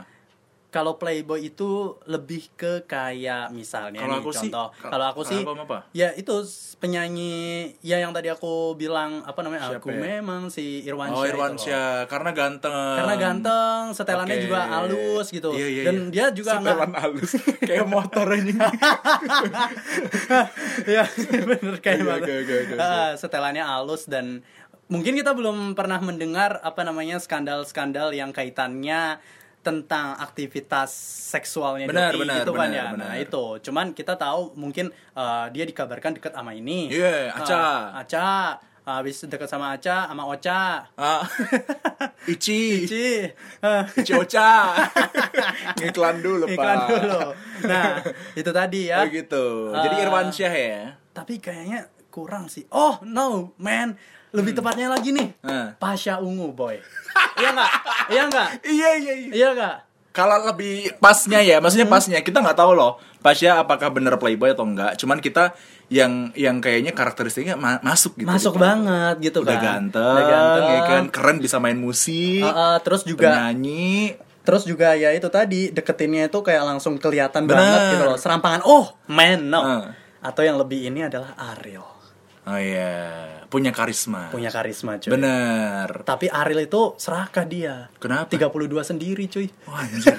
Kalau 0.75 0.99
Playboy 0.99 1.47
itu 1.47 1.71
lebih 2.05 2.51
ke 2.53 2.83
kayak 2.83 3.55
misalnya 3.55 4.03
Kalau 4.03 4.11
nih 4.11 4.21
aku 4.21 4.31
sih- 4.33 4.51
contoh. 4.51 4.75
ka- 4.75 4.91
Kalau 4.91 5.07
aku 5.07 5.23
sih 5.23 5.39
aku 5.39 5.55
apa? 5.57 5.87
ya 5.93 6.11
itu 6.13 6.35
penyanyi 6.77 7.35
ya 7.79 7.97
yang 7.97 8.11
tadi 8.11 8.27
aku 8.27 8.75
bilang 8.75 9.23
apa 9.23 9.39
namanya? 9.41 9.71
Siapa 9.71 9.79
aku 9.79 9.89
ya? 9.89 10.19
memang 10.19 10.51
si 10.51 10.83
Irwansyah. 10.83 11.15
Oh. 11.15 11.23
Irwansyah, 11.25 11.91
karena 12.05 12.31
ganteng. 12.33 12.75
Karena 12.99 13.15
ganteng, 13.17 13.83
setelannya 13.93 14.35
Oke. 14.35 14.45
juga 14.45 14.61
halus 14.67 15.27
gitu. 15.31 15.55
Iya, 15.55 15.67
iya, 15.71 15.83
Dan 15.85 15.97
iya. 16.05 16.11
dia 16.11 16.35
juga 16.35 16.59
Setelan 16.59 16.91
halus, 16.93 17.31
kayak 17.61 17.87
motor 17.95 18.27
ini. 18.35 18.53
ya 20.87 21.05
bener 21.41 21.75
kayak 21.79 21.99
Oke, 21.99 22.09
banget. 22.09 22.23
oke, 22.25 22.33
oke, 22.35 22.55
oke, 22.57 22.73
oke. 22.73 22.83
Ah, 22.83 23.11
setelannya 23.15 23.63
halus 23.63 24.05
dan 24.05 24.43
mungkin 24.87 25.15
kita 25.15 25.33
belum 25.33 25.73
pernah 25.73 25.97
mendengar 25.99 26.61
apa 26.61 26.83
namanya 26.83 27.17
skandal-skandal 27.17 28.13
yang 28.13 28.31
kaitannya 28.31 29.23
tentang 29.65 30.15
aktivitas 30.15 30.93
seksualnya 31.33 31.89
Benar, 31.89 32.13
Doi 32.13 32.21
benar, 32.23 32.37
gitu 32.39 32.53
kan 32.53 32.69
benar, 32.69 32.77
ya. 32.77 32.85
benar. 32.93 33.09
Nah, 33.09 33.15
itu. 33.17 33.45
Cuman 33.65 33.87
kita 33.91 34.15
tahu 34.15 34.53
mungkin 34.55 34.93
eh, 34.93 35.47
dia 35.51 35.65
dikabarkan 35.65 36.21
dekat 36.21 36.37
sama 36.37 36.53
ini. 36.53 36.93
Iya, 36.93 37.33
Aca. 37.33 37.57
Ah, 37.57 37.81
Aca. 37.99 38.31
Habis 38.85 39.25
dekat 39.25 39.49
sama 39.49 39.73
Aca 39.73 40.05
sama 40.05 40.29
Ocha. 40.29 40.85
Ah. 40.93 41.25
Ici. 42.29 42.85
Ci. 42.85 43.25
Ah. 43.59 43.89
Ici 43.91 44.13
Ocha. 44.13 44.77
Iklan 45.81 46.21
dulu, 46.21 46.45
Pak. 46.45 46.53
Iklan 46.53 46.79
dulu. 46.87 47.21
Nah, 47.65 48.05
itu 48.37 48.51
tadi 48.53 48.93
ya. 48.93 49.01
Oh 49.03 49.09
gitu. 49.09 49.73
Jadi 49.73 49.95
Ah. 49.97 50.03
Irwansyah 50.05 50.53
ya. 50.53 50.83
Tapi 51.11 51.41
kayaknya 51.41 51.89
kurang 52.13 52.53
sih. 52.53 52.69
Oh 52.69 53.01
no, 53.03 53.57
man. 53.57 53.97
Lebih 54.35 54.53
tepatnya 54.53 54.91
lagi 54.91 55.15
nih. 55.15 55.31
Hmm. 55.41 55.79
Pasha 55.79 56.19
Ungu, 56.19 56.51
boy. 56.51 56.77
Iya 57.37 57.49
nggak? 57.51 57.71
Iya 58.07 58.23
nggak? 58.25 58.49
Iya 58.63 58.91
iya 58.97 59.13
iya. 59.15 59.31
Iya 59.31 59.49
nggak? 59.53 59.77
Kalau 60.11 60.39
lebih 60.45 60.95
pasnya 60.97 61.43
ya, 61.43 61.59
maksudnya 61.59 61.87
pasnya 61.87 62.19
kita 62.21 62.39
nggak 62.39 62.55
tahu 62.55 62.73
loh. 62.73 63.03
Pasnya 63.19 63.59
apakah 63.59 63.91
bener 63.91 64.15
playboy 64.15 64.53
atau 64.53 64.63
enggak. 64.63 64.95
Cuman 64.95 65.19
kita 65.19 65.59
yang 65.89 66.31
yang 66.33 66.59
kayaknya 66.59 66.91
karakteristiknya 66.91 67.55
ma- 67.55 67.83
masuk 67.83 68.15
gitu. 68.17 68.25
Masuk 68.25 68.55
Gitu. 68.55 68.63
banget 68.63 69.15
gitu 69.21 69.39
Udah 69.43 69.57
kan. 69.57 69.65
ganteng, 69.91 70.15
Udah 70.15 70.25
ganteng. 70.25 70.65
ya 70.69 70.81
kan 70.85 71.03
keren 71.09 71.39
bisa 71.39 71.59
main 71.59 71.75
musik, 71.75 72.41
Uh, 72.41 72.49
uh, 72.49 72.77
terus 72.79 73.03
juga 73.03 73.27
penyanyi. 73.29 74.15
terus 74.45 74.63
juga 74.63 74.93
ya 74.93 75.11
itu 75.11 75.27
tadi 75.29 75.73
deketinnya 75.73 76.29
itu 76.29 76.39
kayak 76.39 76.63
langsung 76.63 76.95
kelihatan 76.97 77.45
Bener. 77.45 77.59
banget 77.59 77.81
gitu 77.91 78.05
loh. 78.05 78.17
Serampangan. 78.17 78.61
Oh, 78.63 78.87
man, 79.09 79.41
no. 79.45 79.61
Uh. 79.61 79.85
Atau 80.21 80.41
yang 80.41 80.55
lebih 80.55 80.85
ini 80.85 81.03
adalah 81.03 81.33
Ariel. 81.35 81.83
Oh 82.45 82.61
iya, 82.61 82.93
punya 83.49 83.73
karisma. 83.73 84.29
Punya 84.29 84.53
karisma, 84.53 85.01
cuy. 85.01 85.17
Bener. 85.17 86.05
Tapi 86.05 86.29
Ariel 86.29 86.69
itu 86.69 86.93
serakah 87.01 87.49
dia. 87.49 87.89
Kenapa? 87.97 88.29
32 88.29 88.85
sendiri, 88.85 89.25
cuy. 89.33 89.49
Wah, 89.65 89.81
anjir. 89.81 90.13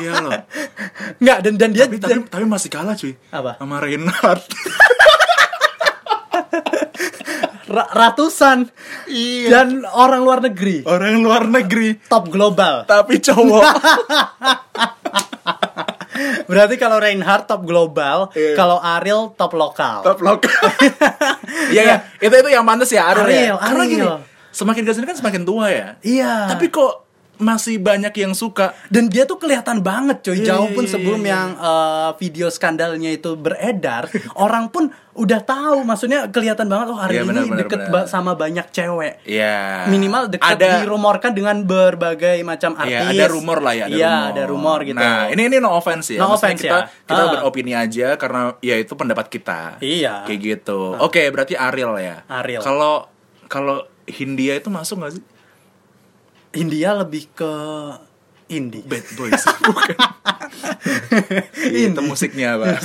iya 0.00 0.12
loh. 0.24 0.32
Nggak, 1.20 1.38
dan 1.44 1.54
dan 1.60 1.70
dia 1.76 1.84
Tapi, 1.84 2.00
tapi, 2.00 2.24
tapi 2.24 2.44
masih 2.48 2.70
kalah 2.72 2.96
cuy. 2.96 3.12
Apa? 3.28 3.60
Sama 3.60 3.76
Reinhardt. 3.84 4.48
ra- 7.72 7.90
ratusan 7.92 8.68
iya. 9.08 9.48
dan 9.48 9.84
orang 9.88 10.20
luar 10.24 10.40
negeri. 10.44 10.84
Orang 10.88 11.20
luar 11.24 11.48
negeri. 11.48 12.00
Top 12.08 12.28
global. 12.28 12.84
Tapi 12.84 13.20
cowok. 13.20 13.64
Berarti 16.50 16.74
kalau 16.76 16.96
Reinhardt 16.96 17.46
top 17.46 17.62
global, 17.62 18.28
Iya. 18.32 18.54
kalau 18.54 18.78
Ariel 18.78 19.32
top 19.34 19.52
lokal. 19.52 20.02
Top 20.02 20.20
lokal. 20.20 20.52
Iya 21.68 21.82
ya, 21.84 21.96
itu 22.18 22.32
itu 22.32 22.48
yang 22.48 22.64
pantas 22.64 22.88
ya 22.88 23.08
Ariel. 23.08 23.24
Ariel, 23.24 23.46
ya. 23.48 23.60
Karena 23.60 23.84
gini, 23.84 24.02
Ariel. 24.02 24.18
semakin 24.50 24.82
ke 24.82 24.92
sini 24.92 25.04
kan 25.04 25.16
semakin 25.16 25.42
tua 25.42 25.66
ya. 25.68 25.88
Iya. 26.00 26.48
Tapi 26.48 26.68
kok 26.68 26.92
masih 27.42 27.76
banyak 27.76 28.14
yang 28.16 28.32
suka. 28.32 28.72
dan 28.86 29.06
dia 29.06 29.22
tuh 29.22 29.36
kelihatan 29.36 29.78
banget 29.78 30.22
coy. 30.22 30.38
Iya, 30.38 30.54
Jauh 30.54 30.70
pun 30.70 30.84
iya, 30.84 30.90
sebelum 30.90 31.20
iya. 31.20 31.30
yang 31.32 31.48
eh, 31.54 32.10
video 32.16 32.46
skandalnya 32.48 33.10
itu 33.10 33.34
beredar, 33.34 34.06
orang 34.38 34.68
pun 34.68 34.88
udah 35.12 35.40
tahu. 35.40 35.82
Maksudnya 35.82 36.26
kelihatan 36.28 36.66
banget 36.66 36.86
oh 36.88 36.96
Iya, 37.02 37.22
benar, 37.22 37.42
ini 37.42 37.50
benar, 37.50 37.60
deket 37.60 37.80
benar. 37.84 37.92
ba- 37.92 38.06
sama 38.06 38.32
banyak 38.32 38.66
cewek. 38.70 39.14
Iya. 39.24 39.84
Minimal 39.86 40.30
dekat 40.30 40.56
ada 40.56 40.80
dirumorkan 40.80 41.30
dengan 41.30 41.56
berbagai 41.60 42.40
macam 42.42 42.72
artis. 42.74 42.94
Iya, 42.94 43.12
ada 43.12 43.26
rumor 43.28 43.58
lah 43.58 43.74
ya, 43.74 43.84
ada 43.84 43.92
Iya, 43.92 44.08
rumor. 44.08 44.30
ada 44.30 44.42
rumor 44.46 44.78
gitu. 44.82 44.96
Nah, 44.96 45.20
ini 45.28 45.42
ini 45.44 45.56
no 45.58 45.70
offense 45.72 46.06
ya. 46.08 46.18
No 46.18 46.30
Maksudnya 46.30 46.38
offense 46.38 46.62
kita 46.62 46.78
ya. 46.78 46.86
kita 47.04 47.20
Ah. 47.20 47.30
beropini 47.30 47.72
aja 47.72 48.08
karena 48.16 48.40
ya 48.60 48.76
itu 48.76 48.92
pendapat 48.94 49.26
kita. 49.26 49.60
Iya. 49.78 50.24
Kayak 50.24 50.40
gitu. 50.40 50.96
Oke, 50.96 51.26
berarti 51.28 51.54
Ariel 51.54 51.92
ya. 51.98 52.16
Ariel. 52.30 52.62
Kalau 52.62 53.10
kalau 53.46 53.82
Hindia 54.02 54.56
itu 54.56 54.66
masuk 54.66 54.98
gak 54.98 55.12
sih? 55.12 55.22
India 56.52 56.92
lebih 56.94 57.32
ke 57.32 57.52
indie. 58.48 58.84
Bad 58.84 59.06
Boys 59.16 59.40
bukan. 59.64 59.96
itu 61.64 62.00
musiknya 62.04 62.60
apa? 62.60 62.76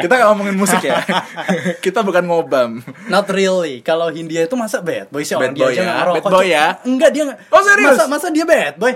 kita 0.00 0.12
gak 0.16 0.28
ngomongin 0.32 0.56
musik 0.56 0.80
ya. 0.80 1.04
kita 1.84 2.00
bukan 2.00 2.24
ngobam. 2.24 2.80
Not 3.06 3.28
really. 3.28 3.84
Kalau 3.84 4.08
Hindia 4.08 4.48
itu 4.48 4.56
masa 4.56 4.80
bad 4.80 5.12
boy 5.12 5.20
sih 5.20 5.36
orang 5.36 5.52
Bad 5.52 5.54
dia 5.54 5.64
boy 5.64 5.70
aja 5.70 5.76
ya? 5.76 5.84
nggak 5.84 5.98
ngerokok. 6.00 6.16
Bad 6.16 6.32
boy 6.32 6.46
ya? 6.48 6.66
Enggak 6.84 7.10
dia 7.12 7.22
nggak. 7.28 7.38
Oh, 7.52 7.60
serius? 7.60 7.88
Masa 7.92 8.04
masa 8.08 8.26
dia 8.32 8.44
bad 8.44 8.74
boy? 8.76 8.92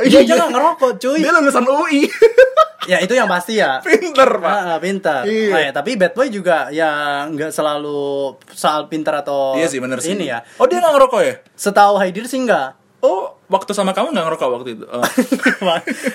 Dia 0.00 0.08
Iya, 0.08 0.18
aja 0.18 0.24
iya. 0.24 0.34
nggak 0.40 0.52
ngerokok 0.56 0.90
cuy. 0.96 1.18
Dia 1.20 1.32
lulusan 1.34 1.64
UI. 1.68 2.00
ya 2.90 2.96
itu 3.04 3.12
yang 3.12 3.28
pasti 3.28 3.60
ya. 3.60 3.84
Pinter, 3.84 4.30
Pak. 4.40 4.48
Ah, 4.48 4.78
pintar. 4.80 5.22
Iya. 5.28 5.52
Ah, 5.52 5.60
ya, 5.60 5.70
tapi 5.76 6.00
bad 6.00 6.16
boy 6.16 6.32
juga 6.32 6.72
ya 6.72 6.88
nggak 7.28 7.52
selalu 7.52 8.32
soal 8.48 8.88
pintar 8.88 9.20
atau 9.20 9.60
Iya 9.60 9.68
sih, 9.68 9.76
bener 9.76 10.00
sih. 10.00 10.16
Ini 10.16 10.24
ya. 10.24 10.38
Oh, 10.56 10.64
dia 10.64 10.80
gak 10.80 10.96
ngerokok 10.96 11.20
ya? 11.20 11.34
Setahu 11.52 12.00
Haidir 12.00 12.24
sih 12.24 12.40
enggak. 12.40 12.79
Oh, 13.00 13.32
waktu 13.48 13.72
sama 13.72 13.96
kamu 13.96 14.12
gak 14.12 14.24
ngerokok 14.28 14.48
waktu 14.60 14.70
itu? 14.76 14.84
Oh. 14.84 15.00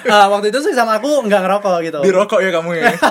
Ah, 0.06 0.30
waktu 0.30 0.54
itu 0.54 0.60
sih 0.62 0.74
sama 0.78 1.02
aku 1.02 1.26
nggak 1.26 1.42
ngerokok 1.42 1.78
gitu. 1.82 2.00
Dirokok 2.06 2.40
ya 2.46 2.50
kamu 2.54 2.70
ya? 2.78 2.94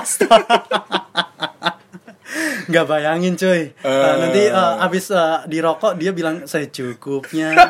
Nggak 2.65 2.85
bayangin 2.89 3.35
cuy. 3.39 3.71
Ah, 3.85 3.89
Eh. 3.89 4.15
nanti 4.19 4.43
ah, 4.51 4.83
abis 4.83 5.11
ah, 5.15 5.45
dirokok 5.47 5.95
dia 5.99 6.11
bilang 6.15 6.47
secukupnya. 6.47 7.55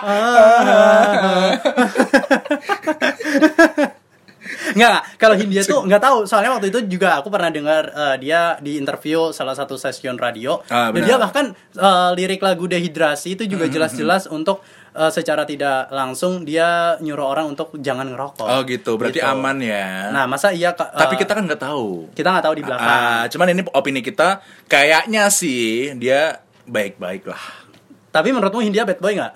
Ah. 0.00 1.52
Nggak, 4.70 4.88
nggak. 4.90 5.04
kalau 5.20 5.34
Hindia 5.36 5.62
tuh 5.66 5.84
nggak 5.84 6.00
tahu. 6.02 6.18
Soalnya 6.24 6.56
waktu 6.56 6.72
itu 6.72 6.80
juga 6.88 7.20
aku 7.20 7.28
pernah 7.28 7.52
dengar 7.52 7.90
eh, 7.90 8.16
dia 8.22 8.56
di 8.62 8.80
interview 8.80 9.34
salah 9.34 9.52
satu 9.52 9.76
stasiun 9.76 10.16
radio. 10.16 10.62
Ah, 10.72 10.88
dan 10.94 11.02
dia 11.04 11.16
bahkan 11.20 11.52
eh, 11.76 12.10
lirik 12.16 12.40
lagu 12.40 12.64
dehidrasi 12.64 13.36
itu 13.36 13.44
juga 13.44 13.68
jelas-jelas 13.68 14.30
untuk 14.30 14.62
eh, 14.92 15.10
secara 15.10 15.42
tidak 15.42 15.88
langsung 15.88 16.42
dia 16.42 16.94
nyuruh 16.98 17.26
orang 17.26 17.50
untuk 17.50 17.74
jangan 17.76 18.06
ngerokok. 18.06 18.44
Oh 18.44 18.60
gitu, 18.62 18.94
berarti 18.94 19.18
Gitu. 19.18 19.26
aman 19.26 19.56
ya. 19.58 20.10
Nah, 20.10 20.24
masa 20.24 20.50
iya 20.50 20.72
Kak, 20.72 20.90
tapi 20.90 21.14
eh, 21.14 21.18
kita 21.18 21.32
kan 21.32 21.44
nggak 21.44 21.62
tahu. 21.62 22.10
kita 22.12 22.28
nggak 22.28 22.44
tahu 22.44 22.54
di 22.54 22.64
belakang. 22.64 22.86
Ah, 22.86 23.22
cuman 23.26 23.46
ini 23.50 23.62
opini 23.70 24.00
kita 24.00 24.38
kayaknya 24.66 25.28
sih 25.28 25.94
dia 25.94 26.40
baik-baik 26.64 27.26
lah. 27.26 27.42
Tapi 28.10 28.30
menurutmu 28.30 28.58
Hindia 28.60 28.82
bad 28.82 28.98
boy 28.98 29.14
nggak? 29.14 29.34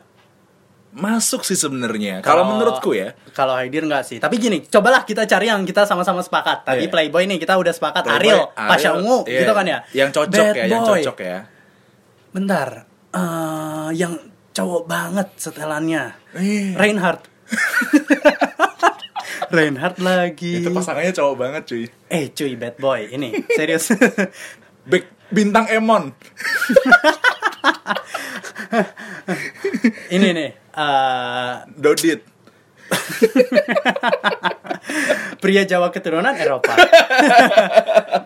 Masuk 0.95 1.43
sih 1.43 1.55
sebenarnya. 1.55 2.23
Kalau 2.23 2.47
menurutku 2.47 2.95
ya. 2.95 3.19
Kalau 3.35 3.59
Haidir 3.59 3.83
nggak 3.83 4.07
sih. 4.07 4.23
Tapi 4.23 4.39
gini, 4.39 4.63
cobalah 4.63 5.03
kita 5.03 5.27
cari 5.27 5.51
yang 5.51 5.67
kita 5.67 5.83
sama-sama 5.85 6.23
sepakat. 6.23 6.63
Tadi 6.63 6.87
Iya. 6.87 6.91
Playboy 6.91 7.27
nih 7.27 7.39
kita 7.39 7.59
udah 7.59 7.75
sepakat. 7.75 8.07
Playboy, 8.07 8.19
Ariel, 8.23 8.41
Pasha 8.55 8.95
Ariel, 8.95 9.03
Ungu, 9.03 9.19
iya. 9.27 9.43
gitu 9.43 9.53
kan 9.55 9.67
ya. 9.67 9.79
Yang 9.91 10.11
cocok 10.15 10.47
Bad 10.47 10.55
ya, 10.55 10.65
yang 10.71 10.83
boy. 10.83 11.03
cocok 11.03 11.17
ya. 11.19 11.39
Bentar, 12.31 12.69
eh, 13.11 13.89
yang 13.95 14.13
cowok 14.55 14.87
banget 14.87 15.29
setelannya. 15.37 16.15
Iya. 16.39 16.79
Reinhardt. 16.79 17.27
Reinhardt 19.55 19.99
lagi. 19.99 20.63
Itu 20.63 20.71
pasangannya 20.71 21.13
cowok 21.13 21.35
banget 21.37 21.63
cuy. 21.67 21.85
Eh 22.09 22.31
cuy, 22.31 22.55
bad 22.55 22.79
boy. 22.79 23.11
Ini 23.11 23.43
serius. 23.59 23.91
Big, 24.87 25.05
bintang 25.29 25.67
Emon. 25.69 26.15
ini 30.15 30.29
nih. 30.33 30.51
eh, 30.55 31.55
Dodit. 31.75 32.34
pria 35.41 35.63
Jawa 35.63 35.89
keturunan 35.91 36.33
Eropa. 36.33 36.73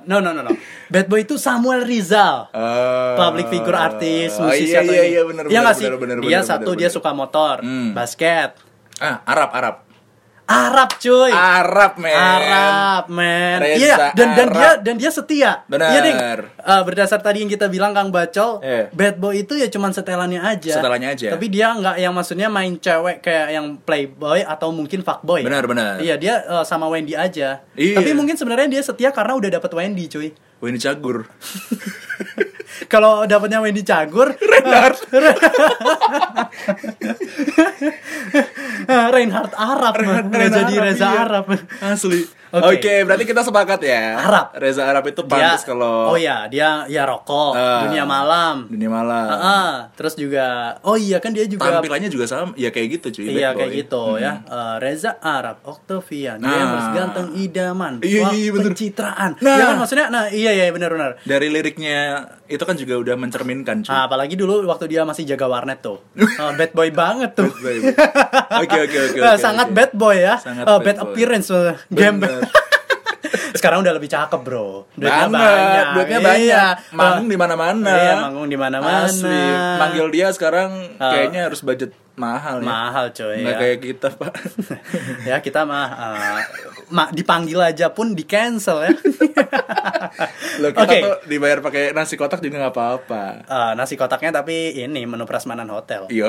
no, 0.05 0.19
no, 0.19 0.31
no, 0.31 0.41
no. 0.43 0.51
Bad 0.87 1.07
boy 1.07 1.23
itu 1.23 1.37
Samuel 1.37 1.83
Rizal. 1.83 2.47
Ah. 2.51 3.15
public 3.19 3.47
figure 3.49 3.75
artis, 3.75 4.31
Oh, 4.37 4.47
musisi 4.47 4.71
iya, 4.71 4.81
atau 4.81 4.93
iya, 4.93 5.03
iya, 5.05 5.21
benar, 5.23 5.43
Iya 5.45 5.51
benar, 5.51 5.63
nggak 5.65 5.75
sih? 5.75 5.85
benar, 5.85 5.99
benar, 5.99 6.15
dia 6.19 6.29
benar, 6.31 6.43
satu 6.45 6.61
benar, 6.65 6.77
dia 6.77 6.85
benar. 6.85 6.97
suka 6.97 7.11
motor, 7.13 7.55
Hmm. 7.61 7.91
basket. 7.93 8.51
Ah, 8.99 9.17
Arab, 9.25 9.49
Arab. 9.53 9.75
Arab 10.49 10.97
cuy. 10.97 11.29
Arab 11.29 12.01
men. 12.01 12.17
Arab, 12.17 13.05
men. 13.13 13.61
Iya, 13.69 14.17
dan 14.17 14.33
dan 14.33 14.49
Arab. 14.49 14.57
dia 14.57 14.71
dan 14.81 14.95
dia 14.97 15.11
setia. 15.13 15.51
Benar. 15.69 15.93
Iya, 15.93 16.01
Ding. 16.01 16.19
Eh, 16.57 16.83
berdasar 16.89 17.21
tadi 17.21 17.45
yang 17.45 17.53
kita 17.53 17.69
bilang 17.69 17.93
Kang 17.93 18.09
Bacol, 18.09 18.65
Iya. 18.65 18.89
bad 18.89 19.21
boy 19.21 19.45
itu 19.45 19.61
ya 19.61 19.69
cuman 19.69 19.93
setelannya 19.93 20.41
aja. 20.41 20.81
Setelannya 20.81 21.13
aja. 21.13 21.37
Tapi 21.37 21.47
dia 21.53 21.77
nggak 21.77 22.01
yang 22.01 22.17
maksudnya 22.17 22.49
main 22.49 22.81
cewek 22.81 23.21
kayak 23.21 23.61
yang 23.61 23.77
playboy 23.85 24.41
atau 24.41 24.73
mungkin 24.73 25.05
fuckboy. 25.05 25.45
Benar, 25.45 25.69
benar. 25.69 26.01
Iya, 26.01 26.17
dia 26.17 26.41
eh, 26.41 26.65
sama 26.65 26.89
Wendy 26.89 27.13
aja. 27.13 27.61
Iya. 27.77 28.01
Tapi 28.01 28.11
mungkin 28.17 28.41
sebenarnya 28.41 28.73
dia 28.73 28.81
setia 28.81 29.13
karena 29.13 29.37
udah 29.37 29.51
dapet 29.53 29.69
Wendy, 29.77 30.09
cuy. 30.09 30.33
Ini 30.59 30.79
cagur. 30.81 31.29
Kalau 32.87 33.27
dapetnya 33.27 33.59
Wendy 33.59 33.83
Cagur, 33.83 34.39
Reinhardt. 34.53 35.03
Reinhardt 39.15 39.55
Arab, 39.57 39.95
mah. 40.05 40.23
Nggak 40.25 40.51
jadi 40.53 40.75
Reza 40.81 41.09
iya. 41.09 41.21
Arab. 41.27 41.45
Asli. 41.83 42.38
Oke. 42.51 42.79
Oke, 42.79 42.95
berarti 43.03 43.25
kita 43.25 43.41
sepakat 43.41 43.81
ya. 43.81 44.17
Arab. 44.19 44.47
Reza 44.55 44.85
Arab 44.85 45.05
itu 45.05 45.21
Dia, 45.21 45.31
pantas 45.31 45.63
kalau 45.63 46.09
oh 46.09 46.17
ya, 46.17 46.47
dia 46.47 46.85
ya 46.87 47.05
rokok, 47.05 47.53
Ah. 47.53 47.85
dunia 47.85 48.05
malam. 48.05 48.65
dunia 48.67 48.89
malam. 48.89 49.27
Ah, 49.29 49.75
terus 49.93 50.15
juga 50.15 50.47
oh 50.81 50.95
iya 50.95 51.19
kan 51.19 51.31
dia 51.31 51.45
juga 51.45 51.69
Tampilannya 51.71 52.09
juga 52.09 52.25
sama, 52.25 52.53
ya 52.55 52.69
kayak 52.69 52.89
gitu 52.99 53.07
cuy. 53.15 53.35
Iya 53.35 53.53
kayak 53.53 53.69
boy. 53.69 53.79
gitu 53.79 54.03
ya. 54.17 54.33
Eh, 54.43 54.75
Reza 54.79 55.17
Arab, 55.19 55.61
Octavian, 55.63 56.39
Nah. 56.39 56.49
gamers 56.49 56.89
ganteng 56.91 57.29
idaman, 57.35 57.93
Iya, 58.01 58.23
wah, 58.23 58.33
iya, 58.33 58.49
bener. 58.51 58.65
pencitraan. 58.69 59.31
Nah. 59.39 59.55
Ya 59.55 59.65
kan 59.67 59.77
maksudnya 59.79 60.07
nah 60.09 60.25
iya 60.29 60.51
iya 60.51 60.69
benar 60.69 60.91
benar. 60.91 61.11
Dari 61.21 61.47
liriknya 61.47 61.99
itu 62.47 62.61
kan 62.61 62.75
juga 62.75 62.97
udah 62.97 63.15
mencerminkan 63.15 63.83
cuy. 63.83 63.91
Ah, 63.91 64.07
apalagi 64.07 64.35
dulu 64.35 64.65
waktu 64.65 64.89
dia 64.89 65.03
masih 65.03 65.25
jaga 65.25 65.45
warnet 65.47 65.81
tuh. 65.81 66.01
Ah, 66.39 66.55
bad 66.55 66.71
boy 66.71 66.89
banget 66.89 67.35
tuh. 67.35 67.51
Oke 67.51 68.79
oke 68.81 68.99
oke. 69.05 69.19
Ah, 69.21 69.35
oke, 69.35 69.43
sangat 69.43 69.67
oke. 69.67 69.75
bad 69.75 69.91
boy 69.93 70.17
ya. 70.17 70.35
Sangat 70.39 70.65
Ah, 70.65 70.79
bad 70.79 70.87
bad, 70.87 70.97
boy. 70.97 71.05
appearance 71.11 71.49
uh, 71.51 71.75
game. 71.91 72.23
Bener. 72.39 72.53
Sekarang 73.59 73.83
udah 73.83 73.93
lebih 73.93 74.07
cakep, 74.07 74.41
Bro. 74.41 74.87
Duitnya 74.95 75.27
Banget, 75.27 75.41
banyak. 75.43 75.87
duitnya 75.93 76.19
Iya. 76.19 76.29
banyak. 76.29 76.75
Manggung 76.93 77.27
Ah, 77.27 77.29
di 77.29 77.37
mana-mana. 77.37 77.91
Iya, 77.93 78.15
manggung 78.21 78.47
di 78.47 78.59
mana-mana. 78.59 79.33
Manggil 79.77 80.07
dia 80.09 80.27
sekarang 80.31 80.71
Ah. 80.97 81.13
kayaknya 81.13 81.41
harus 81.45 81.61
budget 81.61 81.91
mahal 82.19 82.61
ya. 82.61 82.67
Mahal, 82.67 83.07
coy. 83.15 83.39
Nggak 83.41 83.55
ya. 83.55 83.61
kayak 83.63 83.79
kita, 83.81 84.09
Pak. 84.13 84.33
ya 85.31 85.37
kita 85.39 85.61
mah 85.63 85.87
uh, 85.89 86.39
ma- 86.91 87.13
dipanggil 87.15 87.63
aja 87.63 87.95
pun 87.95 88.13
di 88.13 88.27
cancel 88.27 88.85
ya. 88.85 88.93
Loh, 90.61 90.71
kita 90.75 90.85
Oke. 90.85 90.99
tuh 90.99 91.17
dibayar 91.31 91.63
pakai 91.63 91.95
nasi 91.95 92.19
kotak 92.19 92.43
juga 92.43 92.59
nggak 92.59 92.75
apa-apa. 92.75 93.25
Eh, 93.47 93.73
nasi 93.79 93.95
kotaknya 93.95 94.43
tapi 94.43 94.75
ini 94.75 95.07
menu 95.07 95.23
prasmanan 95.23 95.71
hotel. 95.71 96.11
Iya. 96.11 96.27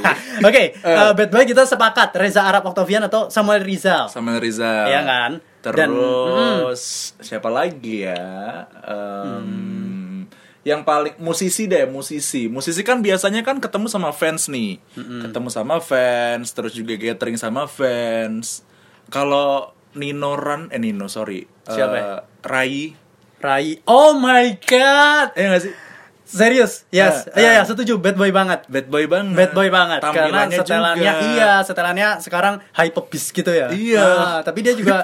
Oke, 0.48 0.78
eh, 0.78 1.10
bad 1.12 1.28
boy 1.28 1.44
kita 1.44 1.66
sepakat 1.66 2.14
Reza 2.14 2.46
Arab 2.46 2.70
Octavian 2.70 3.02
atau 3.04 3.26
Samuel 3.28 3.66
Rizal. 3.66 4.06
Samuel 4.06 4.38
Rizal. 4.38 4.86
Iya 4.86 5.02
kan? 5.02 5.32
Dan- 5.58 5.90
Terus 5.90 7.12
siapa 7.18 7.50
lagi 7.50 8.06
ya? 8.06 8.64
Em, 8.86 9.67
Yang 10.68 10.84
paling 10.84 11.14
musisi 11.16 11.64
deh, 11.64 11.88
musisi. 11.88 12.44
Musisi 12.52 12.84
kan 12.84 13.00
biasanya 13.00 13.40
kan 13.40 13.56
ketemu 13.56 13.88
sama 13.88 14.12
fans 14.12 14.52
nih. 14.52 14.76
Ketemu 15.24 15.48
sama 15.48 15.80
fans, 15.80 16.52
terus 16.52 16.76
juga 16.76 16.92
gathering 17.00 17.40
sama 17.40 17.64
fans. 17.64 18.60
Kalau 19.08 19.72
Nino 19.96 20.36
Ran, 20.36 20.68
eh 20.68 20.76
Nino 20.76 21.08
sorry. 21.08 21.48
Siapa 21.64 21.96
ya? 21.96 22.04
Rai. 22.44 22.92
Rai. 23.40 23.80
Oh 23.88 24.12
my 24.20 24.60
god. 24.60 25.32
Eh 25.32 25.48
nggak 25.48 25.62
sih? 25.64 25.72
Serius? 26.28 26.84
Yes. 26.90 27.24
Ah, 27.26 27.34
Iya, 27.34 27.48
ah. 27.48 27.54
ya, 27.56 27.62
setuju 27.64 27.96
bad 27.96 28.14
boy 28.14 28.28
banget. 28.28 28.68
Bad 28.68 28.86
boy 28.86 29.04
banget. 29.04 29.32
Bad 29.32 29.52
boy 29.52 29.68
banget 29.68 30.00
karena 30.04 30.44
setelannya 30.46 31.00
juga. 31.10 31.24
iya 31.26 31.52
setelannya 31.62 32.08
sekarang 32.18 32.54
hypebeast 32.70 33.28
gitu 33.32 33.48
ya 33.48 33.66
Iya. 33.68 34.04
Ah, 34.04 34.38
tapi 34.42 34.60
dia 34.60 34.72
juga 34.72 35.00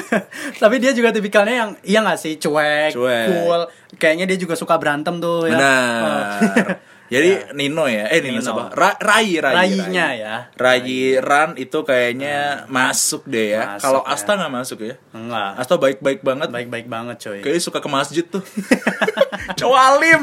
tapi 0.62 0.76
dia 0.76 0.90
juga 0.90 1.10
tipikalnya 1.10 1.54
yang 1.56 1.70
iya 1.82 2.02
nggak 2.02 2.18
sih 2.18 2.34
cuek, 2.36 2.90
Cuek. 2.90 3.26
cool 3.28 3.60
kayaknya 3.94 4.26
dia 4.26 4.36
juga 4.36 4.54
suka 4.54 4.74
berantem 4.74 5.16
tuh 5.16 5.46
ya 5.46 5.54
Benar. 5.54 6.95
Jadi 7.06 7.54
Nino 7.54 7.86
ya, 7.86 8.10
eh 8.10 8.18
Nino, 8.18 8.38
Nino. 8.38 8.42
siapa? 8.42 8.62
Ra- 8.74 8.98
Rai, 8.98 9.38
Rai, 9.38 9.54
Rainya 9.54 10.06
Rai. 10.10 10.18
ya. 10.18 10.34
Rai 10.52 10.96
Ran 11.16 11.50
itu 11.54 11.78
kayaknya 11.80 12.66
masuk 12.66 13.22
deh 13.24 13.54
ya. 13.54 13.78
Kalau 13.78 14.02
ya. 14.02 14.10
Asta 14.10 14.34
nggak 14.34 14.52
masuk 14.52 14.78
ya. 14.82 14.94
enggak 15.10 15.50
Asta 15.54 15.78
baik-baik 15.78 16.20
banget. 16.20 16.48
baik-baik 16.50 16.86
banget 16.86 17.16
coy 17.22 17.38
Kayaknya 17.40 17.62
suka 17.62 17.78
ke 17.78 17.88
masjid 17.88 18.24
tuh. 18.26 18.42
Cowok 19.58 19.78
alim. 19.78 20.22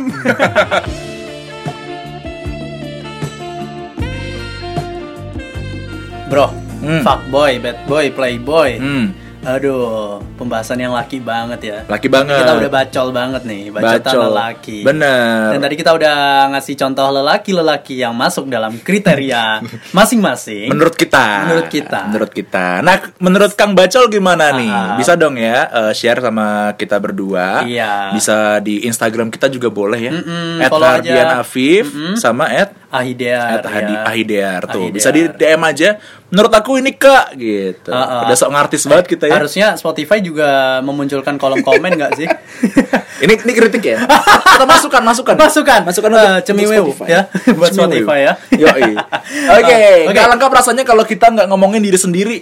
bro 6.29 6.47
Hmm. 6.83 6.99
fuckboy 6.99 7.63
bad 7.63 7.79
boy 7.87 8.11
playboy 8.11 8.75
hmm. 8.75 9.05
Aduh 9.43 10.17
pembahasan 10.33 10.79
yang 10.79 10.91
laki 10.91 11.19
banget 11.19 11.59
ya 11.61 11.77
Laki 11.85 12.07
banget. 12.07 12.39
kita 12.39 12.53
udah 12.57 12.71
bacol 12.71 13.07
banget 13.11 13.41
nih 13.43 13.63
bacotan 13.69 13.99
Bacol. 14.01 14.23
lelaki 14.29 14.77
Bener. 14.81 15.51
Dan 15.51 15.59
tadi 15.59 15.75
kita 15.75 15.91
udah 15.91 16.15
ngasih 16.49 16.75
contoh 16.75 17.07
lelaki-lelaki 17.11 17.95
yang 17.97 18.13
masuk 18.13 18.47
dalam 18.47 18.75
kriteria 18.77 19.59
masing-masing. 19.97 20.67
Menurut 20.67 20.95
kita. 20.95 21.45
Menurut 21.45 21.67
kita. 21.67 21.99
Menurut 22.07 22.31
kita. 22.31 22.65
Nah, 22.79 22.95
menurut 23.17 23.51
Kang 23.53 23.73
Bacol 23.73 24.07
gimana 24.07 24.51
nih? 24.53 24.69
Ah. 24.69 24.95
Bisa 24.95 25.13
dong 25.13 25.35
ya 25.35 25.67
eh, 25.67 25.93
share 25.93 26.19
sama 26.19 26.73
kita 26.73 26.97
berdua. 26.97 27.63
Iya. 27.63 28.11
Bisa 28.11 28.57
di 28.59 28.83
Instagram 28.83 29.27
kita 29.27 29.47
juga 29.47 29.67
boleh 29.67 29.99
ya. 29.99 30.11
Mm-mm, 30.13 30.59
At 30.59 30.69
follow 30.69 30.87
aja. 30.87 30.95
Hardian 30.95 31.29
Afif 31.35 31.85
sama 32.15 32.47
at 32.47 32.71
Ahidear. 32.93 33.57
At 33.57 33.65
Hadi, 33.65 33.93
ya. 33.93 34.01
Ahidear 34.05 34.61
tuh. 34.69 34.85
Ahidear. 34.85 34.93
Bisa 34.93 35.09
di 35.09 35.25
DM 35.25 35.61
aja. 35.65 35.89
Menurut 36.29 36.53
aku 36.53 36.77
ini 36.77 36.93
Kak 36.93 37.33
gitu. 37.33 37.89
Ah, 37.89 38.21
ah. 38.21 38.21
Udah 38.29 38.37
sok 38.37 38.53
ngartis 38.53 38.85
banget 38.85 39.05
kita 39.17 39.25
ya. 39.25 39.41
Harusnya 39.41 39.67
Spotify 39.73 40.21
juga 40.21 40.77
memunculkan 40.85 41.41
kolom 41.41 41.65
komen 41.65 41.97
nggak 41.97 42.11
sih? 42.17 42.27
Ini 43.23 43.39
ini 43.39 43.53
kritik 43.55 43.83
ya. 43.87 44.03
Atau 44.03 44.67
masukan, 44.67 44.99
masukan. 44.99 45.35
Masukan. 45.39 45.81
Masukan 45.87 46.09
untuk, 46.11 46.27
untuk 46.43 46.67
Spotify. 46.67 47.07
ya. 47.07 47.21
Buat. 47.55 47.71
Spotify 47.71 48.19
ya. 48.19 48.33
Yoi. 48.51 48.91
Oke, 49.63 49.63
Oke. 49.63 49.81
nggak 50.11 50.27
lengkap 50.35 50.51
rasanya 50.51 50.83
kalau 50.83 51.07
kita 51.07 51.31
nggak 51.31 51.47
ngomongin 51.47 51.79
diri 51.79 51.95
sendiri. 51.95 52.37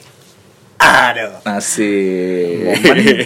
Aduh. 0.81 1.45
Nasib. 1.45 2.73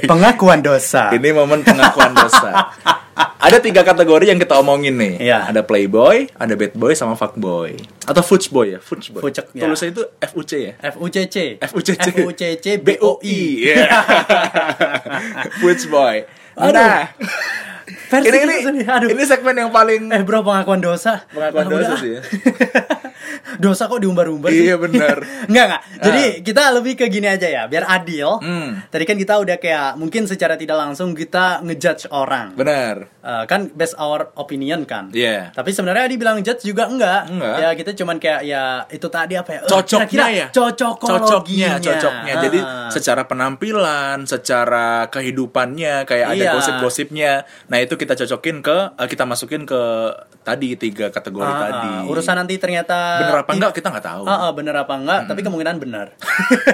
Pengakuan 0.03 0.59
dosa. 0.59 1.15
Ini 1.15 1.31
momen 1.31 1.63
pengakuan 1.63 2.11
dosa. 2.11 2.75
Ada 3.15 3.63
tiga 3.63 3.79
kategori 3.87 4.27
yang 4.27 4.35
kita 4.35 4.59
omongin 4.59 4.99
nih. 4.99 5.31
Iya. 5.31 5.47
Ada 5.47 5.63
playboy, 5.63 6.27
ada 6.35 6.53
bad 6.59 6.75
boy, 6.75 6.91
sama 6.91 7.15
fuckboy. 7.15 7.79
Atau 8.03 8.19
fuckboy 8.19 8.75
ya, 8.75 8.79
fuckboy. 8.83 9.23
Fucek, 9.23 9.55
ya. 9.55 9.63
Tulisnya 9.63 9.87
itu 9.95 10.03
FUC 10.19 10.51
ya. 10.59 10.73
FUCC. 10.91 11.35
FUCC. 11.63 12.05
FUCC 12.11 12.65
BOI. 12.83 13.39
Iya. 13.71 13.87
Fuckboy. 15.63 16.27
Aduh. 16.59 16.75
Nah, 16.75 17.15
Versi 17.85 18.25
ini 18.25 18.37
ini 18.39 18.53
kita 18.55 18.65
sendiri. 18.65 18.87
Aduh. 18.87 19.09
ini 19.09 19.23
segmen 19.23 19.55
yang 19.55 19.69
paling 19.69 20.01
Eh 20.07 20.21
bro 20.21 20.41
pengakuan 20.41 20.79
dosa 20.79 21.21
Pengakuan 21.27 21.63
Ah, 21.63 21.69
dosa 21.69 21.85
udah. 21.87 21.97
sih 21.97 22.11
ya. 22.11 22.21
Dosa 23.55 23.87
kok 23.87 23.97
diumbar-umbar 23.97 24.49
sih? 24.49 24.67
Iya, 24.67 24.75
benar. 24.75 25.17
Enggak 25.49 25.65
enggak 25.65 25.81
Jadi 26.01 26.23
kita 26.41 26.61
lebih 26.71 26.93
ke 26.95 27.05
gini 27.07 27.25
aja 27.25 27.45
ya 27.45 27.63
Biar 27.65 27.85
adil 27.85 28.27
Hmm. 28.37 28.83
Tadi 28.85 29.03
kan 29.03 29.15
kita 29.15 29.37
udah 29.37 29.55
kayak 29.55 29.95
Mungkin 29.95 30.25
secara 30.25 30.55
tidak 30.55 30.75
langsung 30.77 31.13
kita 31.13 31.61
ngejudge 31.61 32.09
orang 32.09 32.51
benar. 32.53 33.07
Eh, 33.17 33.43
Kan 33.45 33.71
based 33.71 33.95
our 33.95 34.33
opinion 34.35 34.83
kan 34.83 35.09
Iya. 35.09 35.51
Tapi 35.51 35.69
sebenarnya 35.69 36.05
dibilang 36.07 36.41
judge 36.41 36.63
juga 36.63 36.85
enggak 36.85 37.21
Enggak. 37.27 37.55
Ya 37.55 37.69
kita 37.73 37.91
cuman 37.93 38.17
kayak 38.17 38.41
ya 38.43 38.63
Itu 38.87 39.07
tadi 39.07 39.33
apa 39.33 39.49
ya 39.51 39.59
eh, 39.59 39.67
cocoknya 39.67 40.05
kira-kira 40.05 40.25
ya 40.35 40.47
Cocokologinya 40.49 41.69
cocoknya 41.75 41.93
cocoknya 41.95 42.33
jadi 42.41 42.59
Ah. 42.59 42.89
secara 42.89 43.21
penampilan 43.23 44.25
secara 44.25 44.87
kehidupannya 45.07 46.03
kayak 46.03 46.27
ada 46.29 46.43
Iya. 46.43 46.51
gosip-gosipnya 46.51 47.31
nah 47.67 47.74
itu 47.77 47.95
kita 47.95 48.13
cocokin 48.15 48.59
ke 48.59 48.77
eh, 48.93 49.07
kita 49.07 49.23
masukin 49.23 49.63
ke 49.63 49.81
tadi 50.41 50.75
tiga 50.75 51.09
kategori 51.09 51.45
Ah, 51.45 51.59
tadi 51.59 51.89
ah. 51.89 52.01
Urusan 52.05 52.35
nanti 52.35 52.55
ternyata 52.55 53.19
bener 53.19 53.41
apa 53.41 53.51
enggak 53.51 53.71
kita 53.73 53.87
nggak 53.89 54.05
tahu 54.05 54.23
Ah, 54.23 54.47
ah, 54.47 54.51
bener 54.51 54.75
apa 54.75 54.93
enggak, 54.93 55.19
tapi 55.25 55.41
kemungkinan 55.41 55.77
benar. 55.77 56.07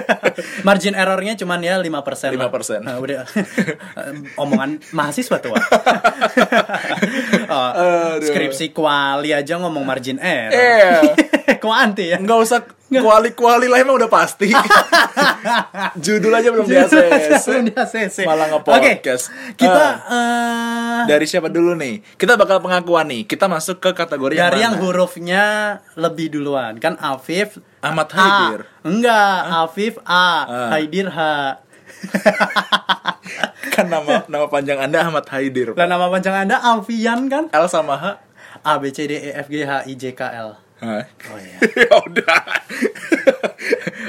Margin 0.68 0.92
errornya 0.92 1.34
cuman 1.34 1.60
ya 1.60 1.76
5%. 1.76 1.88
5%. 2.36 2.36
5%. 2.36 2.84
Nah, 2.84 2.96
udah 2.98 3.24
omongan 4.42 4.80
mahasiswa 4.90 5.38
tua. 5.38 5.58
Oh, 7.52 7.70
Aduh. 8.16 8.24
skripsi 8.24 8.72
kuali 8.72 9.34
aja 9.34 9.60
ngomong 9.60 9.84
margin 9.84 10.16
error. 10.16 10.52
Iya. 10.52 11.12
Kuanti 11.60 12.08
ya. 12.08 12.16
nggak 12.16 12.38
usah 12.40 12.64
kuali-kuali 12.98 13.66
lah 13.66 13.78
emang 13.78 13.96
udah 13.96 14.06
pasti 14.06 14.52
judul 16.04 16.28
aja 16.30 16.48
belum 16.48 16.64
di 16.64 16.76
ACC 16.76 17.44
Belum 17.46 17.64
di 17.64 17.72
ACC. 17.72 18.18
malah 18.22 18.50
Oke, 18.50 18.60
nge-podcast 18.60 19.24
kita 19.54 19.84
Ah. 20.02 20.12
eh, 20.12 21.00
dari 21.06 21.24
siapa 21.24 21.46
dulu 21.46 21.72
nih 21.72 22.04
kita 22.14 22.34
bakal 22.34 22.58
pengakuan 22.58 23.06
nih 23.06 23.24
kita 23.24 23.46
masuk 23.46 23.78
ke 23.78 23.90
kategori 23.92 24.34
dari 24.34 24.60
yang 24.60 24.74
mana? 24.74 24.82
hurufnya 24.82 25.44
lebih 25.94 26.28
duluan 26.30 26.76
kan 26.76 26.98
Afif 26.98 27.56
Ahmad 27.80 28.08
A. 28.08 28.14
Haidir. 28.14 28.60
Enggak, 28.82 29.38
Afif 29.58 29.94
A, 30.02 30.28
Ah. 30.42 30.68
Haidir 30.70 31.08
H. 31.08 31.18
kan 33.72 33.86
nama 33.86 34.26
nama 34.26 34.46
panjang 34.46 34.74
anda 34.76 35.00
Ahmad 35.00 35.22
Haidir 35.24 35.72
Lah 35.72 35.86
nama 35.86 36.06
panjang 36.08 36.34
Anda 36.36 36.58
Alfian 36.58 37.26
kan? 37.26 37.46
L 37.48 37.66
sama 37.66 37.94
H 37.94 38.06
A 38.60 38.78
B 38.78 38.90
C 38.90 39.06
D 39.06 39.14
E 39.14 39.30
F 39.32 39.46
G 39.46 39.62
H 39.62 39.86
I 39.86 39.94
J 39.94 40.12
K 40.12 40.22
L. 40.40 40.54
Hah? 40.82 41.04
Oh 41.30 41.38
iya. 41.38 41.56
ya 41.86 41.94
udah 41.96 42.40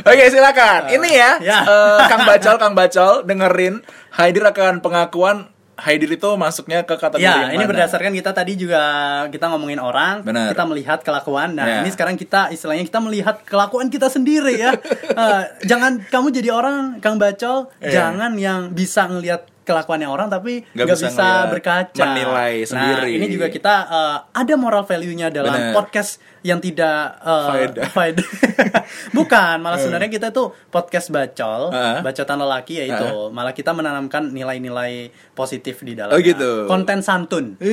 Oke 0.04 0.24
silakan. 0.28 0.90
Ini 0.90 1.10
ya, 1.14 1.32
Ya. 1.40 1.60
eh, 1.64 2.00
Kang 2.08 2.26
Bacol, 2.30 2.56
Kang 2.58 2.74
Bacol, 2.74 3.14
dengerin 3.24 3.80
Haidir 4.12 4.44
akan 4.44 4.82
pengakuan 4.82 5.48
Haidir 5.74 6.06
itu 6.08 6.30
masuknya 6.36 6.82
ke 6.82 6.94
kategori 6.94 7.18
Ya, 7.20 7.50
yang 7.50 7.58
ini 7.58 7.66
mana? 7.66 7.72
berdasarkan 7.74 8.14
kita 8.14 8.30
tadi 8.30 8.54
juga 8.56 8.82
kita 9.28 9.50
ngomongin 9.50 9.78
orang, 9.78 10.22
Benar. 10.22 10.54
kita 10.54 10.64
melihat 10.66 11.00
kelakuan. 11.02 11.54
Nah, 11.54 11.66
Ya. 11.66 11.78
ini 11.82 11.90
sekarang 11.90 12.14
kita 12.14 12.50
istilahnya 12.50 12.84
kita 12.84 13.00
melihat 13.00 13.42
kelakuan 13.42 13.90
kita 13.90 14.06
sendiri 14.06 14.54
ya. 14.56 14.70
Eh, 15.14 15.44
jangan 15.64 15.98
kamu 16.04 16.30
jadi 16.32 16.50
orang 16.52 16.98
Kang 17.00 17.18
Bacol, 17.18 17.74
Iya. 17.80 17.90
jangan 17.92 18.34
yang 18.36 18.60
bisa 18.72 19.06
ngelihat 19.06 19.50
kelakuannya 19.64 20.08
orang 20.08 20.28
tapi 20.28 20.64
Nggak 20.76 20.88
bisa 20.94 21.08
bisa, 21.10 21.28
berkaca 21.48 22.04
menilai 22.12 22.68
sendiri. 22.68 23.12
Nah, 23.16 23.18
ini 23.18 23.28
juga 23.32 23.48
kita 23.48 23.74
eh, 23.88 24.18
ada 24.36 24.54
moral 24.60 24.84
value-nya 24.84 25.32
dalam 25.32 25.52
Benar. 25.52 25.74
podcast 25.74 26.20
yang 26.44 26.60
tidak 26.60 27.16
eh, 27.24 27.48
Faedah. 27.50 27.88
faedah. 27.96 28.30
Bukan, 29.18 29.56
malah 29.64 29.80
sebenarnya 29.80 30.12
kita 30.12 30.36
tuh 30.36 30.52
podcast 30.68 31.10
bacol, 31.10 31.72
Heeh. 31.72 32.00
bacotan 32.04 32.38
lelaki 32.40 32.74
yaitu 32.84 33.32
malah 33.32 33.56
kita 33.56 33.72
menanamkan 33.72 34.30
nilai-nilai 34.30 35.10
positif 35.34 35.82
di 35.82 35.96
dalamnya. 35.96 36.20
Oh, 36.20 36.22
gitu. 36.22 36.52
Konten 36.68 37.00
santun. 37.00 37.56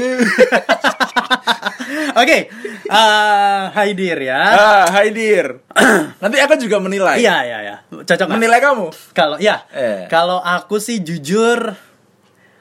Oke, 2.12 2.46
eh 2.86 3.62
Haidir 3.70 4.18
ya. 4.20 4.40
Ah, 4.50 4.84
Haidir. 4.92 5.58
Nanti 6.22 6.36
aku 6.38 6.54
juga 6.56 6.78
menilai. 6.78 7.18
Iya, 7.18 7.36
iya, 7.42 7.58
iya. 7.62 7.76
Cocok? 7.90 8.26
Menilai 8.30 8.58
kamu. 8.58 8.86
Kalau 9.12 9.36
ya, 9.38 9.62
Eh. 9.70 10.06
kalau 10.06 10.38
aku 10.38 10.76
sih 10.76 11.00
jujur 11.00 11.74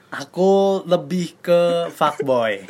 aku 0.09 0.83
lebih 0.85 1.37
ke 1.39 1.89
fuckboy. 1.91 2.65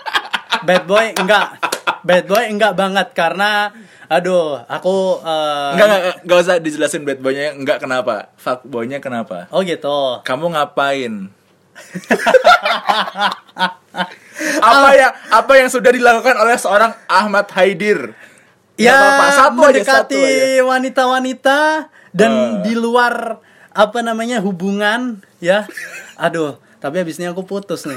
Bad 0.68 0.84
boy 0.84 1.10
enggak. 1.16 1.58
Bad 2.02 2.24
boy 2.26 2.44
enggak 2.46 2.74
banget 2.74 3.08
karena 3.12 3.72
aduh, 4.06 4.60
aku 4.68 5.18
eh, 5.18 5.70
Enggak, 5.74 5.86
enggak, 5.88 6.16
enggak 6.22 6.38
usah 6.38 6.56
dijelasin 6.60 7.02
bad 7.02 7.18
boy-nya 7.18 7.56
enggak 7.56 7.80
kenapa. 7.80 8.30
Fuck 8.36 8.68
boy-nya 8.68 9.00
kenapa? 9.00 9.48
Oh 9.50 9.64
gitu. 9.64 10.20
Kamu 10.22 10.52
ngapain? 10.52 11.32
Apa 14.62 14.88
ya 14.96 15.08
apa 15.28 15.52
yang 15.60 15.68
sudah 15.68 15.92
dilakukan 15.92 16.36
oleh 16.38 16.56
seorang 16.56 16.92
Ahmad 17.06 17.48
Haidir? 17.52 18.16
Ya, 18.80 18.96
satu 19.36 19.68
mendekati 19.68 20.58
wanita-wanita 20.64 21.86
dan 22.10 22.32
Eh. 22.32 22.48
di 22.66 22.74
luar 22.74 23.38
apa 23.70 23.98
namanya 24.00 24.40
hubungan 24.40 25.20
ya. 25.38 25.68
Aduh, 26.16 26.56
tapi 26.80 26.98
habisnya 26.98 27.30
aku 27.30 27.44
putus 27.44 27.84
nih. 27.86 27.94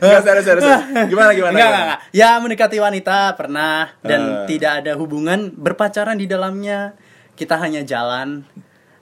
Enggak, 0.00 0.22
serius, 0.22 0.44
serius. 0.46 0.64
Gimana, 1.10 1.30
gimana? 1.34 1.52
Enggak, 1.52 1.68
enggak. 1.68 1.98
Ya 2.14 2.30
mendekati 2.38 2.78
wanita 2.78 3.34
pernah 3.34 3.90
dan 4.06 4.46
Eh. 4.46 4.54
tidak 4.56 4.86
ada 4.86 4.92
hubungan 4.96 5.50
berpacaran 5.52 6.16
di 6.16 6.30
dalamnya. 6.30 6.94
Kita 7.34 7.58
hanya 7.58 7.82
jalan 7.82 8.46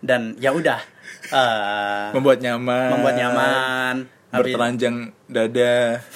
dan 0.00 0.35
ya 0.40 0.50
udah 0.54 0.81
eh, 1.29 2.07
Membuat 2.12 2.38
nyaman. 2.38 2.88
membuat 2.92 3.14
nyaman. 3.14 3.94
Bertelanjang 4.29 4.97
dada. 5.25 5.77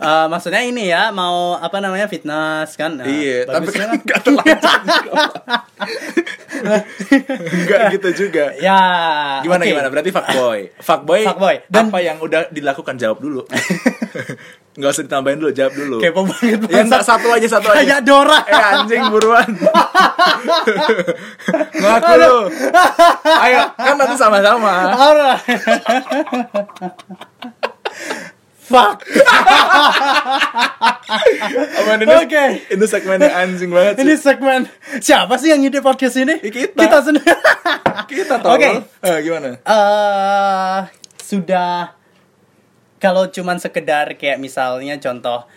Eh, 0.00 0.26
maksudnya 0.26 0.64
ini 0.64 0.88
ya 0.88 1.12
mau 1.12 1.52
apa 1.54 1.76
namanya 1.76 2.08
fitness 2.08 2.72
kan? 2.72 2.96
Nah, 2.96 3.04
iya, 3.04 3.44
tapi 3.44 3.68
bagusnya 3.68 3.84
kan 3.84 3.96
enggak 4.00 4.20
telanjang. 4.24 4.82
Enggak 7.52 7.80
gitu 7.94 8.08
juga. 8.18 8.44
ya. 8.56 8.80
Gimana 9.40 9.60
oke. 9.62 9.68
gimana? 9.68 9.88
Berarti 9.88 10.10
fuckboy. 10.10 10.60
Fuckboy. 10.78 11.20
Fuckboy. 11.22 11.56
Dan- 11.68 11.88
apa 11.88 12.00
yang 12.00 12.16
udah 12.16 12.48
dilakukan 12.48 12.96
jawab 12.96 13.20
dulu. 13.20 13.44
Enggak 14.80 14.96
usah 14.96 15.04
ditambahin 15.04 15.36
dulu, 15.44 15.52
jawab 15.52 15.72
dulu. 15.76 15.96
Kepo 16.00 16.24
banget. 16.24 16.64
Ya 16.72 16.80
enggak 16.88 17.04
satu 17.04 17.28
aja 17.28 17.46
satu 17.52 17.68
aja. 17.68 17.84
Kayak 17.84 18.00
Dora. 18.00 18.40
Eh 18.48 18.62
anjing 18.80 19.04
buruan. 19.12 19.50
Ngaku 21.76 22.12
lu. 22.16 22.36
Ayo, 23.44 23.60
kan 23.76 23.94
nanti 24.00 24.16
sama-sama. 24.16 24.72
Alright. 24.96 25.44
Fuck. 28.70 29.04
Aman 31.76 31.98
ini. 32.00 32.14
Oke. 32.24 32.44
Ini 32.72 32.84
segmennya 32.86 33.30
anjing 33.36 33.68
banget 33.68 34.00
Ini 34.00 34.14
sih. 34.16 34.32
segmen 34.32 34.64
siapa 35.02 35.36
sih 35.36 35.52
yang 35.52 35.60
ide 35.60 35.84
podcast 35.84 36.16
ini? 36.16 36.40
Ya, 36.40 36.48
kita. 36.48 36.78
Kita 36.78 36.98
sendiri. 37.04 37.34
Kita 38.08 38.34
tahu. 38.40 38.56
Oke. 38.56 38.68
Eh, 39.04 39.18
gimana? 39.20 39.60
Eh, 39.60 40.78
sudah 41.20 41.99
kalau 43.00 43.26
cuman 43.26 43.56
sekedar 43.56 44.14
kayak 44.14 44.36
misalnya 44.38 45.00
contoh 45.00 45.48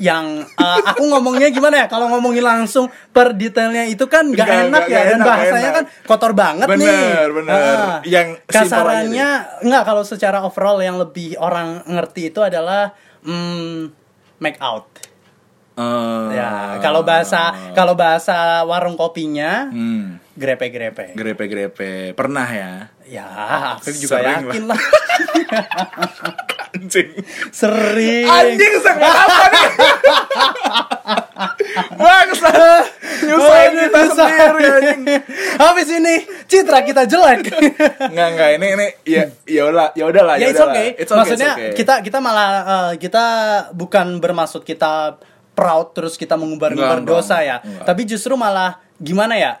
yang 0.00 0.40
eh, 0.42 0.80
aku 0.90 1.04
ngomongnya 1.06 1.52
gimana 1.52 1.84
ya 1.84 1.86
kalau 1.86 2.08
ngomongin 2.08 2.40
langsung 2.40 2.88
per 3.12 3.36
detailnya 3.36 3.84
itu 3.84 4.08
kan 4.08 4.32
nggak 4.32 4.48
enak 4.48 4.82
nggak, 4.82 4.84
ya 4.88 4.96
nggak 4.96 5.04
dan 5.04 5.16
enak, 5.20 5.26
bahasanya 5.28 5.60
nggak 5.60 5.76
kan 5.76 5.84
enak. 5.84 6.08
kotor 6.08 6.32
banget 6.32 6.66
nih 6.66 6.76
Bener, 6.80 7.26
bener. 7.36 7.52
Ah. 7.52 7.98
Yang 8.02 8.28
kasarannya 8.48 9.28
nggak 9.60 9.82
kalau 9.84 10.02
secara 10.02 10.40
overall 10.40 10.80
yang 10.80 10.96
lebih 10.96 11.36
orang 11.36 11.84
ngerti 11.84 12.32
itu 12.32 12.40
adalah 12.40 12.96
mm, 13.22 13.92
make 14.40 14.56
out 14.58 14.88
Eh, 15.80 16.26
ya 16.36 16.76
kalau 16.84 17.00
bahasa 17.00 17.72
kalau 17.72 17.96
bahasa 17.96 18.60
warung 18.68 19.00
kopinya 19.00 19.70
Hmm, 19.72 20.20
grepe-grepe 20.36 21.16
grepe-grepe. 21.16 22.12
Pernah 22.12 22.48
ya? 22.52 22.72
Ya 23.10 23.26
Afif 23.74 23.98
juga 23.98 24.22
Sering 24.22 24.38
yakin 24.46 24.62
lah 24.64 24.80
Anjing. 26.70 27.08
sering 27.50 28.24
Anjing 28.24 28.72
segmen 28.78 29.10
apa 29.10 29.46
nih? 29.50 29.66
Bangsat. 31.96 32.84
Nyusahin 33.20 33.70
Aduh, 33.70 33.82
kita 33.84 34.00
susah. 34.08 34.28
sendiri 34.28 34.64
anjing. 34.70 35.00
Habis 35.58 35.88
ini 35.90 36.14
citra 36.46 36.80
kita 36.82 37.02
jelek. 37.04 37.40
Enggak 38.06 38.28
enggak 38.32 38.50
ini 38.56 38.66
ini 38.72 38.86
ya 39.04 39.22
ya 39.44 39.62
udah 39.68 39.92
ya 39.92 40.04
udahlah 40.08 40.34
ya 40.36 40.46
ya 40.46 40.48
it's 40.48 40.62
okay. 40.62 40.88
It's 40.96 41.10
okay, 41.10 41.18
Maksudnya 41.20 41.50
it's 41.50 41.58
okay. 41.60 41.70
kita 41.76 41.94
kita 42.00 42.18
malah 42.18 42.48
eh, 42.64 42.92
kita 42.96 43.24
bukan 43.74 44.18
bermaksud 44.18 44.62
kita 44.62 45.20
proud 45.52 45.92
terus 45.92 46.16
kita 46.16 46.38
mengumbar-ngumbar 46.38 47.04
dosa 47.04 47.42
ya. 47.42 47.60
enggak. 47.60 47.84
Tapi 47.84 48.02
justru 48.08 48.38
malah 48.38 48.80
gimana 48.96 49.36
ya? 49.36 49.52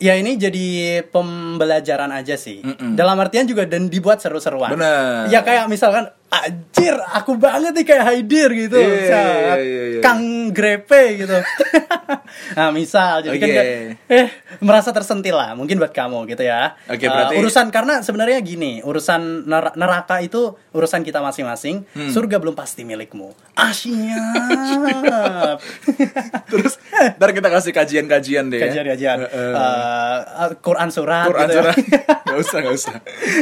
Ya 0.00 0.16
ini 0.16 0.40
jadi 0.40 1.04
pembelajaran 1.12 2.08
aja 2.08 2.40
sih. 2.40 2.64
Mm-mm. 2.64 2.96
Dalam 2.96 3.20
artian 3.20 3.44
juga 3.44 3.68
dan 3.68 3.92
dibuat 3.92 4.24
seru-seruan. 4.24 4.72
Ya 5.28 5.44
kayak 5.44 5.68
misalkan 5.68 6.08
anjir 6.30 6.94
aku 6.94 7.34
banget 7.34 7.74
nih 7.74 7.84
kayak 7.84 8.04
Haidir 8.04 8.48
gitu. 8.56 8.78
Iya, 8.78 9.02
Set. 9.02 9.18
iya, 9.36 9.54
iya, 9.58 9.82
iya. 9.90 10.00
Kang 10.00 10.22
Grepe 10.50 11.18
gitu. 11.18 11.34
nah, 12.56 12.70
misal 12.70 13.20
jadi 13.20 13.34
kan 13.34 13.44
Oke. 13.44 13.56
kayak, 13.56 13.74
eh 14.08 14.26
merasa 14.60 14.90
tersentil 14.90 15.34
lah 15.34 15.52
mungkin 15.52 15.74
buat 15.76 15.90
kamu 15.90 16.24
gitu 16.28 16.42
ya. 16.42 16.78
Oke, 16.86 17.02
Eh, 17.02 17.10
berarti- 17.10 17.34
urusan 17.34 17.66
karena 17.68 17.98
sebenarnya 18.00 18.38
gini, 18.40 18.78
urusan 18.80 19.42
ner- 19.44 19.74
neraka 19.74 20.18
itu 20.20 20.54
urusan 20.70 21.02
kita 21.02 21.18
masing-masing. 21.18 21.82
Hmm. 21.90 22.08
Surga 22.08 22.38
belum 22.38 22.54
pasti 22.54 22.82
milikmu. 22.82 23.34
Ah, 23.54 23.74
siap. 23.74 25.58
Terus 26.50 26.78
ntar 27.12 27.30
kita 27.30 27.48
kasih 27.48 27.72
kajian-kajian 27.72 28.44
deh. 28.48 28.56
ya. 28.56 28.64
Kajian-kajian. 28.64 29.18
Eh, 29.20 29.28
eh. 29.28 29.52
Eh, 30.40 30.50
Quran 30.60 30.88
surat 30.88 31.26
Quran 31.26 31.42
gitu 31.42 31.52
ya. 31.52 31.62
surat. 31.64 31.76
Gak 32.30 32.38
usah, 32.38 32.58
gak 32.62 32.74
usah. 32.76 32.94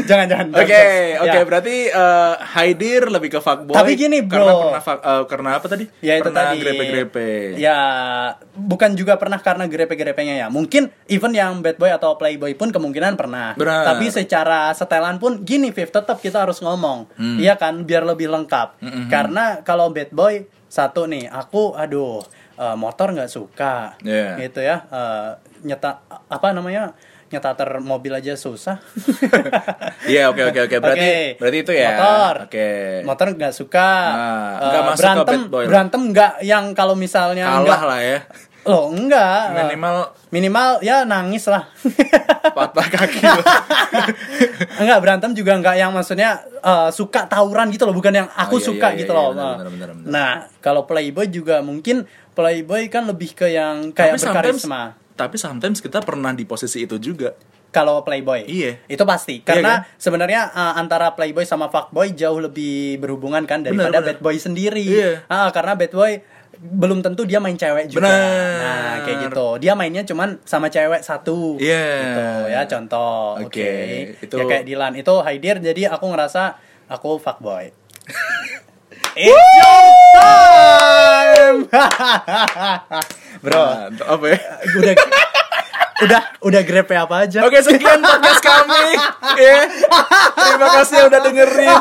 jangan 0.03 0.27
jangan. 0.27 0.47
Oke, 0.57 0.81
oke 1.21 1.29
Ya. 1.31 1.45
berarti 1.45 1.77
eh, 1.87 2.35
Haidir 2.49 2.78
lebih 2.81 3.31
ke 3.31 3.41
fuckboy. 3.41 3.75
Tapi 3.75 3.93
gini, 3.95 4.23
bro. 4.23 4.39
Karena 4.39 4.53
pernah 4.55 4.83
fuck- 4.83 5.03
eh, 5.03 5.25
karena 5.27 5.51
apa 5.55 5.67
tadi? 5.67 5.85
Ya 5.99 6.15
itu 6.15 6.29
pernah 6.29 6.53
tadi. 6.53 6.59
grepe-grepe. 6.59 7.29
Ya, 7.57 7.79
bukan 8.53 8.95
juga 8.95 9.19
pernah 9.19 9.39
karena 9.39 9.67
grepe-grepenya 9.67 10.35
ya. 10.37 10.47
Mungkin 10.47 10.91
even 11.07 11.33
yang 11.33 11.59
bad 11.59 11.77
boy 11.77 11.89
atau 11.89 12.15
playboy 12.15 12.55
pun 12.55 12.71
kemungkinan 12.71 13.15
pernah. 13.15 13.53
Benar. 13.55 13.85
Tapi 13.85 14.07
secara 14.09 14.71
setelan 14.73 15.17
pun 15.17 15.43
gini, 15.43 15.71
Viv, 15.71 15.89
tetap 15.89 16.19
kita 16.19 16.43
harus 16.43 16.59
ngomong. 16.59 17.11
Hmm. 17.15 17.39
Iya 17.39 17.55
kan, 17.55 17.83
biar 17.83 18.05
lebih 18.05 18.29
lengkap. 18.29 18.79
Karena 19.09 19.61
kalau 19.63 19.89
bad 19.89 20.11
boy 20.11 20.45
satu 20.67 21.05
nih, 21.05 21.27
aku 21.27 21.73
aduh 21.73 22.21
eh, 22.55 22.77
motor 22.77 23.11
nggak 23.11 23.31
suka. 23.31 23.97
Iya. 24.03 24.37
Gitu 24.39 24.61
ya. 24.61 24.85
Eh, 24.87 25.29
nyeta 25.63 26.03
apa 26.07 26.51
namanya? 26.53 26.95
Nyetater 27.29 27.69
mobil 27.79 28.11
aja 28.11 28.35
susah. 28.35 28.81
Iya, 30.09 30.33
oke 30.33 30.41
oke 30.47 30.61
oke. 30.65 30.77
Berarti 30.79 31.05
Oke. 31.05 31.37
berarti 31.37 31.59
itu 31.61 31.73
ya. 31.75 31.91
Motor. 31.93 32.35
Oke. 32.49 32.69
Motor 33.05 33.27
nggak 33.35 33.53
suka. 33.53 33.91
Nah, 34.09 34.53
nggak 34.63 34.83
masuk 34.83 34.97
ke 34.97 35.03
berantem, 35.03 35.27
bad 35.29 35.45
boy 35.47 35.59
lah. 35.59 35.69
berantem 35.69 36.01
nggak 36.09 36.33
yang 36.43 36.65
kalau 36.73 36.95
misalnya 36.95 37.45
Kalah 37.45 37.61
nggak 37.63 37.83
lah 37.85 38.01
ya. 38.01 38.19
Loh, 38.65 38.85
enggak. 38.89 39.43
Minimal 39.55 39.97
Minimal 40.29 40.69
ya 40.81 40.97
nangis 41.03 41.45
lah. 41.47 41.69
patah 42.57 42.87
kaki. 42.87 43.21
enggak 44.79 44.99
berantem 45.05 45.31
juga 45.33 45.53
enggak 45.55 45.77
yang 45.77 45.91
maksudnya 45.91 46.31
eh, 46.59 46.89
suka 46.91 47.25
tawuran 47.27 47.69
gitu 47.69 47.85
loh, 47.85 47.93
bukan 47.93 48.13
yang 48.15 48.29
aku 48.31 48.57
Oh, 48.57 48.61
iya, 48.61 48.67
suka 48.67 48.87
iya, 48.89 48.95
iya, 48.95 49.01
gitu 49.01 49.13
iya, 49.13 49.19
loh. 49.19 49.29
benar, 49.31 49.45
Nah. 49.45 49.55
benar, 49.55 49.69
benar, 49.71 49.89
benar. 49.91 50.09
Nah, 50.09 50.33
kalau 50.59 50.83
playboy 50.85 51.27
juga 51.29 51.61
mungkin 51.61 52.05
playboy 52.33 52.87
kan 52.87 53.05
lebih 53.05 53.35
ke 53.35 53.51
yang 53.51 53.91
kayak 53.91 54.17
Tapi 54.17 54.21
sometimes- 54.21 54.65
berkarisma. 54.65 54.83
Tapi 55.19 55.35
sometimes 55.35 55.83
kita 55.83 55.99
pernah 56.01 56.31
di 56.31 56.47
posisi 56.47 56.81
itu 56.81 56.95
juga. 56.97 57.35
kalau 57.69 58.01
playboy. 58.01 58.49
Iya. 58.49 58.81
Itu 58.89 59.05
pasti. 59.05 59.45
Karena 59.45 59.85
sebenarnya 59.95 60.49
uh, 60.49 60.73
antara 60.75 61.13
playboy 61.13 61.45
sama 61.45 61.69
fuckboy 61.69 62.17
jauh 62.17 62.41
lebih 62.41 62.97
berhubungan 62.97 63.45
kan 63.45 63.61
daripada 63.61 64.01
bener. 64.01 64.17
bad 64.17 64.19
boy 64.23 64.41
sendiri. 64.41 64.81
Iya. 64.81 65.29
Ah, 65.29 65.53
karena 65.53 65.77
bad 65.77 65.93
boy 65.93 66.17
belum 66.59 67.05
tentu 67.05 67.23
dia 67.23 67.37
main 67.39 67.55
cewek 67.55 67.93
juga. 67.93 68.09
Bener. 68.09 68.57
Nah, 68.57 68.95
kayak 69.05 69.19
gitu. 69.29 69.47
Dia 69.61 69.77
mainnya 69.77 70.01
cuman 70.03 70.41
sama 70.43 70.73
cewek 70.73 71.05
satu. 71.05 71.61
Iya. 71.61 71.85
Gitu 72.01 72.25
ya, 72.49 72.61
contoh. 72.65 73.37
Oke. 73.37 73.45
Oke, 73.45 73.71
itu- 74.25 74.39
Ya 74.39 74.45
kayak 74.49 74.65
Dilan. 74.65 74.93
Itu 74.97 75.21
Haidir 75.21 75.61
jadi 75.61 75.93
aku 75.93 76.09
ngerasa 76.09 76.57
aku 76.89 77.21
fuckboy. 77.21 77.69
It's 79.19 79.35
your 79.59 79.87
time. 80.15 81.59
Bro, 83.43 83.59
Mantap, 83.59 84.07
apa 84.15 84.25
ya? 84.31 84.39
udah 84.79 84.95
udah 86.07 86.21
udah 86.47 86.61
grepe 86.63 86.95
apa 86.95 87.27
aja? 87.27 87.43
Oke 87.43 87.59
sekian 87.59 87.99
podcast 87.99 88.39
kami 88.39 88.95
ya. 89.43 89.67
Terima 90.39 90.69
kasih 90.79 91.11
udah 91.11 91.19
dengerin 91.19 91.79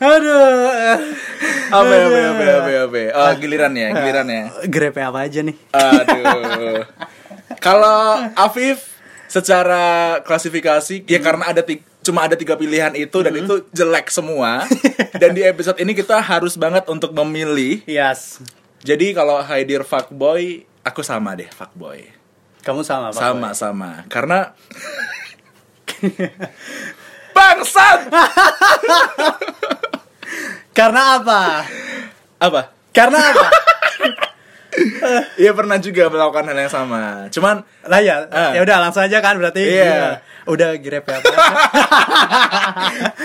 Aduh. 0.00 0.96
Apa 1.68 1.92
ya, 1.92 2.04
apa 2.08 2.16
ya, 2.16 2.28
apa 2.32 2.42
ya, 2.42 2.56
apa 2.88 2.96
ya, 2.96 3.04
ya. 3.04 3.10
Oh 3.14 3.30
giliran 3.36 3.72
ya 3.76 3.88
Giliran 3.92 4.26
ya 4.26 4.42
Grepe 4.66 5.00
apa 5.04 5.18
aja 5.28 5.40
nih? 5.44 5.56
Aduh 5.70 6.80
Kalau 7.60 8.24
Afif 8.34 8.96
Secara 9.28 10.18
klasifikasi 10.24 11.04
Ya 11.04 11.20
karena 11.20 11.52
ada 11.52 11.60
ti- 11.60 11.84
Cuma 12.00 12.24
ada 12.24 12.36
tiga 12.36 12.56
pilihan 12.56 12.92
itu 12.96 13.20
Dan 13.20 13.44
itu 13.44 13.54
jelek 13.76 14.08
semua 14.08 14.64
Dan 15.20 15.36
di 15.36 15.44
episode 15.44 15.76
ini 15.80 15.92
kita 15.92 16.20
harus 16.20 16.56
banget 16.56 16.88
untuk 16.88 17.12
memilih 17.12 17.84
Yes. 17.84 18.40
Jadi 18.80 19.12
kalau 19.12 19.44
Haidir 19.44 19.84
fuckboy 19.84 20.64
Aku 20.84 21.04
sama 21.04 21.36
deh 21.36 21.48
fuckboy 21.52 22.08
Kamu 22.64 22.80
sama 22.80 23.12
Pak 23.12 23.20
Sama 23.20 23.48
sama 23.52 23.90
Karena 24.08 24.56
Bangsat 27.36 28.08
Karena 30.78 31.20
apa? 31.20 31.68
Apa? 32.40 32.72
Karena 32.96 33.20
apa? 33.20 33.59
Iya 35.34 35.50
pernah 35.50 35.76
juga 35.76 36.06
melakukan 36.06 36.44
hal 36.44 36.58
yang 36.58 36.68
sama. 36.68 37.26
Cuman 37.28 37.60
lah 37.82 37.98
ya, 37.98 38.26
Ah. 38.28 38.52
ya 38.52 38.60
udah 38.60 38.76
langsung 38.80 39.02
aja 39.02 39.18
kan 39.18 39.34
berarti. 39.34 39.60
Iya. 39.60 39.84
Iya. 39.84 40.08
Udah 40.46 40.70
grepe 40.74 41.10
apa? 41.10 41.26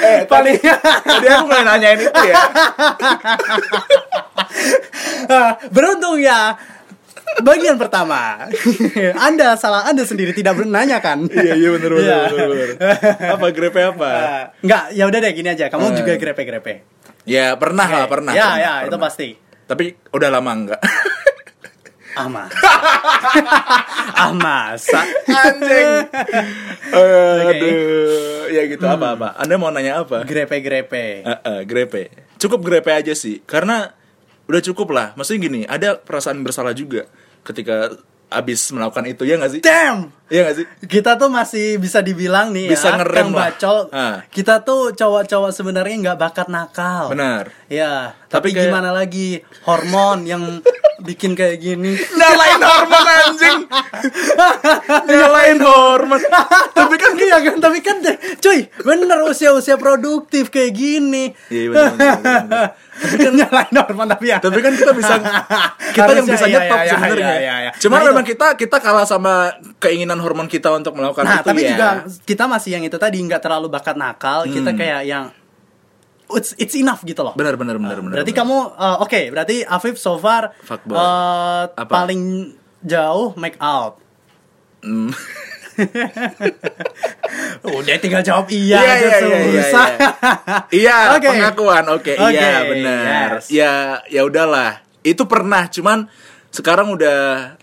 eh 0.02 0.20
tadi 0.24 0.54
tadi 1.02 1.28
aku 1.28 1.44
nggak 1.46 1.64
nanyain 1.64 2.00
itu 2.00 2.22
ya. 2.24 2.36
Ah, 5.26 5.58
Beruntung 5.68 6.18
ya. 6.18 6.54
Bagian 7.38 7.76
pertama. 7.76 8.48
anda 9.28 9.54
salah 9.56 9.84
Anda 9.84 10.06
sendiri 10.06 10.32
tidak 10.32 10.56
menanyakan. 10.56 11.26
kan? 11.26 11.36
Iya 11.36 11.54
iya 11.58 11.70
benar 11.74 11.92
benar 11.92 12.04
Iya. 12.04 12.20
benar 12.30 12.48
benar. 12.48 12.70
Apa 13.34 13.46
grepe 13.52 13.82
apa? 13.82 14.08
Ah, 14.08 14.44
Enggak, 14.62 14.84
ya 14.92 15.04
udah 15.04 15.20
deh 15.20 15.34
gini 15.34 15.50
aja. 15.50 15.66
Kamu 15.68 15.92
Eh. 15.92 15.96
juga 15.96 16.14
grepe-grepe. 16.16 16.74
Ya 17.26 17.54
pernah 17.56 17.86
lah 17.86 18.06
pernah. 18.06 18.32
Ya, 18.32 18.46
pernah, 18.48 18.62
ya, 18.62 18.74
itu 18.86 18.98
pasti. 18.98 19.28
Tapi 19.66 19.84
udah 20.10 20.30
lama 20.30 20.52
enggak. 20.54 20.82
Ah, 22.16 22.32
masa. 22.32 22.56
ah, 24.16 24.32
masa. 24.32 25.02
Anjing. 25.28 25.92
Aduh. 26.96 28.48
Ya 28.56 28.64
gitu 28.72 28.86
apa 28.88 29.20
apa. 29.20 29.28
Anda 29.36 29.60
mau 29.60 29.70
nanya 29.70 30.02
apa? 30.02 30.24
Grepe-grepe. 30.24 31.28
Eh, 31.28 31.30
eh, 31.30 31.62
grepe. 31.68 32.12
Cukup 32.40 32.64
grepe 32.64 32.92
aja 32.96 33.12
sih. 33.12 33.44
Karena 33.44 33.92
udah 34.48 34.62
cukup 34.64 34.96
lah. 34.96 35.08
Maksudnya 35.20 35.40
gini, 35.44 35.62
ada 35.68 36.00
perasaan 36.00 36.40
bersalah 36.40 36.72
juga 36.72 37.06
ketika 37.44 37.92
abis 38.36 38.74
melakukan 38.74 39.06
itu 39.06 39.24
ya 39.24 39.38
nggak 39.38 39.52
sih? 39.54 39.62
Damn! 39.62 40.10
Iya 40.28 40.40
nggak 40.50 40.56
sih? 40.58 40.66
Kita 40.90 41.16
tuh 41.16 41.30
masih 41.30 41.78
bisa 41.78 42.02
dibilang 42.02 42.50
nih 42.50 42.74
Bisa 42.74 42.92
ya, 42.92 42.98
ngerem 42.98 43.30
Kang. 43.30 43.38
Bacol. 43.38 43.78
Ah. 43.94 44.26
Kita 44.34 44.66
tuh 44.66 44.92
cowok-cowok 44.98 45.52
sebenarnya 45.54 45.96
nggak 46.02 46.20
bakat 46.20 46.48
nakal. 46.50 47.14
Benar. 47.14 47.54
Ya, 47.70 48.18
Tapi 48.36 48.50
kayak- 48.50 48.64
gimana 48.66 48.90
lagi 48.90 49.28
hormon 49.64 50.24
yang 50.24 50.44
bikin 50.98 51.34
kayak 51.34 51.58
gini? 51.58 51.94
Nyalain 51.96 52.62
hormon 52.62 53.04
anjing. 53.06 53.60
Nyalain 55.08 55.60
hormon. 55.60 56.22
tapi 56.72 56.96
kan 56.96 57.12
iya 57.16 57.38
kan, 57.42 57.58
tapi 57.58 57.80
kan 57.80 58.00
deh, 58.00 58.14
cuy, 58.38 58.68
bener 58.80 59.20
usia-usia 59.24 59.76
produktif 59.76 60.50
kayak 60.50 60.72
gini. 60.72 61.32
Iya 61.48 61.68
benar 61.70 61.92
benar, 61.94 62.18
benar. 62.44 62.68
Tapi 62.96 63.16
kan 63.18 63.34
nyalain 63.36 63.74
hormon 63.76 64.08
tapi 64.08 64.26
ya. 64.26 64.38
Tapi 64.40 64.60
kan 64.60 64.74
kita 64.74 64.92
bisa 64.92 65.14
kita 65.96 66.12
yang 66.14 66.26
bisa 66.26 66.46
iya, 66.46 66.54
nyetop 66.58 66.78
iya, 66.78 66.90
sebenarnya. 66.90 67.26
iya, 67.28 67.36
iya, 67.38 67.56
iya. 67.62 67.72
Cuman 67.76 67.92
Nah, 67.92 68.02
itu. 68.02 68.10
memang 68.10 68.26
kita 68.26 68.48
kita 68.56 68.78
kalah 68.80 69.06
sama 69.06 69.34
keinginan 69.78 70.18
hormon 70.18 70.48
kita 70.48 70.72
untuk 70.72 70.94
melakukan 70.94 71.24
Nah, 71.24 71.40
itu 71.40 71.48
tapi 71.48 71.62
ya. 71.62 71.70
juga 71.72 71.88
kita 72.24 72.44
masih 72.46 72.70
yang 72.72 72.84
itu 72.84 72.96
tadi 72.96 73.18
nggak 73.20 73.40
terlalu 73.40 73.68
bakat 73.68 73.96
nakal, 73.96 74.44
kita 74.46 74.72
Hmm. 74.72 74.78
kayak 74.78 75.02
yang 75.04 75.26
it's, 76.36 76.54
it's 76.56 76.76
enough 76.76 77.02
gitu 77.02 77.24
loh. 77.24 77.34
benar 77.34 77.56
benar 77.56 77.76
benar 77.76 77.98
benar. 78.00 78.22
berarti 78.22 78.32
benar. 78.32 78.46
kamu 78.46 78.58
uh, 78.76 78.98
oke, 79.02 79.20
berarti 79.32 79.56
Afif 79.64 79.96
so 79.96 80.16
far 80.16 80.52
Fuckboy. 80.62 80.96
uh, 80.96 81.68
Apa? 81.72 81.88
paling 81.90 82.54
jauh 82.82 83.34
make 83.36 83.56
out. 83.58 83.98
Hmm. 84.80 85.10
Udah 87.66 87.98
tinggal 88.00 88.24
jawab 88.24 88.48
iya, 88.48 88.80
Iya, 88.80 88.94
aja 88.96 88.96
iya, 88.96 89.18
iya, 89.20 89.40
iya, 89.44 89.64
susah. 89.64 89.88
Iya, 90.72 90.98
Oke. 91.20 91.28
pengakuan. 91.28 91.84
Oke, 91.92 92.14
Oke, 92.16 92.32
iya 92.32 92.64
benar. 92.64 93.30
yes. 93.42 93.46
Ya 93.52 93.72
ya 94.08 94.22
udahlah. 94.24 94.80
Itu 95.04 95.28
pernah, 95.28 95.68
cuman 95.68 96.08
sekarang 96.50 96.96
udah 96.96 97.54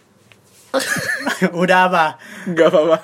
Udah 1.63 1.79
apa? 1.91 2.07
nggak 2.49 2.69
apa-apa. 2.69 2.99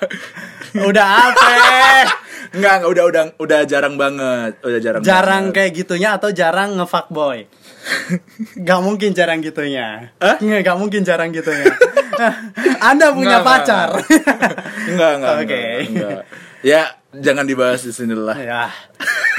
Udah 0.85 1.07
apa? 1.29 1.47
Enggak, 2.49 2.81
enggak 2.81 2.89
udah 2.89 3.03
udah 3.05 3.23
udah 3.37 3.59
jarang 3.69 3.93
banget. 3.93 4.57
Udah 4.65 4.79
jarang. 4.81 5.01
jarang 5.05 5.43
banget. 5.53 5.55
kayak 5.61 5.71
gitunya 5.85 6.09
atau 6.17 6.33
jarang 6.33 6.81
ngefuckboy? 6.81 7.45
Gak 8.67 8.79
mungkin 8.81 9.13
jarang 9.13 9.39
gitunya. 9.45 10.09
Hah? 10.17 10.41
Nggak, 10.41 10.65
gak 10.65 10.77
mungkin 10.81 11.01
jarang 11.05 11.29
gitunya. 11.29 11.69
Anda 12.81 13.13
punya 13.13 13.39
Enggak, 13.39 13.45
pacar. 13.45 13.89
Enggak, 14.89 15.11
enggak. 15.21 15.35
Oke. 15.45 15.61
enggak, 15.61 15.77
enggak. 15.93 16.21
Ya, 16.65 16.81
jangan 17.15 17.45
dibahas 17.45 17.81
di 17.81 17.93
sini 17.93 18.13
lah. 18.13 18.37
ya. 18.37 18.69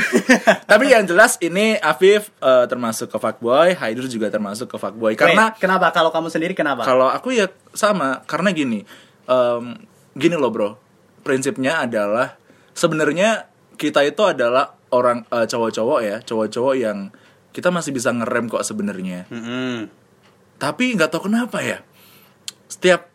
Tapi 0.71 0.91
yang 0.91 1.05
jelas 1.05 1.37
ini 1.45 1.77
Afif 1.79 2.33
eh, 2.41 2.64
termasuk 2.66 3.12
ke 3.12 3.18
fuckboy, 3.21 3.77
Haidur 3.77 4.09
juga 4.11 4.33
termasuk 4.33 4.66
ke 4.66 4.77
fuckboy. 4.81 5.14
Karena 5.14 5.55
Wait, 5.55 5.61
kenapa 5.62 5.93
kalau 5.95 6.11
kamu 6.11 6.33
sendiri 6.33 6.55
kenapa? 6.57 6.83
kalau 6.83 7.07
aku 7.07 7.37
ya 7.37 7.47
sama, 7.77 8.25
karena 8.27 8.51
gini, 8.51 8.83
em, 9.29 9.64
gini 10.16 10.35
loh 10.35 10.51
bro, 10.51 10.71
prinsipnya 11.23 11.85
adalah 11.85 12.41
sebenarnya 12.73 13.47
kita 13.77 14.03
itu 14.03 14.23
adalah 14.25 14.75
orang 14.91 15.29
eh, 15.31 15.47
cowok-cowok 15.47 16.01
ya, 16.03 16.16
cowok-cowok 16.25 16.75
yang 16.75 17.12
kita 17.51 17.68
masih 17.71 17.91
bisa 17.95 18.11
ngerem 18.14 18.47
kok 18.51 18.64
sebenarnya. 18.66 19.27
Mm-mm. 19.31 19.91
Tapi 20.61 20.97
nggak 20.97 21.11
tahu 21.12 21.31
kenapa 21.31 21.62
ya, 21.62 21.85
setiap 22.66 23.09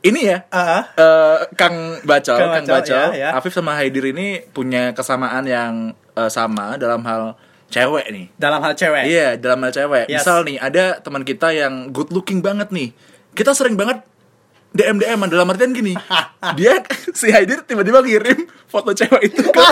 ini 0.00 0.20
ya, 0.26 0.48
Ah, 0.48 0.88
eh, 0.96 1.38
Kang 1.54 2.00
Bacol, 2.02 2.36
Kang 2.36 2.52
Kang 2.60 2.66
Bacol, 2.66 3.08
ya, 3.12 3.30
ya. 3.32 3.36
Afif 3.36 3.52
sama 3.52 3.76
Haidir 3.76 4.08
ini 4.08 4.40
punya 4.50 4.96
kesamaan 4.96 5.44
yang 5.44 5.92
eh, 6.16 6.30
sama 6.32 6.80
dalam 6.80 7.04
hal 7.04 7.36
cewek 7.68 8.08
nih. 8.10 8.26
dalam 8.34 8.58
hal 8.60 8.74
cewek. 8.74 9.04
Iya, 9.06 9.36
dalam 9.36 9.60
hal 9.62 9.70
cewek. 9.70 10.10
Yes. 10.10 10.24
Misal 10.24 10.42
nih, 10.42 10.56
ada 10.58 10.98
teman 10.98 11.22
kita 11.22 11.52
yang 11.52 11.92
good 11.92 12.10
looking 12.10 12.40
banget 12.40 12.72
nih. 12.72 12.90
Kita 13.30 13.54
sering 13.54 13.78
banget 13.78 14.02
DM 14.70 14.96
DM 14.96 15.18
dalam 15.26 15.46
artian 15.46 15.70
gini. 15.70 15.92
dia 16.58 16.80
si 17.10 17.28
Haidir 17.28 17.60
tiba-tiba 17.64 18.00
kirim 18.00 18.48
foto 18.64 18.90
cewek 18.90 19.26
itu 19.26 19.42
ke? 19.42 19.50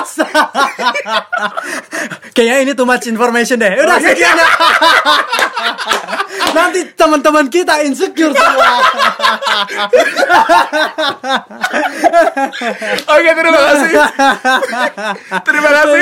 Kayaknya 2.34 2.56
ini 2.60 2.72
too 2.74 2.82
much 2.82 3.06
information 3.06 3.58
deh. 3.58 3.78
Udah 3.78 3.86
Oh, 3.88 3.96
iya. 3.96 4.10
sekian. 4.10 4.34
Nanti 6.48 6.80
teman-teman 6.92 7.46
kita 7.46 7.82
insecure 7.82 8.30
semua. 8.30 8.70
Oke, 13.08 13.30
terima 13.32 13.58
kasih. 13.60 13.90
terima 15.44 15.70
kasih. 15.72 16.00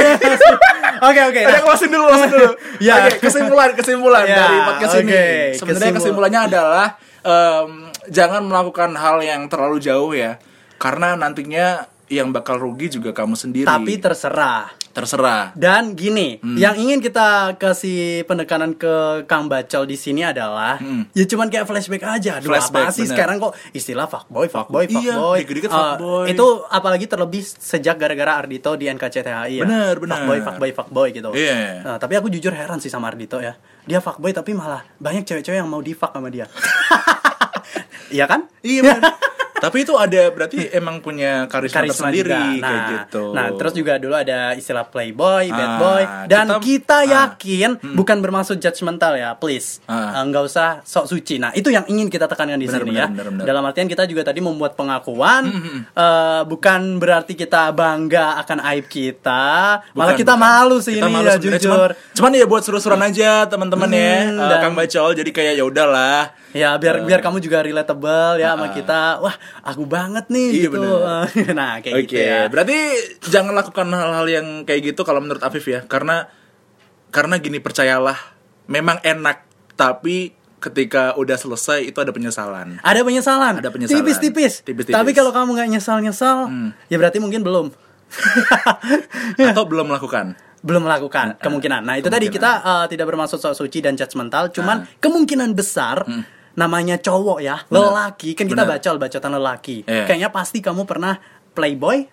Oke 1.03 1.21
oke. 1.23 1.41
Ada 1.43 1.61
closing 1.61 1.91
dulu, 1.91 2.05
closing 2.07 2.31
dulu. 2.33 2.51
Ya. 2.79 2.95
Oke, 2.99 3.11
kesimpulan, 3.21 3.71
kesimpulan 3.77 4.25
Ya, 4.25 4.37
dari 4.39 4.57
podcast 4.65 4.95
ini. 4.97 5.03
oke, 5.05 5.25
Sebenarnya 5.55 5.91
kesimpulan. 5.93 5.97
kesimpulannya 5.97 6.41
adalah 6.49 6.87
em, 7.27 7.91
jangan 8.07 8.47
melakukan 8.47 8.95
hal 8.95 9.19
yang 9.21 9.51
terlalu 9.51 9.83
jauh 9.83 10.15
ya. 10.15 10.39
Karena 10.79 11.19
nantinya 11.19 11.91
yang 12.09 12.31
bakal 12.31 12.57
rugi 12.57 12.87
juga 12.89 13.11
kamu 13.11 13.35
sendiri. 13.35 13.65
Tapi 13.65 13.99
terserah. 13.99 14.71
terserah. 14.89 15.53
Dan 15.53 15.93
gini, 15.93 16.41
Hmm. 16.41 16.57
yang 16.57 16.73
ingin 16.75 17.05
kita 17.05 17.53
kasih 17.55 18.25
penekanan 18.25 18.73
ke 18.73 18.89
Kang 19.25 19.45
Bacol 19.45 19.85
di 19.85 19.93
sini 19.93 20.25
adalah 20.25 20.81
Hmm. 20.81 21.05
ya 21.13 21.29
cuman 21.29 21.53
kayak 21.53 21.69
flashback 21.69 22.01
aja. 22.01 22.41
Aduh, 22.41 22.49
Flashback, 22.49 22.89
apa 22.89 22.97
sih 22.97 23.05
bener. 23.05 23.13
sekarang 23.13 23.37
kok 23.37 23.53
istilah 23.73 24.09
fuckboy, 24.09 24.49
fuckboy, 24.49 24.89
Iya, 24.89 25.13
fuckboy. 25.13 25.37
dikit-dikit 25.39 25.69
Eh, 25.69 25.77
fuckboy. 25.77 26.27
itu 26.33 26.47
apalagi 26.67 27.05
terlebih 27.05 27.45
sejak 27.45 27.93
gara-gara 27.95 28.41
Ardito 28.41 28.73
di 28.73 28.89
NKCTHI 28.89 29.53
ya. 29.53 29.63
Bener, 29.63 30.01
bener. 30.01 30.17
Fuckboy, 30.17 30.39
fuckboy, 30.41 30.71
fuckboy 30.73 31.09
gitu. 31.13 31.29
Iya. 31.31 31.85
Nah, 31.85 31.97
tapi 32.01 32.17
aku 32.17 32.33
jujur 32.33 32.57
heran 32.57 32.81
sih 32.81 32.89
sama 32.89 33.13
Ardito 33.13 33.37
ya. 33.37 33.53
Dia 33.85 34.01
fuckboy 34.01 34.33
tapi 34.33 34.57
malah 34.57 34.81
banyak 34.97 35.29
cewek-cewek 35.29 35.61
yang 35.61 35.69
mau 35.69 35.85
di 35.85 35.93
fuck 35.93 36.09
sama 36.11 36.33
dia. 36.33 36.49
Iya 38.09 38.25
kan? 38.25 38.47
Iya 38.63 38.81
bener. 38.83 39.03
Tapi 39.59 39.77
itu 39.81 39.95
ada 39.95 40.29
berarti 40.29 40.69
emang 40.71 40.99
punya 40.99 41.47
karisma, 41.47 41.81
karisma 41.81 41.93
tersendiri 42.07 42.29
juga. 42.29 42.41
Nah, 42.57 42.61
kayak 42.63 42.83
gitu. 42.93 43.25
nah, 43.31 43.47
terus 43.53 43.73
juga 43.73 43.93
dulu 43.97 44.15
ada 44.15 44.39
istilah 44.53 44.85
playboy, 44.85 45.49
bad 45.49 45.65
Ah, 45.67 45.77
boy, 45.77 46.03
dan 46.27 46.47
kita- 46.47 46.61
kita, 46.61 46.97
ah, 46.97 47.03
yakin 47.03 47.71
bukan 47.91 48.19
bermaksud 48.19 48.57
judgmental 48.57 49.15
ya, 49.15 49.33
please, 49.35 49.81
Ah. 49.85 50.13
Eh, 50.15 50.25
nggak 50.27 50.45
usah 50.45 50.69
sok 50.83 51.07
suci. 51.07 51.37
Nah, 51.37 51.51
itu 51.53 51.69
yang 51.69 51.85
ingin 51.85 52.07
kita 52.07 52.27
tekankan 52.27 52.55
di 52.55 52.65
Benar, 52.65 52.79
sini 52.79 52.91
benar, 52.91 53.01
ya. 53.01 53.07
benar, 53.11 53.27
benar. 53.33 53.45
Dalam 53.47 53.63
artian 53.65 53.87
kita 53.87 54.05
juga 54.05 54.23
tadi 54.23 54.41
membuat 54.41 54.73
pengakuan, 54.75 55.43
Hmm, 55.47 55.81
eh, 55.87 56.43
bukan 56.45 56.81
berarti 56.97 57.33
kita 57.35 57.73
bangga 57.73 58.37
akan 58.39 58.59
aib 58.67 58.87
kita, 58.87 59.45
malah 59.91 60.13
Bukan, 60.13 60.17
kita 60.19 60.35
bukan. 60.35 60.47
malu 60.47 60.77
sih 60.79 60.95
Kita 60.95 61.07
ini 61.07 61.15
malu 61.15 61.27
ya 61.27 61.37
jujur. 61.39 61.91
Cuman, 61.91 62.13
cuman 62.13 62.31
ya 62.35 62.47
buat 62.47 62.63
seru-seruan 62.63 63.03
aja 63.03 63.31
teman-teman 63.47 63.89
ya, 63.89 64.15
Hmm, 64.23 64.37
eh, 64.37 64.49
dan- 64.49 64.61
Kang 64.63 64.75
Bacol. 64.75 65.11
Jadi 65.15 65.31
kayak 65.31 65.55
ya 65.55 65.65
udahlah. 65.65 66.23
Ya 66.57 66.73
biar 66.75 67.05
biar 67.05 67.21
kamu 67.21 67.39
juga 67.39 67.61
relatable 67.61 68.41
ya 68.41 68.57
sama 68.57 68.67
Ah. 68.67 68.73
kita. 68.73 69.01
Wah, 69.21 69.37
aku 69.63 69.85
banget 69.85 70.25
nih 70.27 70.49
Iya, 70.49 70.63
gitu. 70.67 70.81
bener. 70.81 71.53
nah, 71.59 71.73
kayak 71.79 71.95
Oke, 71.95 72.05
gitu 72.09 72.17
ya. 72.17 72.49
berarti 72.49 72.79
jangan 73.23 73.53
lakukan 73.53 73.87
hal-hal 73.87 74.27
yang 74.27 74.47
kayak 74.65 74.81
gitu 74.87 75.03
kalau 75.03 75.21
menurut 75.21 75.41
Afif 75.41 75.65
ya, 75.65 75.85
karena 75.85 76.33
karena 77.09 77.37
gini 77.37 77.59
percayalah, 77.59 78.17
memang 78.67 78.99
enak, 79.01 79.45
tapi 79.75 80.33
ketika 80.57 81.13
udah 81.15 81.37
selesai 81.37 81.85
itu 81.85 81.97
ada 81.97 82.11
penyesalan. 82.11 82.81
Ada 82.81 83.01
penyesalan. 83.01 83.61
Ada 83.61 83.69
penyesalan. 83.69 84.01
Tipis-tipis. 84.01 84.61
Tipis-tipis. 84.63 84.93
Tapi 84.93 85.13
kalau 85.13 85.31
kamu 85.31 85.53
nggak 85.55 85.69
nyesal-nyesal, 85.71 86.49
Hmm. 86.49 86.71
ya 86.87 86.97
berarti 86.97 87.21
mungkin 87.21 87.41
belum. 87.41 87.69
Atau 89.51 89.65
belum 89.65 89.87
melakukan. 89.89 90.37
belum 90.57 90.83
melakukan 90.83 91.39
kemungkinan. 91.39 91.87
Nah, 91.87 91.95
itu 91.95 92.11
tadi 92.11 92.27
kita 92.27 92.51
uh, 92.59 92.87
tidak 92.87 93.07
bermaksud 93.07 93.39
sok 93.39 93.55
suci 93.55 93.79
dan 93.79 93.95
judgmental, 93.95 94.51
cuman 94.51 94.83
kemungkinan 94.99 95.55
besar 95.55 96.03
namanya 96.57 96.97
cowok 96.97 97.39
ya, 97.45 97.63
lelaki, 97.69 98.33
kan 98.33 98.49
kita 98.49 98.65
bacol 98.65 98.97
bacotan 98.97 99.33
lelaki. 99.37 99.85
Iya. 99.85 100.09
Kayaknya 100.09 100.31
pasti 100.33 100.59
kamu 100.65 100.89
pernah 100.89 101.21
playboy, 101.53 102.09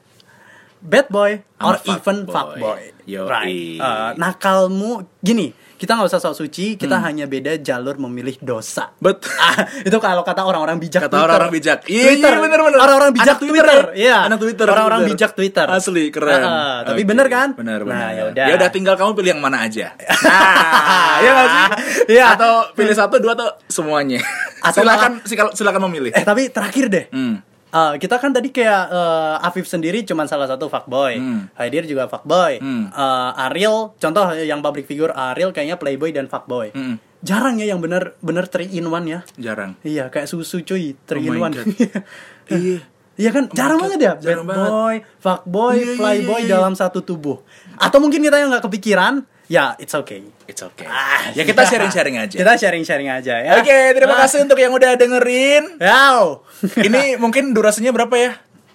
bad 0.83 1.07
boy, 1.07 1.39
or 1.57 1.75
Sama 1.75 1.95
even 1.95 2.17
fuckboy. 2.23 2.59
fuckboy. 2.59 2.81
Yoi. 3.03 3.23
Right. 3.25 3.79
Uh, 3.79 4.11
nakalmu 4.15 4.91
gini, 5.17 5.51
kita 5.73 5.91
nggak 5.93 6.07
usah 6.07 6.19
sok 6.21 6.35
suci, 6.37 6.75
kita 6.75 6.95
Hmm. 6.95 7.05
hanya 7.05 7.25
beda 7.25 7.55
jalur 7.57 7.95
memilih 7.97 8.39
dosa. 8.39 8.91
Bet 8.97 9.19
Ah, 9.43 9.55
itu 9.81 9.97
kalau 9.97 10.23
kata 10.23 10.39
orang-orang 10.41 10.75
bijak 10.77 11.03
Kata 11.03 11.19
orang-orang 11.19 11.51
bijak. 11.51 11.83
Iya, 11.85 12.15
Twitter. 12.15 12.31
iya, 12.31 12.39
bener-bener. 12.39 12.79
Orang-orang 12.79 13.11
bijak 13.11 13.27
Anak 13.29 13.39
Twitter. 13.41 13.63
Twitter. 13.65 13.83
Iya. 13.93 14.17
Anak 14.23 14.39
Twitter, 14.39 14.65
Orang-orang 14.65 15.01
bijak 15.03 15.31
Twitter. 15.33 15.67
Asli 15.67 16.05
keren. 16.09 16.41
Ah, 16.41 16.77
tapi 16.85 17.03
Oke. 17.03 17.09
bener 17.11 17.27
kan? 17.27 17.47
Bener 17.53 17.79
bener. 17.81 17.91
Nah, 17.97 18.11
yaudah. 18.13 18.45
Ya 18.47 18.53
udah 18.55 18.69
tinggal 18.69 18.95
kamu 18.95 19.11
pilih 19.13 19.29
yang 19.31 19.41
mana 19.41 19.63
aja. 19.63 19.91
Nah, 20.23 21.19
ya 21.19 21.29
nggak 21.29 21.47
sih? 21.47 21.65
Iya. 22.09 22.25
Atau 22.33 22.51
pilih 22.73 22.91
satu, 22.91 23.15
dua 23.17 23.33
atau 23.33 23.51
semuanya. 23.67 24.23
Atau 24.59 24.81
silakan 24.81 25.19
silakan 25.23 25.51
silakan 25.53 25.81
memilih. 25.87 26.11
Eh, 26.11 26.23
tapi 26.23 26.47
terakhir 26.47 26.87
deh. 26.87 27.05
Hmm. 27.09 27.43
Eh, 27.73 27.93
kita 27.97 28.21
kan 28.21 28.29
tadi 28.29 28.53
kayak 28.53 28.83
eh, 28.93 29.47
Afif 29.49 29.65
sendiri 29.65 30.05
cuma 30.05 30.29
salah 30.29 30.45
satu 30.45 30.69
fuckboy. 30.69 31.17
Hmm. 31.17 31.49
Haidir 31.57 31.89
juga 31.89 32.05
fuckboy. 32.05 32.61
Hmm. 32.61 32.93
Eh, 32.93 33.45
Ariel, 33.49 33.97
contoh 33.97 34.25
yang 34.37 34.61
public 34.61 34.85
figure 34.85 35.09
Ariel 35.09 35.49
kayaknya 35.49 35.81
playboy 35.81 36.13
dan 36.13 36.29
fuckboy. 36.29 36.69
Hmm. 36.69 37.01
Jarang 37.25 37.57
ya 37.57 37.73
yang 37.73 37.81
bener 37.81 38.13
bener 38.21 38.45
3 38.45 38.69
in 38.69 38.85
1 38.85 39.09
ya. 39.09 39.19
Jarang. 39.41 39.73
Iya, 39.81 40.13
kayak 40.13 40.29
susu 40.29 40.61
cuy, 40.61 40.93
3 41.09 41.17
Oh 41.17 41.33
in 41.33 41.41
1. 41.41 41.49
God. 41.49 41.65
Iya. 42.53 42.83
Iya 43.13 43.29
kan, 43.29 43.45
my 43.45 43.53
jarang 43.53 43.77
God, 43.77 43.83
banget 43.87 43.99
ya. 44.01 44.13
Bad 44.17 44.41
boy, 44.43 44.95
fuckboy, 45.21 45.75
Iya, 45.77 45.85
iya, 45.85 45.97
playboy 46.01 46.39
iya, 46.43 46.47
iya. 46.49 46.53
dalam 46.59 46.73
satu 46.73 46.99
tubuh. 47.05 47.39
Atau 47.77 48.01
mungkin 48.01 48.19
kita 48.25 48.41
yang 48.41 48.49
nggak 48.49 48.65
kepikiran, 48.67 49.23
ya 49.45 49.75
it's 49.75 49.91
okay. 49.91 50.23
It's 50.43 50.59
okay. 50.59 50.85
Ah, 50.85 51.31
ya 51.31 51.43
kita 51.43 51.63
sharing-sharing 51.69 52.15
aja. 52.17 52.35
Kita 52.35 52.53
sharing-sharing 52.53 53.09
aja 53.09 53.33
ya. 53.37 53.51
Oke, 53.57 53.93
terima 53.93 54.15
Ah. 54.15 54.23
kasih 54.23 54.43
untuk 54.43 54.57
yang 54.57 54.71
udah 54.71 54.95
dengerin. 54.95 55.77
Yow. 55.77 56.43
Ini 56.87 57.17
mungkin 57.17 57.51
durasinya 57.51 57.89
berapa 57.89 58.13
ya? 58.13 58.31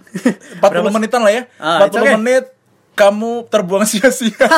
40 0.58 0.60
Berapa? 0.60 0.88
menitan 0.90 1.20
lah 1.20 1.30
ya. 1.30 1.42
Ah, 1.56 1.84
it's 1.84 1.92
40 1.92 2.00
okay. 2.00 2.14
menit 2.16 2.44
kamu 2.94 3.46
terbuang 3.46 3.84
sia-sia. 3.84 4.48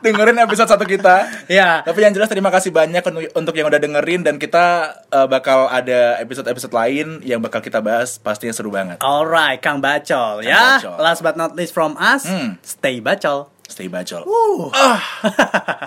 dengerin 0.00 0.40
episode 0.40 0.66
satu 0.66 0.82
kita. 0.84 1.28
Ya. 1.46 1.84
Tapi 1.84 2.00
yang 2.00 2.10
jelas 2.10 2.26
terima 2.26 2.48
kasih 2.48 2.70
banyak 2.70 3.04
untuk- 3.04 3.32
untuk 3.36 3.54
yang 3.54 3.68
udah 3.68 3.76
dengerin 3.76 4.22
dan 4.22 4.36
kita 4.36 4.66
uh, 5.06 5.26
bakal 5.26 5.68
ada 5.68 6.16
episode-episode 6.18 6.72
lain 6.72 7.06
yang 7.22 7.38
bakal 7.38 7.60
kita 7.60 7.78
bahas 7.78 8.16
pastinya 8.16 8.50
seru 8.50 8.70
banget. 8.70 8.98
Alright, 8.98 9.60
Kang 9.60 9.78
Bacol 9.78 10.40
Kang 10.40 10.42
ya. 10.42 10.80
Bacol. 10.80 10.96
Last 10.98 11.20
but 11.20 11.36
not 11.36 11.52
least 11.52 11.70
from 11.70 11.94
us, 11.96 12.24
Hmm. 12.24 12.56
stay 12.60 12.98
bacol. 12.98 13.52
Stay 13.70 13.88
bacol. 13.88 14.26
Uh. 14.26 15.76